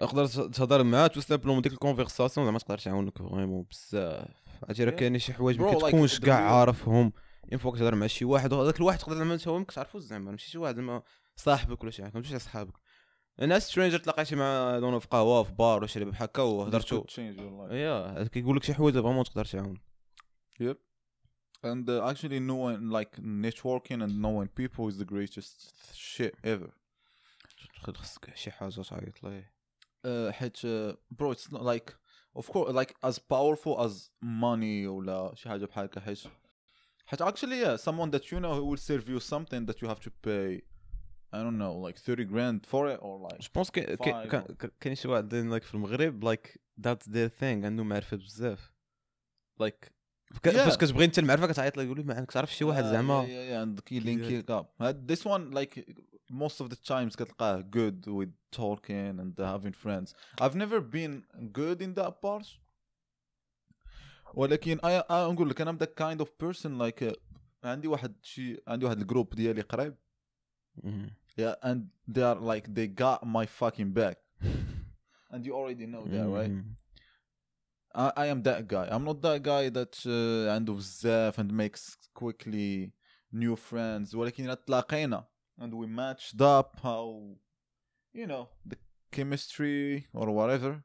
تقدر 0.00 0.26
تهضر 0.26 0.82
معاه 0.82 1.06
توسلب 1.06 1.46
لهم 1.46 1.60
ديك 1.60 1.72
ال 1.72 1.78
conversation 1.78 2.46
زعما 2.46 2.58
تقدر 2.58 2.78
تعاونك 2.78 3.18
vraiment 3.18 3.66
بزاف 3.70 4.28
عرفتي 4.62 4.84
راه. 4.84 4.90
كاين 4.90 5.18
شي 5.18 5.32
حوايج 5.32 5.60
ما 5.60 5.74
كتكونش 5.74 6.20
كاع 6.20 6.54
عارفهم 6.54 7.12
une 7.52 7.58
fois 7.58 7.70
كتهضر 7.70 7.94
مع 7.94 8.06
شي 8.06 8.24
واحد 8.24 8.54
هذاك 8.54 8.76
الواحد 8.76 8.98
تقدر 8.98 9.16
زعما 9.16 9.34
انت 9.34 9.48
هو 9.48 9.58
ما 9.58 9.64
كتعرفوش 9.64 10.02
زعما 10.02 10.30
ماشي 10.30 10.50
شي 10.50 10.58
واحد 10.58 10.76
زعما 10.76 11.02
صاحبك 11.36 11.82
ولا 11.82 11.90
شي 11.90 12.02
حاجة 12.02 12.12
ماشي 12.14 12.38
صحابك 12.38 12.74
ناس 13.40 13.68
stranger 13.68 13.98
تلاقيتي 13.98 14.36
مع 14.36 14.78
دون 14.78 14.98
في 14.98 15.06
قهوه 15.06 15.42
في 15.42 15.52
بار 15.52 15.78
ولا 15.78 15.86
شي 15.86 15.98
لعبه 15.98 16.10
بحال 16.10 16.28
هكا 16.28 16.70
life 16.70 17.72
يا 17.72 18.24
كيقول 18.24 18.56
لك 18.56 18.62
شي 18.62 18.74
حوايج 18.74 18.94
vraiment 18.94 19.24
تقدر 19.24 19.44
تعاون 19.44 19.78
and 21.62 21.88
uh, 21.88 22.10
actually 22.10 22.40
knowing 22.40 22.88
like 22.90 23.12
networking 23.18 24.00
and 24.04 24.12
knowing 24.24 24.48
people 24.60 24.88
is 24.88 24.96
the 24.98 25.04
greatest 25.04 25.74
shit 25.94 26.34
ever 26.44 26.70
خصك 27.94 28.36
شي 28.36 28.50
حاجة 28.50 28.82
تعيط 28.82 29.24
ليه 29.24 29.40
uh, 29.40 29.59
حيت 30.31 30.57
uh, 30.57 30.95
bro 31.19 31.33
it's 31.33 31.51
not 31.51 31.61
like 31.61 31.93
of 32.39 32.45
course 32.51 32.71
like 32.71 32.93
as 33.09 33.19
powerful 33.19 33.85
as 33.85 34.09
money 34.23 34.87
ولا 34.87 35.31
شي 35.35 35.49
حاجه 35.49 35.65
بحال 35.65 35.83
هكا 35.85 36.01
حيت 36.01 36.19
حتى 37.05 37.25
actually 37.25 37.65
yeah 37.65 37.81
someone 37.81 38.11
that 38.11 38.23
you 38.31 38.39
know 38.39 38.53
who 38.55 38.65
will 38.65 38.81
serve 38.89 39.09
you 39.09 39.19
something 39.19 39.65
that 39.65 39.81
you 39.81 39.87
have 39.87 39.99
to 39.99 40.09
pay 40.27 40.61
I 41.33 41.39
don't 41.43 41.57
know 41.57 41.73
like 41.87 41.97
30 41.97 42.25
grand 42.25 42.65
for 42.65 42.87
it 42.87 42.99
or 43.01 43.19
like 43.19 43.41
جو 43.41 43.49
بونس 43.55 43.71
Five. 43.71 44.67
كاين 44.79 44.95
شي 44.95 45.07
واحد 45.07 45.33
لايك 45.35 45.63
في 45.63 45.73
المغرب 45.73 46.23
لايك 46.23 46.61
ذاتس 46.81 47.09
دير 47.09 47.27
ثينغ 47.27 47.65
عندهم 47.65 47.89
معرفه 47.89 48.17
بزاف 48.17 48.71
لايك 49.59 49.95
Yeah. 50.35 50.49
فاش 50.49 50.77
كتبغي 50.77 51.05
انت 51.05 51.19
المعرفه 51.19 51.47
كتعيط 51.47 51.77
له 51.77 51.83
يقول 51.83 51.99
لك 51.99 52.05
ما 52.05 52.13
عندك 52.15 52.31
تعرف 52.31 52.55
شي 52.55 52.63
واحد 52.63 52.83
Yeah, 52.83 52.87
زعما 52.87 53.25
yeah, 53.25 53.29
yeah, 53.29 53.51
yeah, 53.51 53.79
and 53.79 53.85
key 53.85 53.99
linking 54.05 54.45
up. 56.29 56.29
Uh, 56.29 56.37
This 56.37 56.59
one, 56.59 56.59
like 56.59 56.59
most 56.59 56.61
of 56.61 56.69
the 56.69 56.75
times, 56.75 57.15
كتلقاه 57.15 57.69
good 57.71 58.07
with 58.07 58.31
talking 58.51 59.19
and 59.19 59.39
having 59.39 59.73
friends. 59.73 60.13
I've 60.41 60.55
never 60.55 60.81
been 60.81 61.23
good 61.51 61.81
in 61.81 61.93
that 61.93 62.21
part. 62.21 62.45
ولكن 64.33 64.77
I, 64.77 65.03
I 65.09 65.33
نقول 65.33 65.49
لك 65.49 65.61
انا 65.61 65.71
I'm 65.71 65.77
that 65.77 65.95
kind 65.95 66.21
of 66.21 66.37
person 66.37 66.77
like 66.77 67.01
uh, 67.01 67.15
عندي 67.63 67.87
واحد 67.87 68.15
شي 68.23 68.61
عندي 68.67 68.85
واحد 68.85 69.01
الجروب 69.01 69.35
ديالي 69.35 69.61
قريب 69.61 69.95
مم. 70.83 71.09
yeah 71.41 71.55
and 71.63 71.79
they 72.11 72.21
are 72.21 72.39
like 72.39 72.73
they 72.73 72.87
got 72.87 73.25
my 73.25 73.45
fucking 73.45 73.91
back 73.93 74.17
and 75.31 75.45
you 75.45 75.53
already 75.53 75.85
know 75.85 76.03
that 76.07 76.27
right 76.27 76.49
مم. 76.49 76.75
I, 77.97 78.11
I 78.17 78.25
am 78.27 78.43
that 78.43 78.67
guy. 78.67 78.87
I'm 78.91 79.05
not 79.05 79.21
that 79.21 79.41
guy 79.41 79.69
that 79.69 80.05
uh, 80.05 80.49
عنده 80.51 80.73
بزاف 80.73 81.39
and 81.39 81.51
makes 81.53 81.95
quickly 82.13 82.91
new 83.33 83.55
friends 83.55 84.15
ولكن 84.15 84.43
إذا 84.43 84.53
تلاقينا 84.53 85.27
and 85.61 85.73
we 85.73 85.85
matched 85.87 86.41
up 86.41 86.69
how 86.83 87.03
you 88.13 88.27
know 88.27 88.47
the 88.71 88.77
chemistry 89.11 90.07
or 90.13 90.27
whatever 90.29 90.81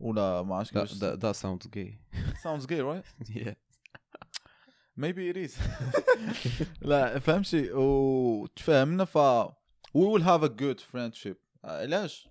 ولا 0.00 0.42
ما 0.42 0.56
عرفتش 0.56 0.72
That, 0.72 0.80
كيفاش 0.80 0.98
that, 1.00 1.20
that 1.20 1.36
sounds 1.36 1.66
gay. 1.66 1.98
sounds 2.42 2.66
gay 2.66 2.80
right 2.80 3.04
yeah. 3.28 3.54
maybe 4.96 5.28
it 5.28 5.36
is 5.36 5.58
لا 6.82 7.18
فهمتي 7.18 7.70
وتفاهمنا 7.72 9.04
ف 9.04 9.18
we 9.98 10.00
will 10.06 10.22
have 10.22 10.42
a 10.42 10.48
good 10.48 10.80
friendship 10.80 11.36
علاش 11.64 12.28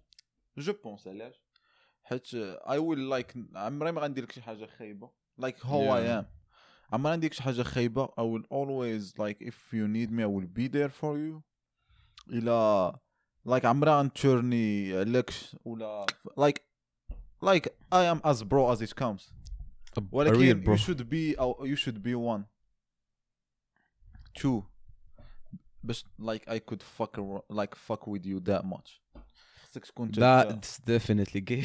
جو 0.58 0.74
بونس 0.84 1.08
علاش 1.08 1.42
حيت 2.04 2.28
I 2.66 2.78
will 2.80 3.10
like 3.20 3.38
عمري 3.56 3.92
ما 3.92 4.02
غندير 4.02 4.24
لك 4.24 4.32
شي 4.32 4.42
حاجه 4.42 4.66
خايبه 4.66 5.12
like 5.42 5.58
how 5.60 5.90
I 5.90 6.02
Yeah. 6.02 6.22
am 6.22 6.26
عمري 6.94 7.12
غندير 7.14 7.30
لك 7.30 7.34
شي 7.34 7.44
حاجه 7.44 7.64
خايبه 7.64 8.08
I 8.08 8.22
will 8.22 8.46
always 8.50 9.14
like 9.18 9.38
if 9.42 9.74
you 9.74 9.88
need 9.88 10.12
me 10.12 10.24
I 10.24 10.28
will 10.28 10.48
be 10.60 10.68
there 10.68 10.90
for 11.02 11.18
you 11.18 11.42
إلى 12.31 12.93
like 13.49 13.65
عمري 13.65 13.91
غنتورني 13.91 14.97
عليك 14.97 15.31
ولا 15.65 16.07
am 17.93 18.21
as 18.25 18.43
bro 18.43 18.71
as 18.73 18.83
it 18.83 18.95
comes 18.95 19.33
A, 19.97 20.01
a 20.01 20.03
real 20.03 20.11
ولكن 20.13 20.77
should 20.77 21.09
be 21.09 21.39
أو 21.39 21.67
you 21.67 21.77
should 21.77 22.03
be 22.03 22.15
one 22.15 22.45
two 24.35 24.63
بس 25.85 26.05
like 26.21 26.43
I 26.49 26.59
could 26.59 26.83
fuck 26.83 27.19
ar- 27.19 27.45
like 27.51 27.75
fuck 27.75 28.07
with 28.07 28.27
you 28.27 28.41
that 28.41 28.65
much 28.65 29.01
خصك 29.69 29.87
تكون 29.87 30.11
That's 30.13 30.79
definitely 30.79 31.41
gay. 31.41 31.65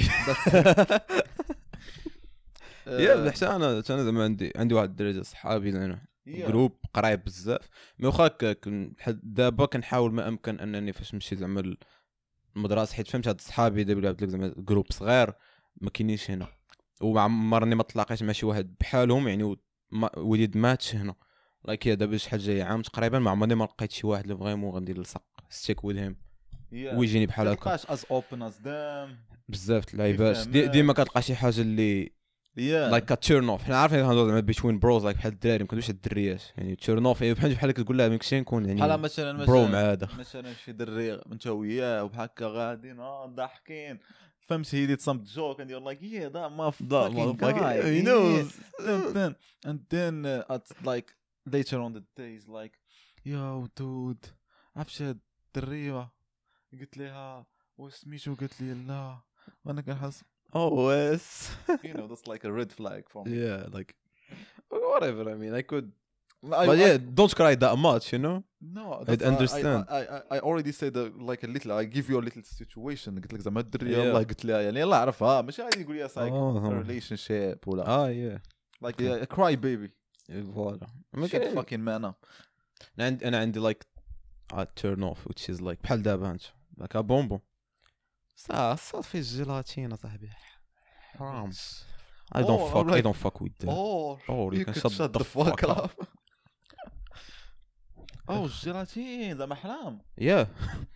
آه، 2.88 2.99
يا 2.99 3.32
حتى 3.32 3.47
أنا 3.47 3.84
أنا 3.89 4.03
زعما 4.03 4.24
عندي 4.24 4.53
عندي 4.55 4.74
واحد 4.76 4.89
الدرجه 4.89 5.22
صحابي 5.22 5.72
زعما 5.72 6.05
yeah. 6.28 6.32
جروب 6.32 6.78
قرايب 6.93 7.24
بزاف. 7.24 7.69
مي 7.99 8.07
واخا 8.07 8.32
دابا 9.24 9.65
كنحاول 9.65 10.13
ما 10.13 10.28
أمكن 10.28 10.59
أنني 10.59 10.93
فاش 10.93 11.13
نمشي 11.13 11.36
زعما 11.36 11.76
المدرسة 12.55 12.95
حيت 12.95 13.07
فهمت 13.07 13.28
هاد 13.28 13.41
صحابي 13.41 13.84
دابا 13.84 14.07
عبد 14.07 14.24
لك 14.24 14.30
زعما 14.30 14.53
جروب 14.57 14.91
صغير 14.91 15.34
ما 15.82 15.89
كاينينش 15.89 16.32
هنا. 16.32 16.47
وما 17.01 17.21
عمرني 17.21 17.76
ما 17.76 17.84
تلاقيت 17.84 18.24
مع 18.24 18.32
شي 18.32 18.45
واحد 18.45 18.76
بحالهم 18.80 19.28
يعني 19.28 19.55
وليد 20.17 20.57
ماتش 20.57 20.95
هنا. 20.95 21.15
لايك 21.65 21.88
دابا 21.88 22.17
شحال 22.17 22.39
جاي 22.39 22.61
عام 22.61 22.82
تقريبا 22.82 23.19
ما 23.19 23.32
عمرني 23.32 23.55
ما 23.55 23.63
لقيت 23.63 23.91
شي 23.91 24.07
واحد 24.07 24.24
اللي 24.24 24.38
فريمون 24.38 24.76
غندير 24.76 25.01
لصق 25.01 25.24
ستيك 25.49 25.84
وذ 25.84 25.97
هيم 25.97 26.15
yeah. 26.15 26.76
ويجيني 26.76 27.26
بحال 27.26 27.47
هكا. 27.47 27.78
as 27.78 27.99
open 27.99 28.39
as 28.49 28.65
them. 28.65 29.15
بزاف 29.49 29.93
اللعيبات 29.93 30.38
يفهم. 30.38 30.51
دي 30.51 30.67
ديما 30.67 30.93
كتلقى 30.93 31.21
شي 31.21 31.36
حاجة 31.36 31.61
اللي 31.61 32.11
لايك 32.55 33.13
كتيرن 33.13 33.49
اوف 33.49 33.63
حنا 33.63 33.77
عارفين 33.77 33.99
كنهضروا 33.99 34.27
زعما 34.27 34.39
بيتوين 34.39 34.79
بروز 34.79 35.03
لايك 35.05 35.17
بحال 35.17 35.31
الدراري 35.33 35.63
ما 35.63 35.67
كندويش 35.67 35.89
الدريات 35.89 36.41
يعني 36.57 36.75
تيرن 36.75 37.05
اوف 37.05 37.23
بحال 37.23 37.53
بحال 37.53 37.71
كتقول 37.71 37.97
لها 37.97 38.07
ميكسي 38.07 38.39
نكون 38.39 38.63
بحال 38.63 38.77
يعني 38.89 38.97
مثلا 39.01 39.45
برو 39.45 39.61
مثلا 39.61 39.71
مع 39.71 39.91
هذا 39.91 40.09
مثلا 40.19 40.53
شي 40.53 40.71
دري 40.71 41.13
انت 41.13 41.47
وياه 41.47 42.03
وبحال 42.03 42.23
هكا 42.23 42.47
غاديين 42.47 42.97
ضاحكين. 43.25 43.99
فهمت 44.47 44.65
joke 45.25 45.59
and 45.59 45.69
you're 45.69 45.85
like 45.89 46.01
yeah 46.01 46.29
that 46.29 46.33
That 46.33 46.51
motherfucking 46.57 47.13
motherfucker, 47.15 47.59
guy 47.59 47.91
he 47.95 48.01
knows. 48.01 48.47
and 48.79 49.03
then 49.17 49.31
and 49.69 49.79
then 49.93 50.25
uh, 50.25 50.55
at 50.55 50.65
like 50.91 51.09
later 51.55 51.79
on 51.85 51.91
the 51.97 52.03
days 52.21 52.43
like 52.47 52.73
yo 53.25 53.67
dude 53.77 54.25
عرفت 54.75 55.01
هاد 55.01 55.19
الدرية 55.55 56.11
قلت 56.79 56.97
لها 56.97 57.45
واش 57.77 57.93
سميتو 57.93 58.33
قالت 58.35 58.61
لي 58.61 58.73
لا. 58.73 59.17
وأنا 59.65 59.81
كنحس 59.81 60.23
Oh, 60.54 60.90
yes. 60.90 61.24
you 61.88 61.92
know 61.98 62.06
that's 62.11 62.26
like 62.32 62.42
a 62.44 62.52
red 62.61 62.70
flag 62.78 63.02
for 63.12 63.20
me 63.24 63.32
yeah, 63.46 63.61
like. 63.76 63.90
whatever 64.92 65.22
I 65.34 65.36
mean 65.42 65.54
I 65.54 65.62
could 65.70 65.86
I, 66.44 66.66
but 66.66 66.76
I- 66.78 66.82
yeah, 66.84 66.96
don't 67.18 67.34
cry 67.40 67.54
that 67.64 67.76
much, 67.88 68.04
you 68.12 68.20
know? 68.26 68.36
No, 68.78 68.84
I'd 69.00 69.06
that's- 69.09 69.26
I- 69.28 69.32
understand. 69.34 69.80
I, 69.98 70.00
I, 70.16 70.18
I 70.36 70.38
already 70.48 70.72
said 70.80 70.92
uh, 70.96 71.11
like 71.30 71.42
a 71.48 71.50
little 71.54 71.72
I 71.72 71.84
give 71.96 72.06
you 72.11 72.16
a 72.22 72.24
little 72.28 72.42
situation 72.61 73.11
قلت 73.20 73.32
لك 73.34 73.40
زعما 73.40 73.61
الدريه 73.61 73.96
Yeah. 73.96 73.98
يلاه 74.06 74.18
قلت 74.22 74.44
لها 74.44 74.61
يعني 74.61 74.80
يلاه 74.80 74.96
عرفها 74.96 75.42
ماشي 75.42 75.62
غادي 75.62 75.80
يقول 75.80 75.96
لي 75.96 76.09
like 76.09 76.18
آه. 76.18 76.68
ريليشن 76.68 77.16
شيب 77.16 77.59
ولا 77.66 77.84
Ah, 77.84 78.11
yeah. 78.11 78.38
like 78.88 79.00
a, 79.00 79.22
a 79.22 79.36
cry 79.36 79.56
baby 79.56 79.90
فوالا 80.54 80.86
shut 81.16 81.54
fucking 81.59 81.82
man 81.88 82.04
up 82.11 82.28
انا 82.98 83.06
عندي 83.06 83.28
انا 83.28 83.38
عندي 83.38 83.61
like 83.72 83.82
a 84.54 84.64
turn 84.80 85.00
off 85.02 85.18
which 85.30 85.54
is 85.54 85.61
like 85.61 85.82
بحال 85.82 86.02
دابا 86.02 86.30
انت 86.30 86.42
like 86.80 86.96
a 86.96 87.00
بونبون 87.00 87.40
صا 88.36 88.75
صافي 88.75 89.15
الجيلاتين 89.17 89.95
صاحبي 89.95 90.29
حرام 91.19 91.51
I 92.36 92.39
don't 92.41 92.61
Oh, 92.61 92.67
fuck 92.73 92.75
I 92.75 92.79
alright. 92.79 93.03
don't 93.03 93.19
fuck 93.25 93.38
with 93.41 93.55
them 93.59 93.69
oh 93.69 94.17
Oh, 94.29 94.51
you 94.51 94.65
can 94.65 94.73
shut 94.73 95.13
the 95.13 95.23
fuck 95.23 95.63
up. 95.63 95.91
الجيلاتين 98.29 99.38
زعما 99.38 99.55
حرام 99.55 99.99
yeah. 100.21 100.45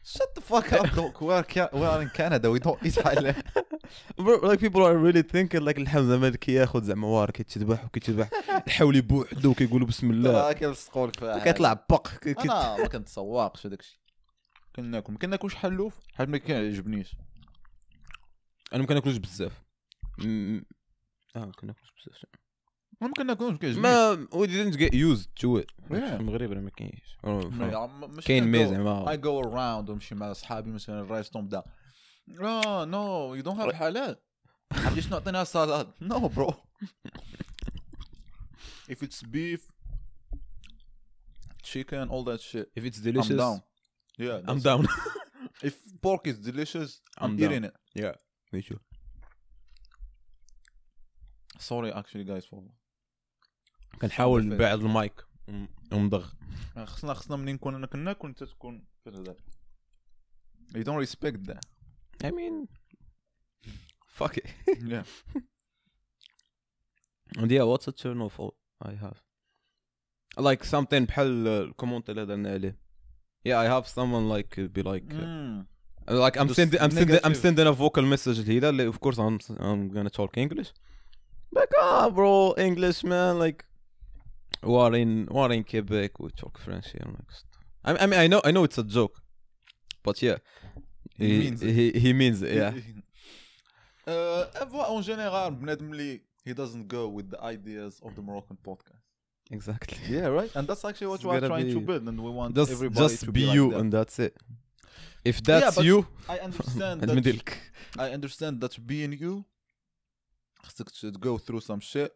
Shut 0.03 0.35
the 0.35 0.41
fuck 0.41 0.73
up 0.73 0.85
dog 0.95 1.21
we 1.21 1.33
are, 1.33 1.43
Ca- 1.43 1.69
we 1.73 1.83
are 1.85 2.01
in 2.01 2.09
Canada 2.09 2.49
we 2.51 2.59
don't 2.59 2.79
eat 2.85 2.95
halal 3.05 3.35
Bro, 4.25 4.35
like 4.49 4.59
people 4.59 4.83
are 4.85 4.97
really 4.97 5.21
thinking 5.23 5.61
like 5.61 5.77
اللحم 5.77 6.09
زعما 6.09 6.29
كياخذ 6.29 6.83
زعما 6.83 7.07
وار 7.07 7.31
كيتذبح 7.31 7.85
وكيتذبح 7.85 8.29
يحاول 8.67 9.01
بوحدو 9.01 9.51
وكيقولوا 9.51 9.87
بسم 9.87 10.11
الله. 10.11 10.51
كيلصقوا 10.53 11.07
لك 11.07 11.43
كيطلع 11.43 11.73
بق 11.73 12.07
أنا 12.27 12.77
ما 12.77 12.87
كنتسوقش 12.87 13.65
هذاك 13.67 13.79
الشيء 13.79 13.99
كناكل. 14.75 15.13
ما 15.13 15.19
كناكلش 15.19 15.55
حلوف 15.55 15.93
حيت 16.13 16.29
ما 16.29 16.37
كيعجبنيش 16.37 17.15
أنا 18.73 18.81
ما 18.81 18.87
كناكلوش 18.87 19.17
بزاف. 19.17 19.61
م- 20.17 20.61
آه 21.35 21.45
ما 21.45 21.51
كناكلوش 21.51 21.89
بزاف 21.97 22.25
ما 23.01 23.11
كناكلوش 23.17 23.51
ما 23.51 23.57
كيعجبنيش 23.57 23.85
ما 23.85 24.27
didn't 24.31 24.75
get 24.75 24.93
used 24.93 25.27
to 25.41 25.61
it. 25.61 25.71
Yeah. 25.89 25.93
في 25.93 26.15
المغرب 26.15 26.51
راه 26.51 26.59
ما 26.59 26.69
كاينش. 26.69 27.17
كاين 28.25 28.43
مي 28.43 28.67
زعما 28.67 29.15
I 29.15 29.19
go 29.19 29.47
around 29.49 29.89
ونمشي 29.89 30.15
مع 30.15 30.33
صحابي 30.33 30.71
مثلا 30.71 31.01
الريستون 31.01 31.45
بدا 31.45 31.63
لا 32.27 32.85
نو 32.85 33.35
يو 33.35 33.41
دونت 33.41 33.59
هاف 33.59 33.73
حلال. 33.73 34.17
عرفتي 34.71 35.01
شنو 35.01 35.15
عطيناها 35.15 35.43
سالاد 35.43 35.91
نو 36.01 36.27
برو 36.27 36.53
if 38.91 39.03
it's 39.03 39.21
beef 39.21 39.61
chicken 41.63 42.05
all 42.09 42.23
that 42.23 42.41
shit 42.49 42.67
if 42.79 42.83
it's 42.85 42.99
I'm 42.99 43.03
delicious 43.09 43.37
down. 43.37 43.57
Yeah 44.19 44.49
I'm 44.51 44.59
down. 44.69 44.81
if 45.69 45.75
pork 46.05 46.23
is 46.31 46.37
delicious 46.49 46.89
I'm, 47.17 47.31
I'm 47.31 47.43
eating 47.43 47.63
it. 47.69 47.75
Yeah. 48.03 48.15
Me 48.53 48.61
too 48.61 48.79
sorry 51.59 51.91
actually 51.91 52.23
guys 52.23 52.45
for 52.45 52.61
كنحاول. 54.01 54.49
نبعد 54.49 54.79
المايك 54.79 55.25
ونضغ 55.91 56.33
خصنا 56.85 57.13
خصنا 57.13 57.37
منين 57.37 57.55
نكون 57.55 57.75
أنا 57.75 57.87
كناكل 57.87 58.27
انت 58.27 58.43
تكون 58.43 58.87
كذا 59.05 59.35
you 60.75 60.83
don't 60.83 60.99
respect 61.07 61.47
that 61.47 61.65
I 62.23 62.31
mean 62.31 62.67
fuck 64.17 64.37
it 64.37 64.47
yeah 64.83 65.03
and 67.37 67.51
yeah 67.51 67.63
what's 67.63 67.87
a 67.87 67.91
turn 67.91 68.21
off 68.21 68.39
I 68.81 68.93
have 69.03 69.21
like 70.37 70.63
something 70.63 71.05
بحال 71.05 71.47
الكومنت 71.47 72.09
اللي 72.09 72.23
هضرنا 72.23 72.49
عليه 72.51 72.79
yeah 73.47 73.57
I 73.57 73.67
have 73.67 73.87
someone 73.87 74.29
like 74.29 74.55
be 74.73 74.83
like 74.83 75.09
mm. 75.09 75.65
like 76.08 76.36
I'm 76.40 76.48
Just 76.48 76.56
sending 76.60 76.80
I'm 76.80 76.90
sending 76.90 77.16
I'm 77.26 77.32
negative. 77.32 77.42
sending 77.42 77.66
a 77.66 77.72
vocal 77.72 78.02
message 78.04 78.38
لهيدا 78.46 78.68
اللي 78.70 78.92
of 78.92 78.96
course 79.00 79.18
I'm 79.18 79.38
I'm 79.60 79.88
gonna 79.94 80.10
talk 80.10 80.36
English 80.36 80.70
like 81.58 81.72
ah 81.80 82.08
bro 82.10 82.54
English 82.58 83.04
man 83.04 83.38
like 83.38 83.64
we're 84.62 84.94
in 85.02 85.26
we're 85.30 85.52
in 85.52 85.64
Quebec 85.64 86.10
we 86.20 86.28
talk 86.42 86.54
French 86.58 86.86
here 86.92 87.06
like 87.18 87.30
stuff. 87.40 87.62
I, 87.84 87.90
I 88.04 88.06
mean 88.10 88.18
I 88.24 88.26
know 88.32 88.40
I 88.48 88.50
know 88.54 88.64
it's 88.68 88.78
a 88.78 88.86
joke 88.98 89.16
but 90.06 90.16
yeah 90.26 90.38
He 91.18 91.28
means 91.44 91.60
it. 91.62 91.72
he, 91.78 91.84
he 92.04 92.10
means 92.22 92.38
it 92.42 92.54
yeah 92.62 92.72
uh, 94.06 94.44
en 94.96 95.02
général 95.02 95.50
بنادم 95.50 95.92
اللي 95.92 96.20
he 96.48 96.52
doesn't 96.54 96.88
go 96.88 97.06
with 97.08 97.30
the 97.30 97.40
ideas 97.42 98.00
of 98.02 98.10
the 98.16 98.22
Moroccan 98.22 98.56
podcast 98.68 99.02
exactly 99.50 99.98
Yeah, 100.16 100.26
right. 100.38 100.50
And 100.56 100.64
that's 100.68 100.84
actually 100.88 101.08
what 101.12 101.18
It's 101.20 101.24
we 101.24 101.30
are 101.36 101.40
gotta 101.40 101.52
trying 101.52 101.68
to 101.76 101.80
be- 101.80 101.86
build, 101.90 102.02
and 102.10 102.18
we 102.26 102.30
want 102.38 102.50
just 102.60 102.72
everybody 102.76 103.00
just 103.04 103.20
to 103.24 103.32
be 103.38 103.44
be, 103.46 103.52
you 103.56 103.64
like 103.64 103.72
that. 103.74 103.80
and 103.80 103.88
that's 103.96 104.16
it 104.26 104.34
if 105.26 105.42
that's 105.42 105.76
but 105.76 105.84
you 105.84 106.06
I 106.28 106.38
understand 106.38 107.00
عند 107.02 107.04
ما 107.04 107.14
that. 107.14 107.16
نديرلك 107.16 107.72
I 107.96 108.10
understand 108.12 108.60
that 108.60 108.86
being 108.86 109.12
you 109.12 109.44
خصك 110.62 110.88
to 110.88 111.10
go 111.18 111.38
through 111.38 111.60
some 111.60 111.80
shit 111.80 112.12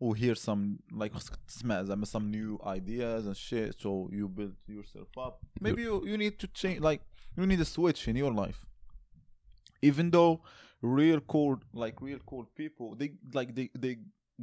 or 0.00 0.16
hear 0.16 0.34
some 0.34 0.78
like 0.92 1.12
خصك 1.12 1.36
تسمع 1.48 1.82
زعما 1.82 2.06
some 2.06 2.30
new 2.30 2.58
ideas 2.64 3.26
and 3.26 3.36
shit 3.36 3.74
so 3.80 4.08
you 4.12 4.28
build 4.28 4.56
yourself 4.66 5.08
up 5.18 5.40
maybe 5.60 5.82
you, 5.82 6.06
you 6.06 6.16
need 6.16 6.38
to 6.38 6.46
change 6.48 6.80
like 6.80 7.02
you 7.36 7.46
need 7.46 7.60
a 7.60 7.64
switch 7.64 8.08
in 8.08 8.16
your 8.16 8.32
life 8.32 8.60
even 9.82 10.10
though 10.10 10.40
real 10.82 11.20
cool 11.20 11.56
like 11.72 11.96
real 12.00 12.20
cool 12.30 12.44
people 12.62 12.88
they 13.00 13.08
like 13.38 13.54
they 13.54 13.66
they 13.84 13.94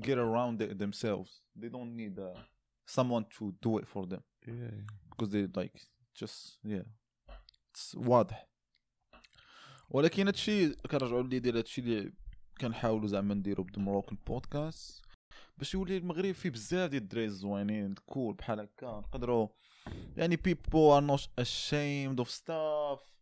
get 0.08 0.18
around 0.28 0.62
it 0.62 0.78
themselves 0.84 1.30
they 1.62 1.70
don't 1.76 1.92
need 2.02 2.16
uh, 2.20 2.30
someone 2.86 3.26
to 3.38 3.44
do 3.66 3.72
it 3.80 3.88
for 3.94 4.04
them 4.12 4.22
because 5.10 5.30
they 5.36 5.44
like 5.62 5.76
just 6.14 6.38
yeah 6.64 6.86
it's 6.86 7.01
واضح. 7.95 8.49
ولكن 9.91 10.27
هادشي 10.27 10.71
كنرجعوا 10.75 11.23
لي 11.23 11.39
ديال 11.39 11.57
هادشي 11.57 11.81
اللي 11.81 12.13
كنحاولوا 12.61 13.09
زعما 13.09 13.35
نديرو 13.35 13.65
بدمروك 13.65 14.13
البودكاست 14.13 15.03
باش 15.59 15.75
يولي 15.75 15.97
المغرب 15.97 16.33
فيه 16.33 16.51
بزاف 16.51 16.91
ديال 16.91 17.03
الدراري 17.03 17.27
الزوينين 17.27 17.95
كول 18.07 18.35
بحال 18.35 18.61
هكا 18.61 18.87
نقدروا 18.87 19.49
يعني 20.17 20.37
people 20.37 21.01
are 21.01 21.05
not 21.11 21.23
ashamed 21.45 22.25
of 22.25 22.29
stuff. 22.29 23.13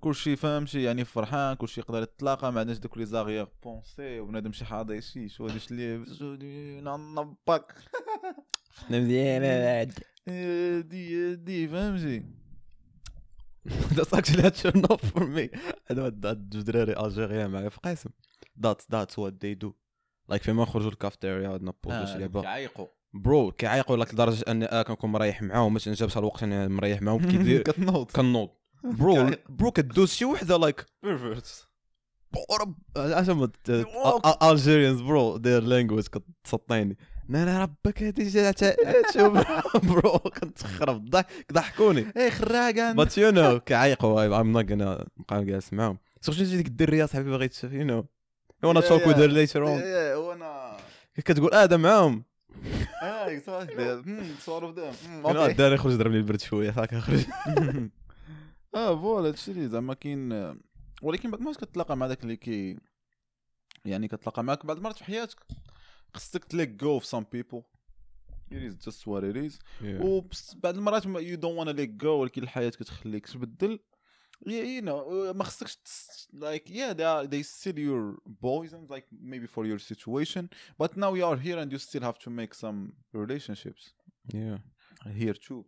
كلشي 0.00 0.36
فهمتي 0.36 0.82
يعني 0.82 1.04
فرحان 1.04 1.54
كلشي 1.56 1.80
يقدر 1.80 2.02
يتلاقى 2.02 2.52
ما 2.52 2.60
عندناش 2.60 2.78
دوك 2.78 2.98
لي 2.98 3.06
زاغيغ 3.06 3.46
بونسي 3.62 4.20
وبنادم 4.20 4.52
شي 4.52 4.64
حاضي 4.64 5.00
شي 5.00 5.28
شو 5.28 5.46
هادشي 5.46 5.74
اللي 5.74 6.80
نباك 6.80 7.74
مزيان 8.90 9.90
دي 10.88 11.34
دي 11.36 11.68
فهمتي. 11.68 12.43
that's 13.96 14.12
actually 14.18 14.44
a 14.46 14.50
turn 14.50 14.84
off 14.84 15.02
for 15.12 15.24
me. 15.24 15.58
أنا 15.90 16.06
هاد 16.06 16.50
جوج 16.50 16.62
دراري 16.62 17.06
الجيريان 17.06 17.50
معايا 17.50 17.68
في 17.68 17.78
قاسم 17.84 18.10
that's 18.60 18.84
that's 18.92 19.16
what 19.16 19.32
they 19.32 19.54
do. 19.64 19.72
Like 20.32 20.42
فيما 20.42 20.62
نخرجوا 20.62 20.90
الكافتيريا 20.90 21.48
عندنا 21.48 21.72
بوزو 21.84 22.06
شي 22.06 22.18
لعبة. 22.18 22.40
كيعيقوا. 22.40 22.86
برو 23.14 23.50
كيعيقوا 23.52 23.96
لك 23.96 24.14
لدرجة 24.14 24.44
اني 24.48 24.64
أنا 24.64 24.82
كنكون 24.82 25.12
مريح 25.12 25.42
معاهم 25.42 25.72
باش 25.72 25.88
نجابش 25.88 26.18
الوقت 26.18 26.42
أنا 26.42 26.68
مريح 26.68 27.02
معاهم 27.02 27.20
كيدير 27.30 27.62
كتنوض 27.62 28.10
كنوض. 28.10 28.48
برو. 28.84 29.30
برو 29.48 29.70
كدوز 29.76 30.10
شي 30.12 30.24
وحدة 30.24 30.56
لايك 30.56 30.86
بيرفكت 31.02 31.68
رب 32.60 32.74
عشان 32.96 33.50
الجيريانز 34.42 35.00
برو 35.00 35.36
دير 35.36 35.62
لانجويج 35.62 36.06
كتسطيني. 36.06 36.96
أنا 37.30 37.62
ربك 37.62 38.02
هادي 38.02 38.28
جات 38.28 38.58
شوف 39.14 39.32
برو 39.84 40.18
كنتخرب 40.18 40.96
الضحك 40.96 41.52
ضحكوني. 41.52 42.06
اي 42.16 42.30
خراقه 42.30 42.92
بات 42.92 43.18
يو 43.18 43.30
نو 43.30 43.60
كيعيقوا 43.60 44.40
ام 44.40 44.52
نوت 44.52 44.70
غانا 44.70 45.06
نبقى 45.18 45.44
جالس 45.44 45.72
معاهم 45.72 45.98
سيرتو 46.20 46.40
تجي 46.44 46.56
ديك 46.56 46.66
الدريه 46.66 47.06
صاحبي 47.06 47.30
باغي 47.30 47.48
تشوف 47.48 47.72
يو 47.72 47.84
نو 47.84 47.94
يو 48.62 48.68
وأنا 48.68 48.80
توك 48.80 49.06
وذ. 49.06 49.26
ليتر 49.26 49.66
اون 49.68 49.82
وأنا 50.26 50.76
كتقول 51.16 51.52
آه 51.54 51.62
هذا 51.62 51.76
معاهم 51.76 52.24
آه 53.02 53.38
صافي 53.38 54.02
أنا 55.24 55.46
الدار 55.46 55.72
يخرج 55.74 55.92
يضربني 55.92 56.16
البرد 56.16 56.40
شوية 56.40 56.70
هاكا 56.70 57.00
خرج 57.00 57.24
آه 58.74 59.00
voilà 59.00 59.28
هادشي 59.28 59.50
اللي 59.50 59.68
زعما 59.68 59.94
كاين 59.94 60.54
ولكن 61.02 61.30
بعد 61.30 61.40
ما 61.40 61.52
كتلاقى 61.52 61.96
مع 61.96 62.06
داك 62.06 62.22
اللي 62.22 62.36
كي 62.36 62.78
يعني 63.84 64.08
كتلاقى 64.08 64.44
معاك 64.44 64.66
بعد 64.66 64.78
مرات 64.78 64.96
في 64.96 65.04
حياتك. 65.04 65.38
خصك 66.13 66.45
تليك 66.45 66.69
جو 66.69 66.99
في 66.99 67.07
سام 67.07 67.25
بيبل 67.31 67.63
it 68.51 68.55
is 68.71 68.75
just 68.87 69.01
what 69.05 69.23
it 69.23 69.37
is 69.37 69.59
وبعد 69.85 70.75
المرات 70.77 71.05
يو 71.05 71.37
دونت 71.37 71.57
وانا 71.59 71.71
ليك 71.71 71.89
جو 71.89 72.11
ولكن 72.21 72.43
الحياه 72.43 72.69
كتخليك 72.69 73.27
تبدل 73.27 73.79
you 74.47 74.81
know 74.81 75.35
ما 75.35 75.43
خصكش 75.43 75.77
like 76.35 76.69
yeah 76.69 76.93
they 76.93 77.03
are 77.03 77.27
they 77.27 77.43
still 77.43 77.77
your 77.77 78.17
boys 78.43 78.73
and 78.73 78.89
like 78.89 79.05
maybe 79.31 79.47
for 79.47 79.65
your 79.65 79.79
situation 79.79 80.43
but 80.81 80.91
now 80.97 81.11
you 81.13 81.25
are 81.25 81.37
here 81.47 81.57
and 81.63 81.71
you 81.73 81.79
still 81.79 82.01
have 82.09 82.17
to 82.25 82.29
make 82.29 82.53
some 82.53 82.79
relationships 83.13 83.83
yeah 84.33 84.57
here 85.21 85.33
too 85.47 85.63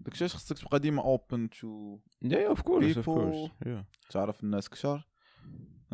داكشي 0.00 0.24
علاش 0.24 0.34
خصك 0.36 0.58
تبقى 0.58 0.78
ديما 0.80 1.02
open 1.16 1.48
to 1.58 1.98
yeah 2.24 2.52
of 2.54 2.58
course 2.62 2.96
of 2.96 3.04
People- 3.04 3.04
course 3.04 3.66
yeah 3.66 3.84
تعرف 4.10 4.42
الناس 4.44 4.68
كثر 4.68 5.08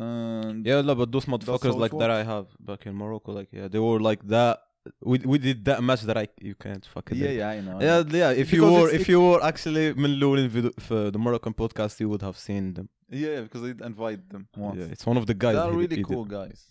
and 0.00 0.64
yeah, 0.64 0.80
no, 0.80 0.94
but 0.94 1.12
those 1.12 1.26
motherfuckers 1.26 1.76
like 1.76 1.96
that 1.98 2.10
I 2.10 2.22
have 2.22 2.46
back 2.58 2.86
in 2.86 2.94
Morocco, 2.94 3.32
like 3.32 3.48
yeah, 3.52 3.68
they 3.68 3.78
were 3.78 4.00
like 4.00 4.26
that. 4.28 4.62
We 5.02 5.18
we 5.18 5.36
did 5.36 5.62
that 5.66 5.82
match 5.82 6.02
that 6.08 6.16
I 6.16 6.26
you 6.40 6.54
can't 6.54 6.84
fucking. 6.94 7.18
Yeah, 7.18 7.32
yeah, 7.40 7.48
I 7.50 7.60
know. 7.60 7.78
Yeah, 7.88 8.02
yeah. 8.08 8.30
If 8.30 8.50
because 8.50 8.72
you 8.72 8.80
were 8.80 8.90
if 8.98 9.08
you 9.10 9.20
were 9.20 9.44
actually 9.50 9.92
Meloulin 9.92 10.48
for 10.80 11.10
the 11.10 11.18
Moroccan 11.18 11.52
podcast, 11.52 12.00
you 12.00 12.08
would 12.08 12.22
have 12.22 12.38
seen 12.38 12.72
them. 12.76 12.88
Yeah, 13.10 13.42
because 13.42 13.60
they 13.60 13.74
invite 13.84 14.22
them. 14.30 14.48
Once. 14.56 14.78
Yeah, 14.78 14.86
it's 14.94 15.04
one 15.04 15.18
of 15.18 15.26
the 15.26 15.34
guys. 15.34 15.56
They 15.56 15.60
are 15.60 15.72
really 15.72 15.96
did, 15.96 16.06
cool 16.06 16.24
guys. 16.24 16.64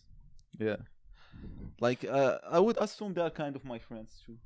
Yeah, 0.58 0.78
like 1.80 2.04
uh, 2.04 2.40
I 2.50 2.60
would 2.60 2.78
assume 2.86 3.14
they 3.14 3.22
are 3.22 3.36
kind 3.44 3.56
of 3.56 3.64
my 3.64 3.78
friends 3.78 4.12
too. 4.26 4.38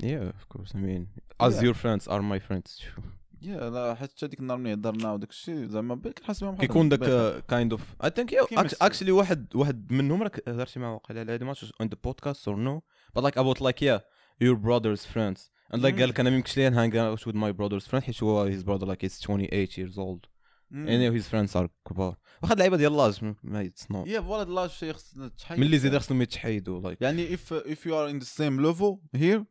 Yeah, 0.00 0.24
of 0.40 0.48
course. 0.48 0.72
I 0.74 0.78
mean, 0.78 1.06
as 1.38 1.54
yeah. 1.56 1.66
your 1.66 1.74
friends 1.74 2.08
are 2.08 2.20
my 2.20 2.40
friends 2.40 2.80
too. 2.82 3.02
yeah 3.42 3.70
لا 3.70 3.94
حيت 3.94 4.24
هذيك 4.24 4.40
النهار 4.40 4.58
ملي 4.58 4.72
هضرنا 4.74 5.12
وداك 5.12 5.30
الشيء. 5.30 5.66
زعما 5.66 5.96
كنحس 5.96 6.44
بهم 6.44 6.56
كيكون 6.56 6.88
داك 6.88 7.44
kind 7.46 7.72
of 7.72 7.82
I 8.04 8.10
think 8.10 8.34
actually 8.82 9.12
واحد 9.12 9.56
واحد 9.56 9.92
منهم 9.92 10.22
راك 10.22 10.48
هضرتي 10.48 10.80
معاه 10.80 10.94
واقيلا 10.94 11.20
على 11.20 11.32
هذا 11.32 11.40
ال 11.42 11.47
match 11.47 11.72
on 11.80 11.88
the 11.88 11.96
podcast 12.04 12.48
or 12.48 12.56
no 12.56 12.82
but 13.16 13.22
like 13.22 13.38
about 13.38 13.62
like 13.62 13.82
yeah 13.82 14.00
your 14.40 14.54
brother's 14.54 15.00
friends 15.00 15.50
and 15.74 15.82
like 15.82 16.00
قال 16.00 16.08
لك 16.08 16.20
أنا 16.20 16.30
ميمكنش 16.30 16.56
لي 16.56 16.66
hang 16.66 16.96
out 16.96 17.26
with 17.26 17.36
my 17.36 17.52
brother's 17.52 17.82
friend 17.82 18.04
حيت 18.04 18.22
هو 18.22 18.42
his 18.42 18.62
brother 18.62 18.86
like 18.86 19.06
28 19.06 19.48
years 19.78 19.98
old 19.98 20.26
and 20.72 21.10
his 21.10 21.28
friends 21.28 21.56
are 21.56 21.68
كبار. 21.88 22.16
واخا 22.42 22.54
اللعيبة 22.54 22.76
ديال 22.76 22.96
l'âge 22.96 23.34
ما 23.42 23.62
يتصنعوا 23.62 24.08
yeah 24.08 24.20
voilà 24.20 24.50
l'âge 24.50 24.90
خصنا 24.92 25.28
تحيدوا 25.28 25.64
ملي 25.64 25.78
زيد 25.78 25.98
خصهم 25.98 26.22
يتحيدوا 26.22 26.94
يعني 27.00 27.34
if 27.34 27.52
if 27.52 27.86
you 27.86 28.00
are 28.00 28.10
in 28.10 28.18
the 28.18 28.24
same 28.24 28.60
level 28.60 28.98
here 29.14 29.44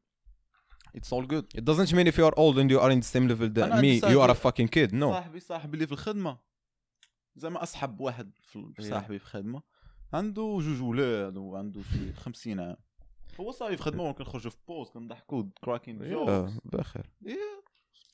it's 0.99 1.09
all 1.13 1.25
good 1.27 1.45
it 1.59 1.63
doesn't 1.63 1.91
mean 1.93 2.07
if 2.11 2.17
you 2.17 2.25
are 2.29 2.35
old 2.37 2.57
and 2.57 2.69
you 2.71 2.79
are 2.79 2.91
in 2.91 2.99
the 3.01 3.07
same 3.15 3.27
level 3.31 3.49
that 3.57 3.63
أنا 3.63 3.81
me 3.81 4.01
you 4.01 4.27
are 4.27 4.31
a 4.31 4.37
fucking 4.47 4.67
kid 4.67 4.93
no 4.93 5.09
صاحبي 5.11 5.39
صاحبي 5.39 5.73
اللي 5.73 5.87
في 5.87 5.91
الخدمه 5.93 6.37
زعما 7.35 7.63
اصحاب 7.63 7.99
واحد 8.01 8.31
في. 8.51 8.73
صاحبي 8.79 9.19
في 9.19 9.25
الخدمه 9.25 9.61
عنده 10.13 10.57
جوج 10.61 10.81
ولاد 10.81 11.37
وعنده 11.37 11.81
شي 11.81 12.13
50 12.13 12.59
عام 12.59 12.75
هو 13.39 13.51
صاحبي 13.51 13.77
في 13.77 13.83
خدمه 13.83 14.09
وكنخرجوا 14.09 14.51
في 14.51 14.57
pause 14.67 14.89
كنضحكوا 14.89 15.43
cracking 15.63 15.99
yeah, 15.99 16.03
jokes 16.13 16.53
بخير 16.65 17.05
yeah 17.25 17.67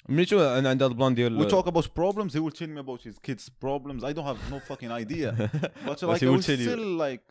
ملي 0.10 0.26
شو 0.26 0.40
أنا 0.40 0.70
عندي 0.70 0.84
هذا 0.86 0.92
البلان 0.92 1.14
we 1.14 1.16
ديال 1.16 1.52
talk 1.52 1.66
about 1.66 1.84
problems 1.86 2.32
he 2.34 2.40
will 2.40 2.56
tell 2.60 2.68
me 2.68 2.80
about 2.80 3.02
his 3.08 3.18
kids 3.28 3.50
problems 3.66 4.04
I 4.04 4.14
don't 4.14 4.26
have 4.26 4.52
no 4.54 4.60
fucking 4.70 4.92
idea 5.04 5.50
but 5.88 6.02
like 6.02 6.20
he 6.22 6.26
I 6.26 6.30
will 6.30 6.36
will 6.36 6.44
tell 6.50 6.60
you. 6.60 6.70
still 6.70 6.86
like 7.06 7.28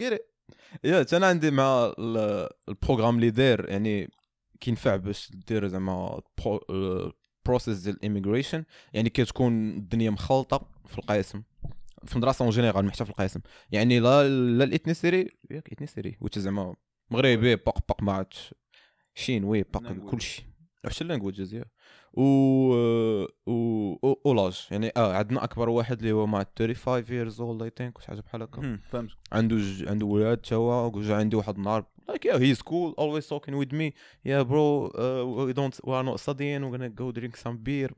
get 0.00 0.12
it 0.18 0.38
yeah 0.84 1.06
أنا 1.12 1.26
عندي 1.26 1.50
مع 1.50 1.92
ال- 1.98 2.48
ال 2.68 2.73
programme 2.73 3.16
اللي 3.16 3.30
داير 3.30 3.68
يعني 3.68 4.10
كينفع 4.60 4.96
باش 4.96 5.30
دير 5.48 5.68
زعما 5.68 6.20
process 7.46 7.78
ديال 7.78 7.96
ال 7.96 8.02
immigration 8.02 8.64
يعني 8.92 9.10
كتكون 9.10 9.70
الدنيا 9.70 10.10
مخلطة 10.10 10.70
في 10.86 10.98
القاسم 10.98 11.42
في 12.04 12.12
المدرسة 12.12 12.42
en 12.42 12.50
général 12.50 12.84
مش 12.84 12.92
حتى 12.92 13.04
في 13.04 13.10
القاسم 13.10 13.40
يعني 13.70 14.00
لا 14.00 14.28
لا 14.28 14.64
الاثنيسيري 14.64 15.30
ياك 15.50 15.72
اثنيسيري 15.72 16.16
which 16.20 16.38
زعما 16.38 16.74
مغربي 17.10 17.56
باق 17.56 17.78
باق 17.88 18.02
ما 18.02 18.12
عرفتش. 18.12 18.54
شينوي 19.14 19.62
باق. 19.62 19.92
كلشي. 19.92 20.44
حتى 20.84 21.00
اللانجويجز 21.04 21.54
يا 21.54 21.64
و 22.12 22.22
و 23.46 24.16
اولاج 24.26 24.66
يعني 24.70 24.92
آه 24.96 25.12
عندنا 25.16 25.44
أكبر 25.44 25.68
واحد 25.68 25.98
اللي 25.98 26.12
هو 26.12 26.26
مع 26.26 26.46
35 26.58 27.04
years 27.30 27.34
old 27.34 27.70
I 27.70 27.70
think 27.80 28.00
شي 28.00 28.06
حاجة 28.06 28.20
بحال 28.20 28.42
هكا. 28.42 28.78
فهمت 28.90 29.10
عنده 29.32 29.56
ج... 29.56 29.88
عنده 29.88 30.06
ولاد 30.06 30.36
توا 30.36 30.82
وجا 30.86 31.16
عندي 31.16 31.36
واحد 31.36 31.56
النهار 31.56 31.84
like 32.10 32.24
yeah 32.24 32.38
he's 32.38 32.62
cool 32.70 32.90
always 33.02 33.26
talking 33.32 33.56
with 33.62 33.72
me. 33.80 33.86
Yeah 34.24 34.42
bro 34.50 34.64
uh, 35.02 35.46
we 35.46 35.52
don't 35.52 35.76
we 35.86 35.92
are 35.98 36.06
not 36.10 36.18
studying 36.20 36.60
we're 36.64 36.74
gonna 36.76 36.88
go 36.88 37.12
drink 37.12 37.36
some 37.36 37.56
beer. 37.56 37.90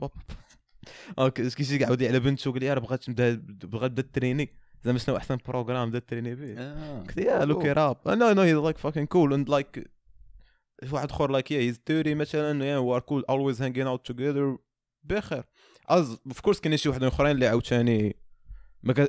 كيجي 1.19 1.77
يعاود 1.77 2.03
على 2.11 2.21
بنته 2.21 2.53
قال 2.53 2.61
لي 2.61 2.73
راه 2.73 2.81
بغات 2.81 3.09
نبدا 3.09 3.43
بغات 3.49 3.91
نبدا 3.91 4.09
تريني. 4.13 4.51
زعما 4.85 4.99
شنو 4.99 5.17
أحسن 5.17 5.39
programme 5.47 5.89
نبدا 5.89 5.99
تريني 5.99 6.35
به 6.35 6.55
آه. 6.59 7.01
قلت 7.01 7.19
yeah 7.19 7.45
look 7.45 7.65
راب 7.65 7.97
no 8.07 8.33
no 8.33 8.43
he's 8.43 8.57
like 8.57 8.79
fucking 8.79 9.07
cool. 9.15 9.33
And 9.33 9.49
like 9.49 9.89
واحد 10.93 11.11
اخر 11.11 11.31
like 11.31 11.53
yeah 11.53 11.75
he's 11.75 11.79
30 11.87 12.15
مثلا. 12.15 12.81
We 12.81 13.01
are 13.01 13.05
cool. 13.05 13.23
Always 13.29 13.59
hanging 13.59 13.87
out 13.87 14.13
together. 14.13 14.59
بخير. 15.05 15.45
as 15.89 16.19
of 16.27 16.41
course 16.41 16.61
كاين 16.61 16.77
شي 16.77 16.89
واحد 16.89 17.03
اخرين 17.03 17.31
اللي 17.31 17.47
عاوتاني. 17.47 18.17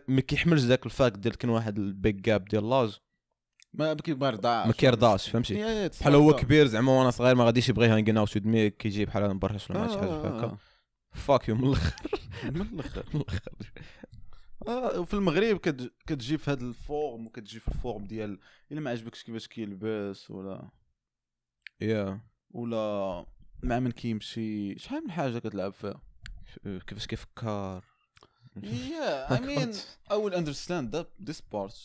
ما 0.08 0.22
كيحملش 0.22 0.62
ذاك 0.62 0.86
ال 0.86 0.92
fact 0.92 1.18
ديال 1.18 1.38
كان 1.38 1.50
واحد 1.50 1.78
ال 1.80 1.89
big 1.89 2.16
gap 2.16 2.46
ديال 2.46 2.70
l'âge. 2.70 3.00
ما 3.74 3.94
بكي 3.94 4.14
ما 4.14 4.28
يرضعش 4.28 4.68
ما 4.68 4.74
كيرضاش 4.74 5.30
فهمتي؟ 5.30 5.90
بحال 5.90 6.16
هو. 6.16 6.34
كبير 6.36 6.68
زعما 6.68 6.92
وأنا 7.00 7.12
صغير 7.12 7.36
ما 7.36 7.44
غاديش 7.46 7.70
يبغي 7.70 7.88
hanging 7.88 8.18
out 8.18 8.36
with 8.38 8.48
me 8.48 8.70
كيجي 8.70 9.06
بحال 9.06 9.24
نبرهش 9.30 9.70
ولا 9.70 9.80
عرفتش 9.80 9.98
حاجة 9.98 10.10
آه، 10.10 10.38
هكا 10.38 10.46
آه. 10.46 10.58
Fuck 11.14 11.50
you 11.50 11.56
من 11.56 11.64
الأخر. 11.68 11.96
من 12.56 12.62
الأخر. 12.62 13.04
من 13.14 13.22
الأخر. 13.22 13.52
آه 14.68 15.00
وفي 15.00 15.14
المغرب 15.14 15.58
كتج- 15.58 15.90
كتجي 16.08 16.38
في 16.38 16.52
هذا 16.52 16.64
ال 16.64 16.76
form 16.76 17.26
وكتجي 17.28 17.60
في 17.60 17.68
ال 17.68 17.76
form 17.76 18.06
ديال 18.06 18.40
إلا 18.72 18.80
ما 18.82 18.90
عجبكش 18.92 19.24
كيفاش 19.24 19.48
كيلبس 19.48 20.32
ولا 20.32 20.70
يا 21.82 22.22
ولا 22.52 23.26
مع 23.64 23.80
من 23.80 23.92
كيمشي 23.92 24.80
شحال 24.80 25.04
من 25.04 25.12
حاجة 25.12 25.40
كتلعب 25.40 25.74
فيها؟ 25.74 26.02
كيفاش 26.64 27.08
كيفكر؟ 27.08 27.84
Mean 28.62 29.74
I 30.14 30.16
will 30.18 30.36
understand 30.42 30.92
that 30.96 31.08
this 31.28 31.40
part. 31.54 31.76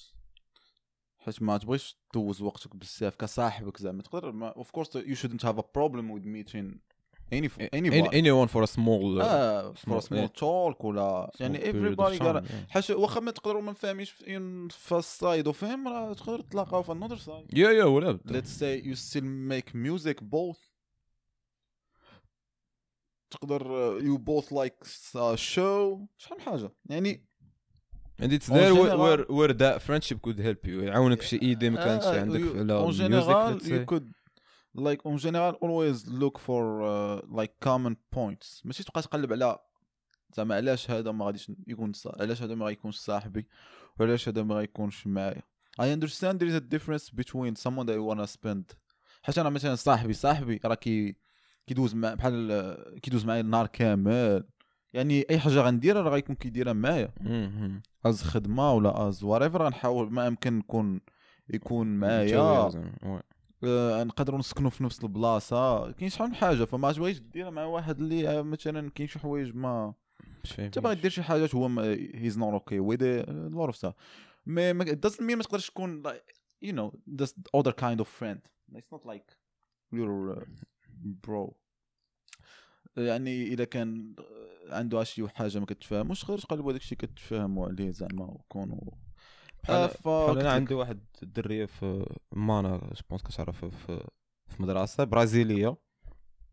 فاش 1.26 1.42
ما 1.42 1.58
تبغيش 1.58 1.98
تدوز 2.12 2.42
وقتك 2.42 2.76
بزاف 2.76 3.16
كصاحبك 3.16 3.78
زعما. 3.78 4.02
تقدر 4.02 4.52
of 4.57 4.70
course 4.70 4.96
you 4.96 5.14
shouldn't 5.14 5.46
have 5.46 5.59
a 5.59 5.64
problem 5.74 6.11
with 6.11 6.26
meeting 6.28 6.80
any 7.32 7.50
any 7.74 8.18
anyone 8.18 8.46
for 8.46 8.62
a 8.62 8.66
small 8.66 9.20
آه 9.20 9.72
for 9.72 9.98
a 9.98 10.00
small 10.00 10.28
talk 10.28 10.84
ولا 10.84 11.30
يعني 11.40 11.64
everybody 11.64 12.46
حاش 12.68 12.90
واخا 12.90 13.20
ما 13.20 13.30
تقدروا 13.30 13.62
ما 13.62 13.72
فاهميش 13.72 14.10
في 14.70 14.92
ال 14.92 15.04
side 15.04 15.48
وفهم 15.48 15.88
راه 15.88 16.12
تقدر 16.12 16.40
تلاقاو 16.40 16.82
في 16.82 16.92
another 16.92 17.16
side 17.16 17.59
yeah 17.59 17.70
yeah 17.70 17.84
ولا 17.84 18.18
let's 18.24 18.59
say 18.59 18.88
you 18.88 18.94
still 18.94 19.24
make 19.24 19.76
music 19.76 20.24
both 20.24 20.59
تقدر 23.30 23.66
you 24.02 24.16
both 24.16 24.52
like 24.52 24.84
شو 25.34 26.06
شحال 26.16 26.38
من 26.38 26.44
حاجة؟ 26.44 26.72
يعني 26.84 27.26
and 28.22 28.32
it's 28.32 28.46
there 28.46 28.72
general- 28.74 28.98
where 29.04 29.22
where 29.38 29.52
that 29.62 29.76
friendship 29.86 30.18
could 30.22 30.38
help 30.38 30.66
you 30.66 30.82
يعاونك 30.82 31.20
في 31.20 31.26
شي 31.28 31.38
idée 31.42 31.70
ما 31.70 31.84
كانتش 31.84 32.06
آه، 32.06 32.20
عندك 32.20 32.40
في 32.40 32.50
music 32.50 32.96
general 32.96 33.60
you 33.66 33.84
could 33.92 34.04
like 34.86 35.00
en 35.10 35.16
general 35.18 35.54
always 35.66 35.98
look 36.22 36.38
for 36.38 36.62
uh, 36.82 37.20
like 37.40 37.52
common 37.68 37.94
points 38.16 38.60
ماشي 38.64 38.84
تبقى 38.84 39.02
تقلب 39.02 39.32
على 39.32 39.58
زعما 40.36 40.54
علاش 40.54 40.90
هذا 40.90 41.12
ما 41.12 41.24
غاديش 41.24 41.52
يكون. 41.66 41.92
علاش 42.20 42.42
هذا 42.42 42.54
ما 42.54 42.66
غيكونش 42.66 42.96
صاحبي 42.96 43.46
وعلاش 44.00 44.28
هذا 44.28 44.42
ما 44.42 44.54
غيكونش 44.54 45.06
معايا 45.06 45.42
I 45.80 45.84
understand 45.84 46.38
there 46.40 46.48
is 46.48 46.54
a 46.54 46.64
difference 46.74 47.10
between 47.10 47.54
someone 47.64 47.86
that 47.86 47.96
you 47.96 48.04
wanna 48.10 48.26
spend 48.26 48.76
حيت 49.22 49.38
أنا 49.38 49.50
مثلا 49.50 49.74
صاحبي 49.74 50.12
صاحبي 50.12 50.60
راه 50.64 50.74
كي 50.74 51.16
كيدوز 51.66 51.94
مع 51.94 52.14
بحال 52.14 52.50
آه، 52.50 52.98
كيدوز 53.02 53.24
معايا 53.24 53.40
النهار 53.40 53.66
كامل 53.66 54.44
يعني 54.97 55.26
أي 55.30 55.38
حاجة 55.38 55.61
غنديرها 55.61 56.03
راه 56.03 56.11
غيكون 56.11 56.36
كيديرها 56.36 56.72
معايا. 56.72 57.12
أز 58.07 58.22
خدمة 58.22 58.72
ولا 58.72 59.09
أز 59.09 59.24
whatever 59.24 59.57
غنحاول 59.57 60.12
ما 60.12 60.26
يمكن 60.26 60.59
نكون 60.59 61.01
يكون 61.49 61.86
معايا. 61.86 62.70
آه، 63.64 64.05
نقدروا 64.05 64.38
نسكنوا 64.38 64.70
في 64.70 64.84
نفس 64.84 65.05
البلاصة. 65.05 65.92
كاين 65.92 66.11
شحال 66.11 66.28
من 66.28 66.34
حاجة 66.34 66.64
فما 66.64 66.92
تبغيش 66.92 67.18
ديرها 67.18 67.51
مع 67.51 67.64
واحد 67.64 68.01
اللي 68.01 68.28
آه، 68.28 68.42
مثلا 68.42 68.90
كاين 68.90 69.09
شي 69.09 69.18
حوايج 69.18 69.57
ما 69.57 69.94
أنت 70.59 70.78
باغي 70.78 70.94
دير 70.94 71.11
شي 71.11 71.22
حاجات 71.22 71.55
هو 71.55 71.80
he's 72.14 72.38
not 72.38 72.52
okay 72.52 72.80
with 72.80 73.24
لور 73.28 73.66
اوف 73.66 73.86
مي 74.47 74.72
ما 74.72 74.84
doesn't 74.84 75.18
mean 75.18 75.34
ما 75.34 75.42
تقدرش 75.42 75.70
تكون 75.70 76.03
you 76.64 76.72
know 76.72 76.90
just 77.22 77.34
other 77.57 77.72
kind 77.72 78.01
of 78.01 78.09
friend. 78.20 78.40
It's 78.74 78.90
not 78.92 79.05
like 79.05 79.28
your 79.92 80.36
uh, 80.36 80.44
bro. 81.26 81.55
يعني 82.97 83.47
إذا 83.47 83.64
كان 83.64 84.14
عنده 84.70 85.04
شي 85.04 85.28
حاجة 85.28 85.58
ما 85.58 85.66
كتفهموش 85.66 86.20
تقدر 86.22 86.38
تقلبوا 86.38 86.70
هذاك 86.72 86.80
الشيء 86.82 86.98
كتفهموا 86.98 87.68
عليه 87.68 87.90
زعما 87.90 88.24
وكونوا 88.24 88.80
آه، 89.68 89.86
بحال 89.86 90.38
أنا 90.38 90.52
عندي 90.52 90.74
واحد 90.74 91.00
الدريه 91.22 91.66
في 91.66 92.06
مانا 92.32 92.80
جوبونس 93.02 93.22
كتعرف 93.22 93.64
في 93.64 94.00
في 94.48 94.62
مدرسة 94.62 95.04
برازيلية 95.04 95.76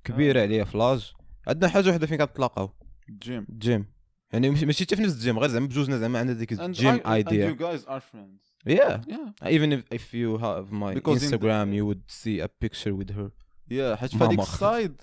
كبيرة 0.04 0.40
آه. 0.40 0.44
عليا 0.44 0.64
في 0.64 0.78
لاج. 0.78 1.14
عندنا 1.48 1.70
حاجة 1.70 1.90
وحدة 1.90 2.08
فين 2.08 2.18
كنتلاقاو 2.18 2.70
جيم. 3.10 3.48
جيم. 3.58 3.86
يعني 4.34 4.50
ماشي 4.50 4.86
حتى 4.86 4.96
في 4.96 5.02
نفس 5.02 5.14
الجيم 5.14 5.40
غير 5.40 5.50
زعما 5.50 5.66
بجوجنا 5.68 5.98
زعما 5.98 6.20
عندنا 6.20 6.38
ديك 6.38 6.52
الجيم 6.54 6.98
and 6.98 7.02
you 7.04 7.08
ايديا 7.08 7.58
guys 7.60 7.82
are 7.82 8.02
friends. 8.02 8.54
Yeah. 8.70 8.98
Yeah. 9.08 9.50
Even 9.56 9.72
if, 9.74 9.82
if 10.00 10.14
you 10.14 10.38
have 10.46 10.72
my 10.72 10.94
Because 10.94 11.24
in 11.24 11.30
the- 11.32 11.38
Instagram 11.38 11.68
you 11.78 11.86
would 11.90 12.04
see 12.22 12.40
a 12.40 12.48
picture 12.48 12.94
with 12.96 13.10
her. 13.18 13.30
Yeah, 13.72 13.96
حيت 13.96 14.16
ماما. 14.16 14.26
فهاديك 14.26 14.40
السايد 14.40 15.02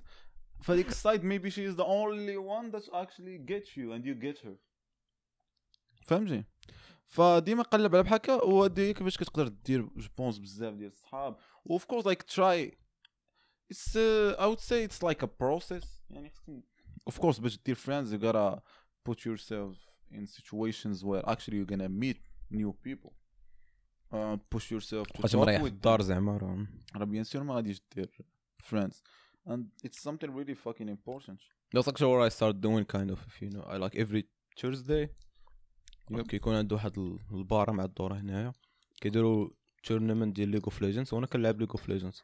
فهاديك 0.64 0.88
السايد 0.88 1.22
maybe 1.22 1.50
she 1.52 1.72
is 1.72 1.76
the 1.76 1.86
only 1.86 2.38
one 2.38 2.72
that 2.72 2.84
actually 2.94 3.38
gets 3.52 3.78
you 3.78 3.92
and 3.94 4.06
you 4.06 4.16
get 4.26 4.46
her 4.46 4.56
فهمتي 6.06 6.44
فديما 7.08 7.64
قلب 7.64 7.96
على 7.96 8.04
بحال 8.04 8.14
هكا 8.16 8.34
وهادي 8.44 8.94
كيفاش 8.94 9.18
كتقدر 9.18 9.48
دير 9.48 9.82
جو 9.96 10.10
بونس 10.18 10.38
بزاف 10.38 10.74
ديال 10.74 10.88
الصحاب 10.92 11.38
و 11.66 11.78
of 11.80 11.82
course 11.82 12.06
like 12.06 12.26
try 12.36 12.72
it's 13.74 13.96
uh, 13.96 14.36
I 14.40 14.46
would 14.48 14.60
say 14.60 14.84
it's 14.88 15.02
like 15.04 15.24
a 15.24 15.28
process 15.28 15.86
يعني 16.10 16.30
خصك- 16.30 16.64
of 17.14 17.20
course 17.20 17.40
باش 17.42 17.60
دير 17.66 17.76
friends 17.76 18.12
you 18.12 18.18
gotta 18.26 18.62
put 19.10 19.26
yourself 19.26 19.76
in 20.12 20.26
situations 20.28 21.04
where 21.04 21.24
actually 21.30 21.58
you're 21.58 21.72
gonna 21.76 21.90
meet 22.04 22.18
new 22.52 22.74
people 22.88 23.12
uh, 24.14 24.38
push 24.56 24.72
yourself 24.72 25.08
to 25.08 25.20
بقيت 25.22 25.32
talk 25.32 25.36
مريح 25.36 25.58
في 25.62 25.64
with 25.64 25.72
الدار 25.74 26.02
زعما 26.02 26.38
راه 26.38 26.68
راه 26.96 27.06
بيان 27.06 27.24
سور 27.24 27.44
ما 27.44 27.56
غاديش 27.56 27.82
دير 27.96 28.10
friends 28.70 28.96
and 29.47 29.63
it's 29.85 30.01
something 30.09 30.31
really 30.39 30.55
fucking 30.67 30.89
important 30.89 31.39
That's 31.75 31.89
actually 31.91 32.11
what 32.15 32.23
I 32.29 32.31
start 32.39 32.55
doing 32.69 32.85
kind 32.97 33.11
of 33.15 33.19
if 33.31 33.35
you 33.43 33.51
know 33.55 33.65
I 33.73 33.77
like 33.85 33.95
every 34.05 34.23
Thursday 34.61 35.05
you 36.11 36.17
know 36.17 36.23
كيكون 36.25 36.55
عنده 36.55 36.77
واحد 36.77 36.99
ال- 36.99 37.19
البار 37.33 37.73
مع 37.73 37.85
الدور 37.85 38.13
هنايا 38.15 38.53
كيديروا 39.01 39.49
tournament 39.85 40.37
ديال 40.37 40.49
League 40.49 40.61
of 40.65 40.83
Legends 40.83 41.15
وأنا 41.15 41.27
كنلعب 41.27 41.61
League 41.61 41.71
of 41.71 41.89
Legends 41.89 42.23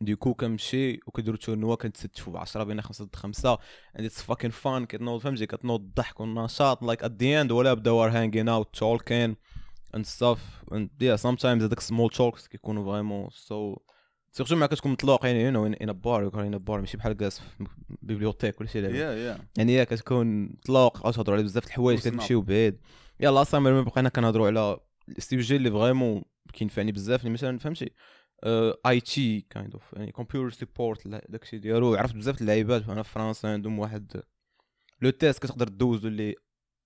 du 0.00 0.11
coup 0.11 0.34
كنمشي 0.34 1.00
وكيديروا 1.06 1.38
tournoi 1.38 1.74
كنتستفوا 1.74 2.32
ب 2.32 2.36
10 2.36 2.64
بين 2.64 2.80
5 2.80 3.04
ضد 3.04 3.16
5 3.16 3.56
and 3.98 4.00
it's 4.02 4.20
fucking 4.22 4.52
fun 4.64 4.84
كتنوض 4.84 5.20
فهمتي 5.20 5.46
كتنوض 5.46 5.80
الضحك 5.80 6.20
والنشاط 6.20 6.84
like 6.84 7.00
at 7.02 7.10
the 7.10 7.44
end 7.46 7.50
ولا 7.52 7.74
بداو 7.74 8.10
hanging 8.10 8.48
out 8.48 8.78
talking 8.80 9.34
and 9.96 10.02
stuff 10.04 10.38
and 10.72 10.88
yeah 11.02 11.16
sometimes 11.16 11.62
هذاك 11.62 11.80
small 11.80 12.10
talks 12.16 12.48
كيكونوا 12.48 12.84
vraiment 12.92 13.28
so 13.30 13.78
surtout 14.36 14.56
مع 14.56 14.66
كتكون 14.66 14.92
مطلوق 14.92 15.26
يعني 15.26 15.52
know 15.52 15.74
in, 15.74 15.78
in 15.78 15.90
a 15.90 15.92
bar 15.92 16.22
يكون 16.22 16.58
a 16.58 16.60
bar 16.68 16.70
ماشي 16.70 16.96
بحال 16.96 17.16
جالس 17.16 17.38
في 17.40 17.66
bibliothèque 18.02 18.60
ولا 18.60 18.68
شي 18.68 18.80
لعبه 18.80 18.94
yeah 18.94 19.36
yeah. 19.36 19.40
يعني 19.58 19.74
يا 19.74 19.84
كتكون 19.84 20.44
مطلق 20.44 21.06
أو 21.06 21.12
تهضروا 21.12 21.36
على 21.36 21.44
بزاف 21.44 21.64
د 21.64 21.66
الحوايج. 21.66 21.98
كتمشيو 21.98 22.40
بعيد. 22.40 22.80
يلا 23.20 23.42
أصلا 23.42 23.60
ما 23.60 23.82
بقينا 23.82 24.08
كنهضروا 24.08 24.46
على 24.46 24.78
ال 25.08 25.16
sujet 25.16 25.56
اللي 25.56 25.70
vraiment 25.70 26.22
كينفعني 26.52 26.92
بزاف. 26.92 27.20
اللي 27.20 27.30
مثلا 27.30 27.58
فهمتي؟ 27.58 27.90
IT 28.86 29.40
kind 29.50 29.72
of 29.72 29.82
يعني 29.92 30.12
computer 30.12 30.50
support 30.50 31.08
داكشي 31.08 31.58
ديالو 31.58 31.94
عرفت 31.94 32.14
بزاف 32.14 32.36
د 32.36 32.40
اللعيبات. 32.40 32.82
هنا 32.82 33.02
في 33.02 33.10
فرنسا 33.12 33.46
عندهم 33.46 33.78
واحد 33.78 34.22
le 35.02 35.10
test 35.10 35.42
كتقدر 35.42 35.68
دوزو 35.68 36.08
اللي 36.08 36.34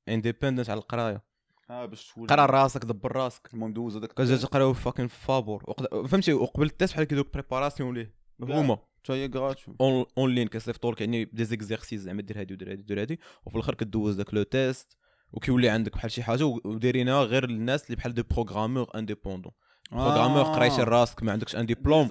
independent 0.09 0.71
على 0.71 0.79
القراية. 0.79 1.30
آه 1.71 1.87
باش 1.87 2.13
تولي 2.13 2.27
قرا 2.27 2.47
راسك 2.47 2.85
دبر 2.85 3.13
راسك. 3.17 3.49
المهم 3.55 3.73
دوز 3.73 3.97
هذاك 3.97 4.13
كتجي 4.13 4.37
تقراو 4.39 4.73
fucking 4.73 5.07
فابور 5.07 5.65
وقد- 5.69 6.07
فهمتي؟ 6.07 6.33
وقبل 6.33 6.67
ال 6.67 6.72
test 6.72 6.93
بحال 6.93 7.05
كيدوك 7.05 7.33
préparation 7.33 7.95
ليه 7.95 8.15
هما. 8.43 8.79
حتى 9.05 9.13
هي 9.13 9.27
gratuit 9.35 9.73
en 10.19 10.35
ligne 10.35 10.49
كيصيفطوا 10.49 10.93
لك 10.93 11.01
يعني 11.01 11.25
des 11.25 11.45
exercices 11.45 12.03
زعما 12.03 12.23
دير 12.23 12.41
هادي 12.41 12.55
ودير 12.55 12.71
هادي 12.73 12.83
ودير 12.83 13.01
هادي. 13.01 13.21
وفي 13.47 13.57
الآخر 13.57 13.75
كدوز 13.75 14.15
داك 14.17 14.35
le 14.35 14.43
test 14.43 14.97
وكيولي 15.33 15.69
عندك 15.69 15.93
بحال 15.95 16.11
شي 16.11 16.23
حاجة 16.23 16.45
ودايرينها 16.45 17.23
غير 17.23 17.45
الناس 17.45 17.85
اللي 17.87 17.97
بحال 17.97 18.15
des 18.15 18.23
programmeurs 18.23 18.91
indépendants 18.95 19.53
programmeur 19.93 20.43
قرايتي 20.43 20.83
راسك 20.83 21.23
ما 21.23 21.33
عندكش 21.33 21.57
un 21.57 21.67
diplôme 21.67 22.09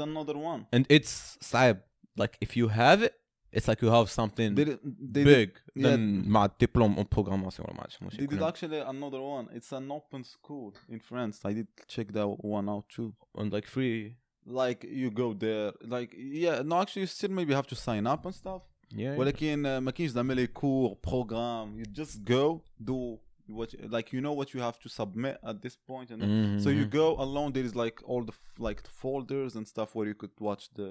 and 0.76 0.84
it's 0.98 1.38
صعيب. 1.42 1.82
If 2.22 2.48
you 2.50 2.68
have 2.70 3.04
it 3.08 3.14
it's 3.57 3.69
like 3.69 3.81
you 3.83 3.91
have 3.99 4.09
something 4.21 4.55
they, 4.55 4.65
did- 4.65 4.81
they, 5.15 5.25
did, 5.25 5.37
big 5.37 5.51
yeah. 5.77 5.83
than 5.87 6.29
مع 6.29 6.45
الدبلوم 6.45 6.95
اون 6.97 7.07
بروغراماسيون 7.13 7.67
ولا 7.69 7.77
ما 7.77 7.81
عرفتش 7.83 8.17
they 8.17 8.27
did 8.27 8.35
ماشي 8.35 8.51
actually 8.53 8.89
another 8.89 9.21
one 9.21 9.57
it's 9.57 9.73
an 9.73 9.91
open 9.93 10.23
school 10.25 10.73
in 10.95 10.99
France 11.01 11.37
I 11.45 11.53
did 11.53 11.67
check 11.95 12.13
that 12.13 12.29
one 12.57 12.69
out 12.69 12.85
too 12.97 13.13
and 13.39 13.53
like 13.53 13.67
free 13.67 14.17
like 14.47 14.81
you 15.03 15.11
go 15.23 15.29
there 15.45 15.73
like 15.97 16.11
yeah 16.43 16.63
no 16.71 16.75
actually 16.83 17.03
you 17.07 17.11
still 17.19 17.33
maybe 17.39 17.53
have 17.61 17.69
to 17.75 17.77
sign 17.89 18.05
up 18.15 18.27
and 18.27 18.35
stuff 18.35 18.63
yeah 18.93 19.19
ولكن 19.19 19.67
آه، 19.67 19.81
ما 19.81 19.91
كاينش 19.91 20.11
زعما 20.13 20.33
لي 20.33 20.47
كور 20.47 20.97
بروغرام 21.07 21.83
you 21.85 21.87
just 21.87 22.17
go 22.31 22.61
do 22.85 23.19
what 23.59 23.71
like 23.97 24.09
you 24.15 24.21
know 24.27 24.35
what 24.41 24.49
you 24.55 24.61
have 24.61 24.79
to 24.85 24.89
submit 24.89 25.37
at 25.51 25.57
this 25.63 25.77
point 25.91 26.11
and 26.11 26.21
Mhm, 26.23 26.61
so 26.65 26.69
you 26.79 26.87
mhm. 26.87 26.97
go 27.01 27.07
alone 27.27 27.53
there 27.53 27.67
is 27.71 27.75
like 27.85 27.97
all 28.11 28.23
the 28.31 28.37
f- 28.43 28.59
like 28.69 28.81
the 28.89 28.95
folders 29.03 29.53
and 29.59 29.65
stuff 29.75 29.89
where 29.97 30.07
you 30.13 30.17
could 30.23 30.35
watch 30.49 30.65
the 30.79 30.89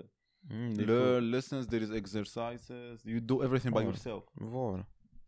Mm, 0.51 0.75
they 0.77 0.85
learn 0.85 1.31
lessons 1.31 1.67
there 1.67 1.81
is 1.87 1.91
exercises 2.01 2.95
you 3.05 3.19
do 3.31 3.35
everything 3.47 3.71
by 3.77 3.81
Oh. 3.83 3.87
yourself 3.89 4.23
cool. 4.39 4.49
فوالا 4.49 4.83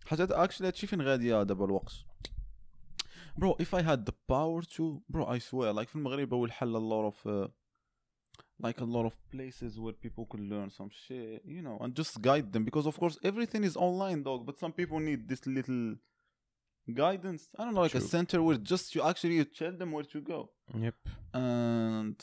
حاجات 0.06 0.32
actually 0.32 0.66
هادشي 0.66 0.88
فين 0.88 1.02
غادي 1.02 1.30
دابا 1.44 1.66
الوقت 1.66 1.94
bro 3.40 3.56
if 3.60 3.74
I 3.74 3.82
had 3.82 4.06
the 4.06 4.14
power 4.34 4.62
to 4.76 4.84
bro 5.10 5.26
I 5.26 5.40
swear 5.40 5.74
like 5.74 5.88
في 5.90 5.96
المغرب 5.96 6.34
أول 6.34 6.52
حل 6.52 6.76
a 6.76 6.80
lot 6.80 7.06
of 7.14 7.28
uh, 7.28 7.48
like 8.66 8.80
a 8.82 8.86
lot 8.86 9.06
of 9.06 9.14
places 9.36 9.80
where 9.80 9.94
people 10.06 10.26
could 10.32 10.44
learn 10.54 10.70
some 10.70 10.90
shit 10.90 11.42
you 11.46 11.62
know 11.62 11.78
and 11.84 11.94
just 12.02 12.22
guide 12.22 12.48
them 12.54 12.64
because 12.70 12.86
of 12.92 12.96
course 13.02 13.18
everything 13.24 13.64
is 13.70 13.76
online 13.78 14.22
dog 14.24 14.46
but 14.46 14.56
some 14.64 14.74
people 14.80 15.00
need 15.00 15.22
this 15.32 15.42
little 15.58 15.84
guidance 17.04 17.44
I 17.58 17.64
don't 17.66 17.74
know 17.76 17.82
like 17.88 17.96
a 17.96 18.00
True. 18.06 18.14
center 18.16 18.38
where 18.46 18.58
just 18.74 18.86
you 18.96 19.02
actually 19.12 19.36
you 19.42 19.46
tell 19.62 19.74
them 19.82 19.90
where 19.96 20.08
to 20.16 20.20
go 20.34 20.40
yep 20.86 20.98
and 21.34 22.16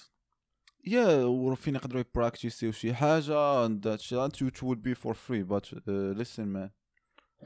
yeah 0.86 1.24
وفين 1.24 1.74
يقدروا 1.74 2.00
يبراكتيسيو 2.00 2.72
شي 2.72 2.94
حاجة 2.94 3.66
and 3.66 3.82
that 3.82 4.00
shit 4.00 4.18
that 4.18 4.42
which 4.42 4.62
would 4.62 4.82
be 4.82 4.94
for 4.94 5.14
free 5.14 5.42
but 5.42 5.72
uh, 5.72 5.92
listen 6.20 6.53
man 6.53 6.70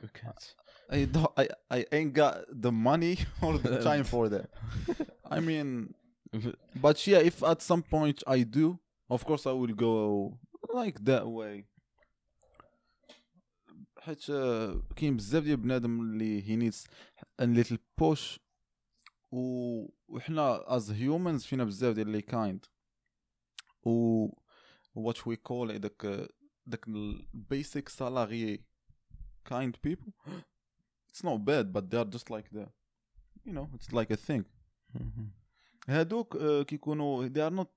we 0.02 0.08
can't 0.08 0.54
I 0.90 1.04
don't 1.04 1.32
I, 1.36 1.48
I 1.70 1.84
ain't 1.92 2.12
got 2.12 2.44
the 2.50 2.72
money 2.72 3.18
or 3.42 3.58
the 3.58 3.82
time 3.82 4.04
for 4.04 4.28
that 4.28 4.48
I 5.30 5.40
mean 5.40 5.94
but 6.84 7.06
yeah 7.06 7.18
if 7.18 7.42
at 7.42 7.60
some 7.62 7.82
point 7.82 8.22
I 8.26 8.42
do 8.42 8.78
of 9.10 9.24
course 9.24 9.46
I 9.46 9.52
will 9.52 9.74
go 9.86 10.38
like 10.74 11.04
that 11.04 11.26
way 11.26 11.64
حيت 14.06 14.30
آه، 14.30 14.82
كاين 14.96 15.16
بزاف 15.16 15.44
ديال 15.44 15.56
بنادم 15.56 16.00
اللي 16.00 16.42
he 16.42 16.56
needs 16.62 16.86
a 17.42 17.46
little 17.46 17.78
push 18.00 18.38
و 19.32 19.40
وحنا 20.08 20.64
as 20.68 20.82
humans 20.82 21.44
فينا 21.46 21.64
بزاف 21.64 21.94
ديال 21.94 22.08
لي 22.08 22.22
kind 22.22 22.69
و 23.86 24.28
what 24.94 25.18
we 25.26 25.36
call 25.36 25.70
it 25.70 25.80
داك 25.80 26.28
داك 26.66 26.88
البيسك 26.88 27.88
salarié 27.88 28.58
kind 29.44 29.74
people 29.82 30.12
it's 31.10 31.22
not 31.24 31.44
bad 31.44 31.72
but 31.72 31.90
they 31.90 31.98
are 31.98 32.10
just 32.16 32.30
like 32.30 32.48
the 32.50 32.66
you 33.44 33.52
know 33.52 33.68
it's 33.74 33.92
like 33.92 34.10
a 34.10 34.16
thing 34.16 34.44
هادوك 35.88 36.36
آه، 36.36 36.62
كيكونوا 36.62 37.28
they 37.28 37.50
are 37.50 37.54
not 37.54 37.68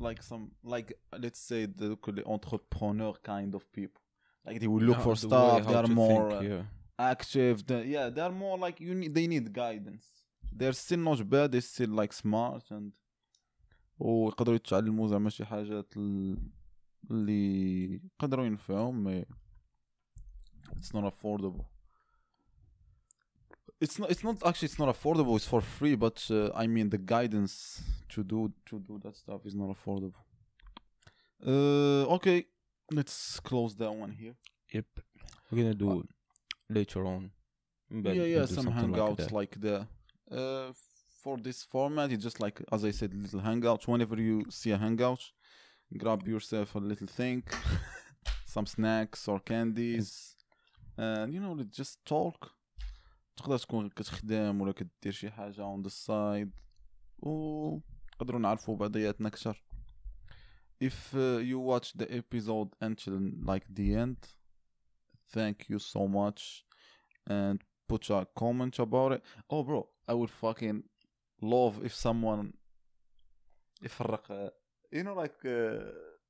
like 0.00 0.22
some 0.22 0.50
like 0.64 0.92
let's 1.12 1.40
say 1.40 1.66
دوك 1.66 2.10
the 2.10 2.24
entrepreneur 2.26 3.14
kind 3.22 3.54
of 3.54 3.62
people 3.72 4.02
like 4.46 4.60
they 4.60 4.68
will 4.68 4.82
look 4.82 5.00
for 5.00 5.16
stuff 5.16 5.66
they 5.66 5.74
are 5.74 5.88
more 5.88 6.32
uh, 6.32 6.64
active 6.98 7.66
they, 7.66 7.84
yeah 7.94 8.08
they 8.14 8.22
are 8.22 8.32
more 8.44 8.58
like 8.58 8.80
you 8.80 8.94
need 8.94 9.14
they 9.14 9.26
need 9.26 9.52
guidance 9.52 10.06
they're 10.58 10.78
still 10.84 11.02
not 11.10 11.18
bad 11.28 11.52
they're 11.52 11.70
still 11.74 11.92
like 12.00 12.12
smart 12.12 12.64
and 12.70 12.92
ويقدروا 13.99 14.55
يتعلموا 14.55 15.07
زعما 15.07 15.29
شي 15.29 15.45
حاجات 15.45 15.97
ال- 15.97 16.37
اللي 17.11 17.93
يقدروا 17.93 18.45
ينفعهم 18.45 19.03
مي 19.03 19.25
it's 20.75 20.91
not 20.95 21.03
affordable 21.11 21.65
it's 23.83 23.99
not 23.99 24.09
it's 24.11 24.23
not 24.23 24.35
actually 24.47 24.67
it's 24.71 24.79
not 24.83 24.89
affordable 24.95 25.35
it's 25.39 25.47
for 25.53 25.61
free 25.61 25.95
but 25.95 26.17
uh, 26.31 26.49
I 26.63 26.65
mean 26.67 26.89
the 26.89 27.01
guidance 27.15 27.55
to 28.13 28.19
do 28.23 28.39
to 28.69 28.75
do 28.89 28.93
that 29.03 29.15
stuff 29.23 29.41
is 29.49 29.55
not 29.61 29.69
affordable 29.75 30.23
uh, 31.51 32.03
okay 32.17 32.39
let's 32.97 33.17
close 33.49 33.71
that 33.75 33.93
one 34.03 34.11
here 34.11 34.35
Yep. 34.77 34.85
We're 35.51 35.57
gonna 35.61 35.75
do 35.85 35.91
later 36.77 37.01
on. 37.05 37.21
Yeah, 37.91 38.01
we'll 38.05 38.27
yeah, 38.35 38.45
some 38.57 38.67
hangouts 38.79 39.17
that. 39.17 39.31
like, 39.39 39.53
the 39.65 39.75
uh, 40.31 40.71
for 41.22 41.36
this 41.36 41.62
format. 41.62 42.12
It's 42.12 42.22
just 42.22 42.40
like 42.40 42.62
as 42.72 42.84
I 42.84 42.90
said, 42.90 43.14
little 43.14 43.40
hangouts. 43.40 43.86
Whenever 43.86 44.16
you 44.20 44.44
see 44.50 44.70
a 44.70 44.78
hangout, 44.78 45.22
grab 45.96 46.26
yourself 46.26 46.74
a 46.74 46.78
little 46.78 47.06
thing, 47.06 47.42
some 48.46 48.66
snacks 48.66 49.28
or 49.28 49.38
candies, 49.40 50.36
and 50.96 51.32
you 51.34 51.40
know, 51.40 51.56
just 51.70 52.04
talk. 52.04 52.50
تقدر 53.36 53.58
تكون 53.58 53.88
كتخدم 53.88 54.60
ولا 54.60 54.72
كدير 54.72 55.12
شي 55.12 55.30
حاجة 55.30 55.76
on 55.76 55.82
the 55.82 55.90
side 55.90 56.50
و 57.18 57.78
نقدروا 58.14 58.40
نعرفوا 58.40 58.76
بعضياتنا 58.76 59.28
أكثر 59.28 59.62
if 60.80 61.14
uh, 61.14 61.38
you 61.38 61.58
watch 61.58 61.92
the 61.92 62.12
episode 62.12 62.68
until 62.80 63.20
like 63.44 63.64
the 63.70 63.94
end 63.94 64.16
thank 65.32 65.68
you 65.68 65.78
so 65.78 66.08
much 66.08 66.64
and 67.28 67.62
put 67.88 68.10
a 68.10 68.26
comment 68.36 68.78
about 68.78 69.12
it. 69.12 69.22
Oh, 69.50 69.62
bro, 69.62 69.88
I 70.06 70.14
would 70.14 70.30
fucking 70.30 70.84
love 71.41 71.85
if 71.85 71.93
someone 71.93 72.53
يفرق 73.83 74.27
uh, 74.31 74.49
you 74.95 75.03
know 75.03 75.15
like 75.23 75.45
uh, 75.45 75.83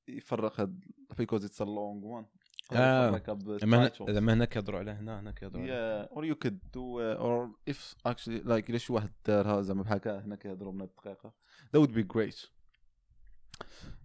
يفرق 0.08 0.60
هاد- 0.60 0.80
because 1.18 1.43
it's 1.43 1.60
a 1.60 1.66
long 1.66 2.01
one. 2.01 2.26
آه. 2.72 3.10
ب 3.28 3.58
زعما. 3.58 4.34
هنا- 4.34 4.45
كيهضروا 4.45 4.80
على 4.80 4.91
هنا 4.91 5.20
هنا 5.20 5.32
كيهضروا 5.32 5.66
Yeah, 5.66 6.08
or 6.16 6.24
you 6.26 6.36
could 6.36 6.60
do 6.72 6.99
uh, 6.99 7.22
or 7.22 7.49
if 7.74 7.95
actually 8.06 8.41
like 8.45 8.76
شي 8.78 8.93
واحد 8.93 9.12
دارها 9.26 9.62
زعما 9.62 9.84
بحال 9.84 9.97
هكا 9.97 10.20
هنا 10.20 10.36
كيهضروا 10.36 10.74
من 10.74 10.82
هاد 10.82 10.89
الدقيقة 10.89 11.34
that 11.76 11.80
would 11.80 11.93
be 11.93 12.04
great. 12.04 12.47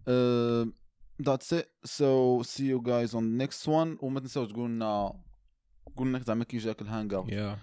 Uh, 0.06 0.64
that's 1.28 1.52
it. 1.52 1.68
So 1.84 2.42
see 2.42 2.66
you 2.66 2.80
guys 2.82 3.14
on 3.14 3.24
the 3.30 3.46
next 3.46 3.66
one 3.68 3.98
وما 4.04 4.20
تنساوش 4.20 4.48
تقولوا 4.48 4.68
لنا 4.68 5.20
قلنا 5.96 6.18
زعما 6.18 6.44
كي 6.44 6.56
جاك 6.58 6.82
ال 6.82 7.14
hangout 7.14 7.30
Yeah. 7.30 7.56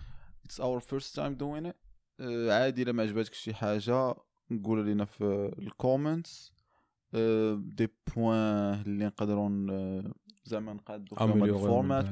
it's 0.48 0.60
our 0.60 0.80
first 0.80 1.16
time 1.16 1.36
doing 1.36 1.66
it 1.66 1.76
uh, 1.76 1.85
عادي 2.50 2.82
إلا 2.84 2.92
ما 2.92 3.04
عجبتك 3.04 3.34
شي 3.34 3.54
حاجة 3.54 4.16
نقول 4.52 4.86
لنا 4.88 5.06
في 5.06 5.54
ال 5.60 5.70
comments 5.70 6.54
des 7.58 7.88
points 8.16 8.38
اللي 8.82 9.06
نقدروا 9.06 9.50
ن- 9.50 10.14
زعما 10.44 10.74
نقادو 10.74 11.16
فيهم 11.16 11.40
Améliorer 11.46 11.54
ال 11.54 11.61
format 11.61 12.06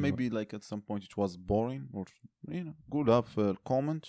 at 0.55 0.63
some 0.63 0.81
point 0.81 1.03
it 1.03 1.17
was 1.17 1.37
boring 1.37 1.95
or 1.97 2.05
you 2.51 2.63
know 2.63 2.73
قولها 2.91 3.21
في 3.21 3.41
ال 3.49 3.56
comment 3.56 4.05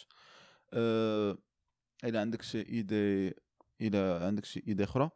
إلا 2.04 2.20
عندك 2.20 2.42
شي 2.42 2.60
إيدي 2.60 3.34
إلا 3.80 4.26
عندك 4.26 4.44
شي 4.44 4.62
إيدي 4.68 4.84
أخرى. 4.84 5.10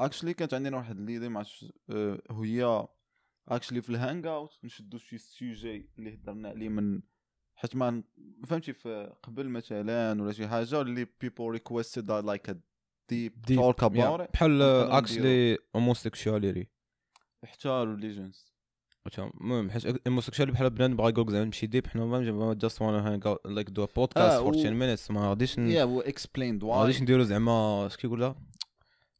اكشلي 0.00 0.34
كانت 0.34 0.54
عندنا 0.54 0.76
واحد 0.76 1.00
ليدي 1.00 1.28
ما 1.28 1.44
آه، 1.90 2.22
هي 2.30 2.88
اكشلي 3.48 3.82
في 3.82 3.90
الهانج 3.90 4.26
اوت 4.26 4.58
نشدو 4.64 4.98
شي 4.98 5.18
سوجي 5.18 5.90
اللي 5.98 6.14
هضرنا 6.14 6.48
عليه 6.48 6.68
من 6.68 7.02
حيت 7.62 7.76
ما 7.76 8.02
فهمتي 8.46 8.72
في 8.72 9.12
قبل 9.22 9.48
مثلا 9.48 10.22
ولا 10.22 10.32
شي 10.32 10.48
حاجة 10.48 10.80
اللي 10.80 11.04
deep, 13.12 13.32
Deep, 13.50 13.58
talk 13.58 13.82
about 13.82 14.20
Yeah. 14.20 14.26
it 14.26 14.30
بحال 14.32 14.62
اكشلي 14.62 15.58
هوموسيكشواليتي 15.76 16.66
حتى 17.44 17.96
religions 17.96 18.52
المهم 19.40 19.70
حيت 19.70 20.08
هوموسيكشوالي 20.08 20.52
بحال 20.52 20.70
بنادم 20.70 20.96
باغي 20.96 21.10
يقولك 21.10 21.30
زعما 21.30 21.44
نمشي 21.44 21.66
ديب 21.66 21.86
حنا 21.86 22.04
ما 22.04 22.54
جاست 22.54 22.82
وأنا 22.82 23.20
لايك 23.44 23.70
دو 23.70 23.86
بودكاست 23.96 24.40
و- 24.40 24.46
14 24.46 24.70
مينيتس 24.74 25.10
ما 25.10 25.28
غاديش 25.28 25.58
explained 26.02 26.64
ما 26.64 26.76
غاديش 26.76 27.02
نديرو 27.02 27.22
زعما 27.22 27.86
اش 27.86 27.96
كيقولها 27.96 28.34
Documentaire. 28.34 28.61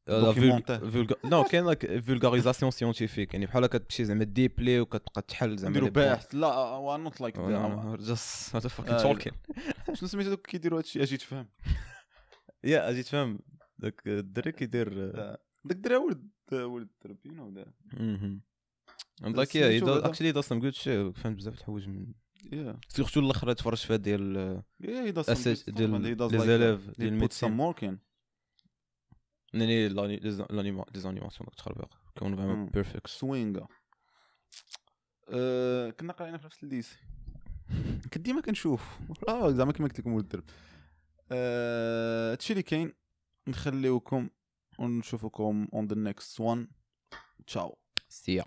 نو 0.09 1.45
كاين 1.45 1.65
لايك 1.65 2.01
فولغاريزاسيون 2.01 2.71
سيونتيفيك 2.71 3.35
يعني 3.35 3.47
بحال 3.47 3.67
كتمشي 3.67 4.05
زعما 4.05 4.25
ديبلي 4.25 4.81
وكتبقى 4.81 5.23
تحل 5.23 5.57
زعما 5.57 5.71
نديرو. 5.71 5.91
باحث. 5.91 6.35
لا 6.35 6.77
وي 6.77 6.99
نوت 6.99 7.21
لايك 7.21 7.37
fucking 8.69 8.91
آه، 8.91 9.15
talking. 9.15 9.35
شنو 9.97 10.09
سميتو 10.09 10.31
دوك 10.31 10.47
كيديروا 10.47 10.79
هادشي؟ 10.79 11.03
أجي 11.03 11.17
تفهم. 11.17 11.49
يا 12.65 12.91
أجي 12.91 13.03
تفهم. 13.03 13.39
داك 13.79 14.03
الدري 14.07 14.53
كيدير 14.53 14.93
آه. 15.15 15.39
داك 15.65 15.77
الدرا 15.77 15.97
ولد 15.99 16.31
ولد 16.53 16.89
he 19.53 19.81
سميتو 19.81 19.87
does 19.87 19.97
هذا؟ 19.97 20.13
actually 20.13 20.33
he 20.33 20.33
does 20.33 20.47
some 20.47 20.61
good 20.61 20.75
shit. 20.75 21.21
فهمت 21.21 21.37
بزاف 21.37 21.55
الحوايج 21.59 21.89
من 21.89 22.07
سيرتو 22.89 23.21
الآخر 23.21 23.53
تفرج 23.53 23.79
فيها 23.79 23.97
ديال 23.97 24.63
stuff. 24.81 25.71
ديال 25.71 26.03
لي 26.03 26.15
he 26.15 26.31
ديال 26.31 26.79
الميدسين 27.01 27.51
work 29.53 29.57
in 29.57 29.59
ناني 29.59 29.89
لانيماسيون 29.89 31.47
داك 31.47 31.55
تخربيق 31.57 31.99
كون 32.19 32.37
فريمون 32.37 32.57
مم. 32.57 32.67
بيرفكت 32.67 33.07
سوينغا 33.07 33.69
أه 35.29 35.91
كنا 35.91 36.13
قراينا 36.13 36.39
في 36.39 36.47
نفس 36.47 36.63
الليسي 36.63 36.97
كنت 38.03 38.19
ديما 38.19 38.41
كنشوف. 38.41 38.99
آه 39.29 39.51
زعما 39.51 39.73
كيما 39.73 39.89
قلت 39.89 40.01
لكم 40.01 40.13
ولد 40.13 40.25
الدرب. 40.25 40.45
هادشي 41.33 42.53
اللي 42.53 42.63
كاين 42.63 42.93
نخليوكم 43.49 44.31
ونشوفكم 44.79 45.67
on 45.75 45.87
the 45.93 45.97
next 45.97 46.45
one. 46.45 46.67
تشاو 47.47 47.79
سيا 48.09 48.45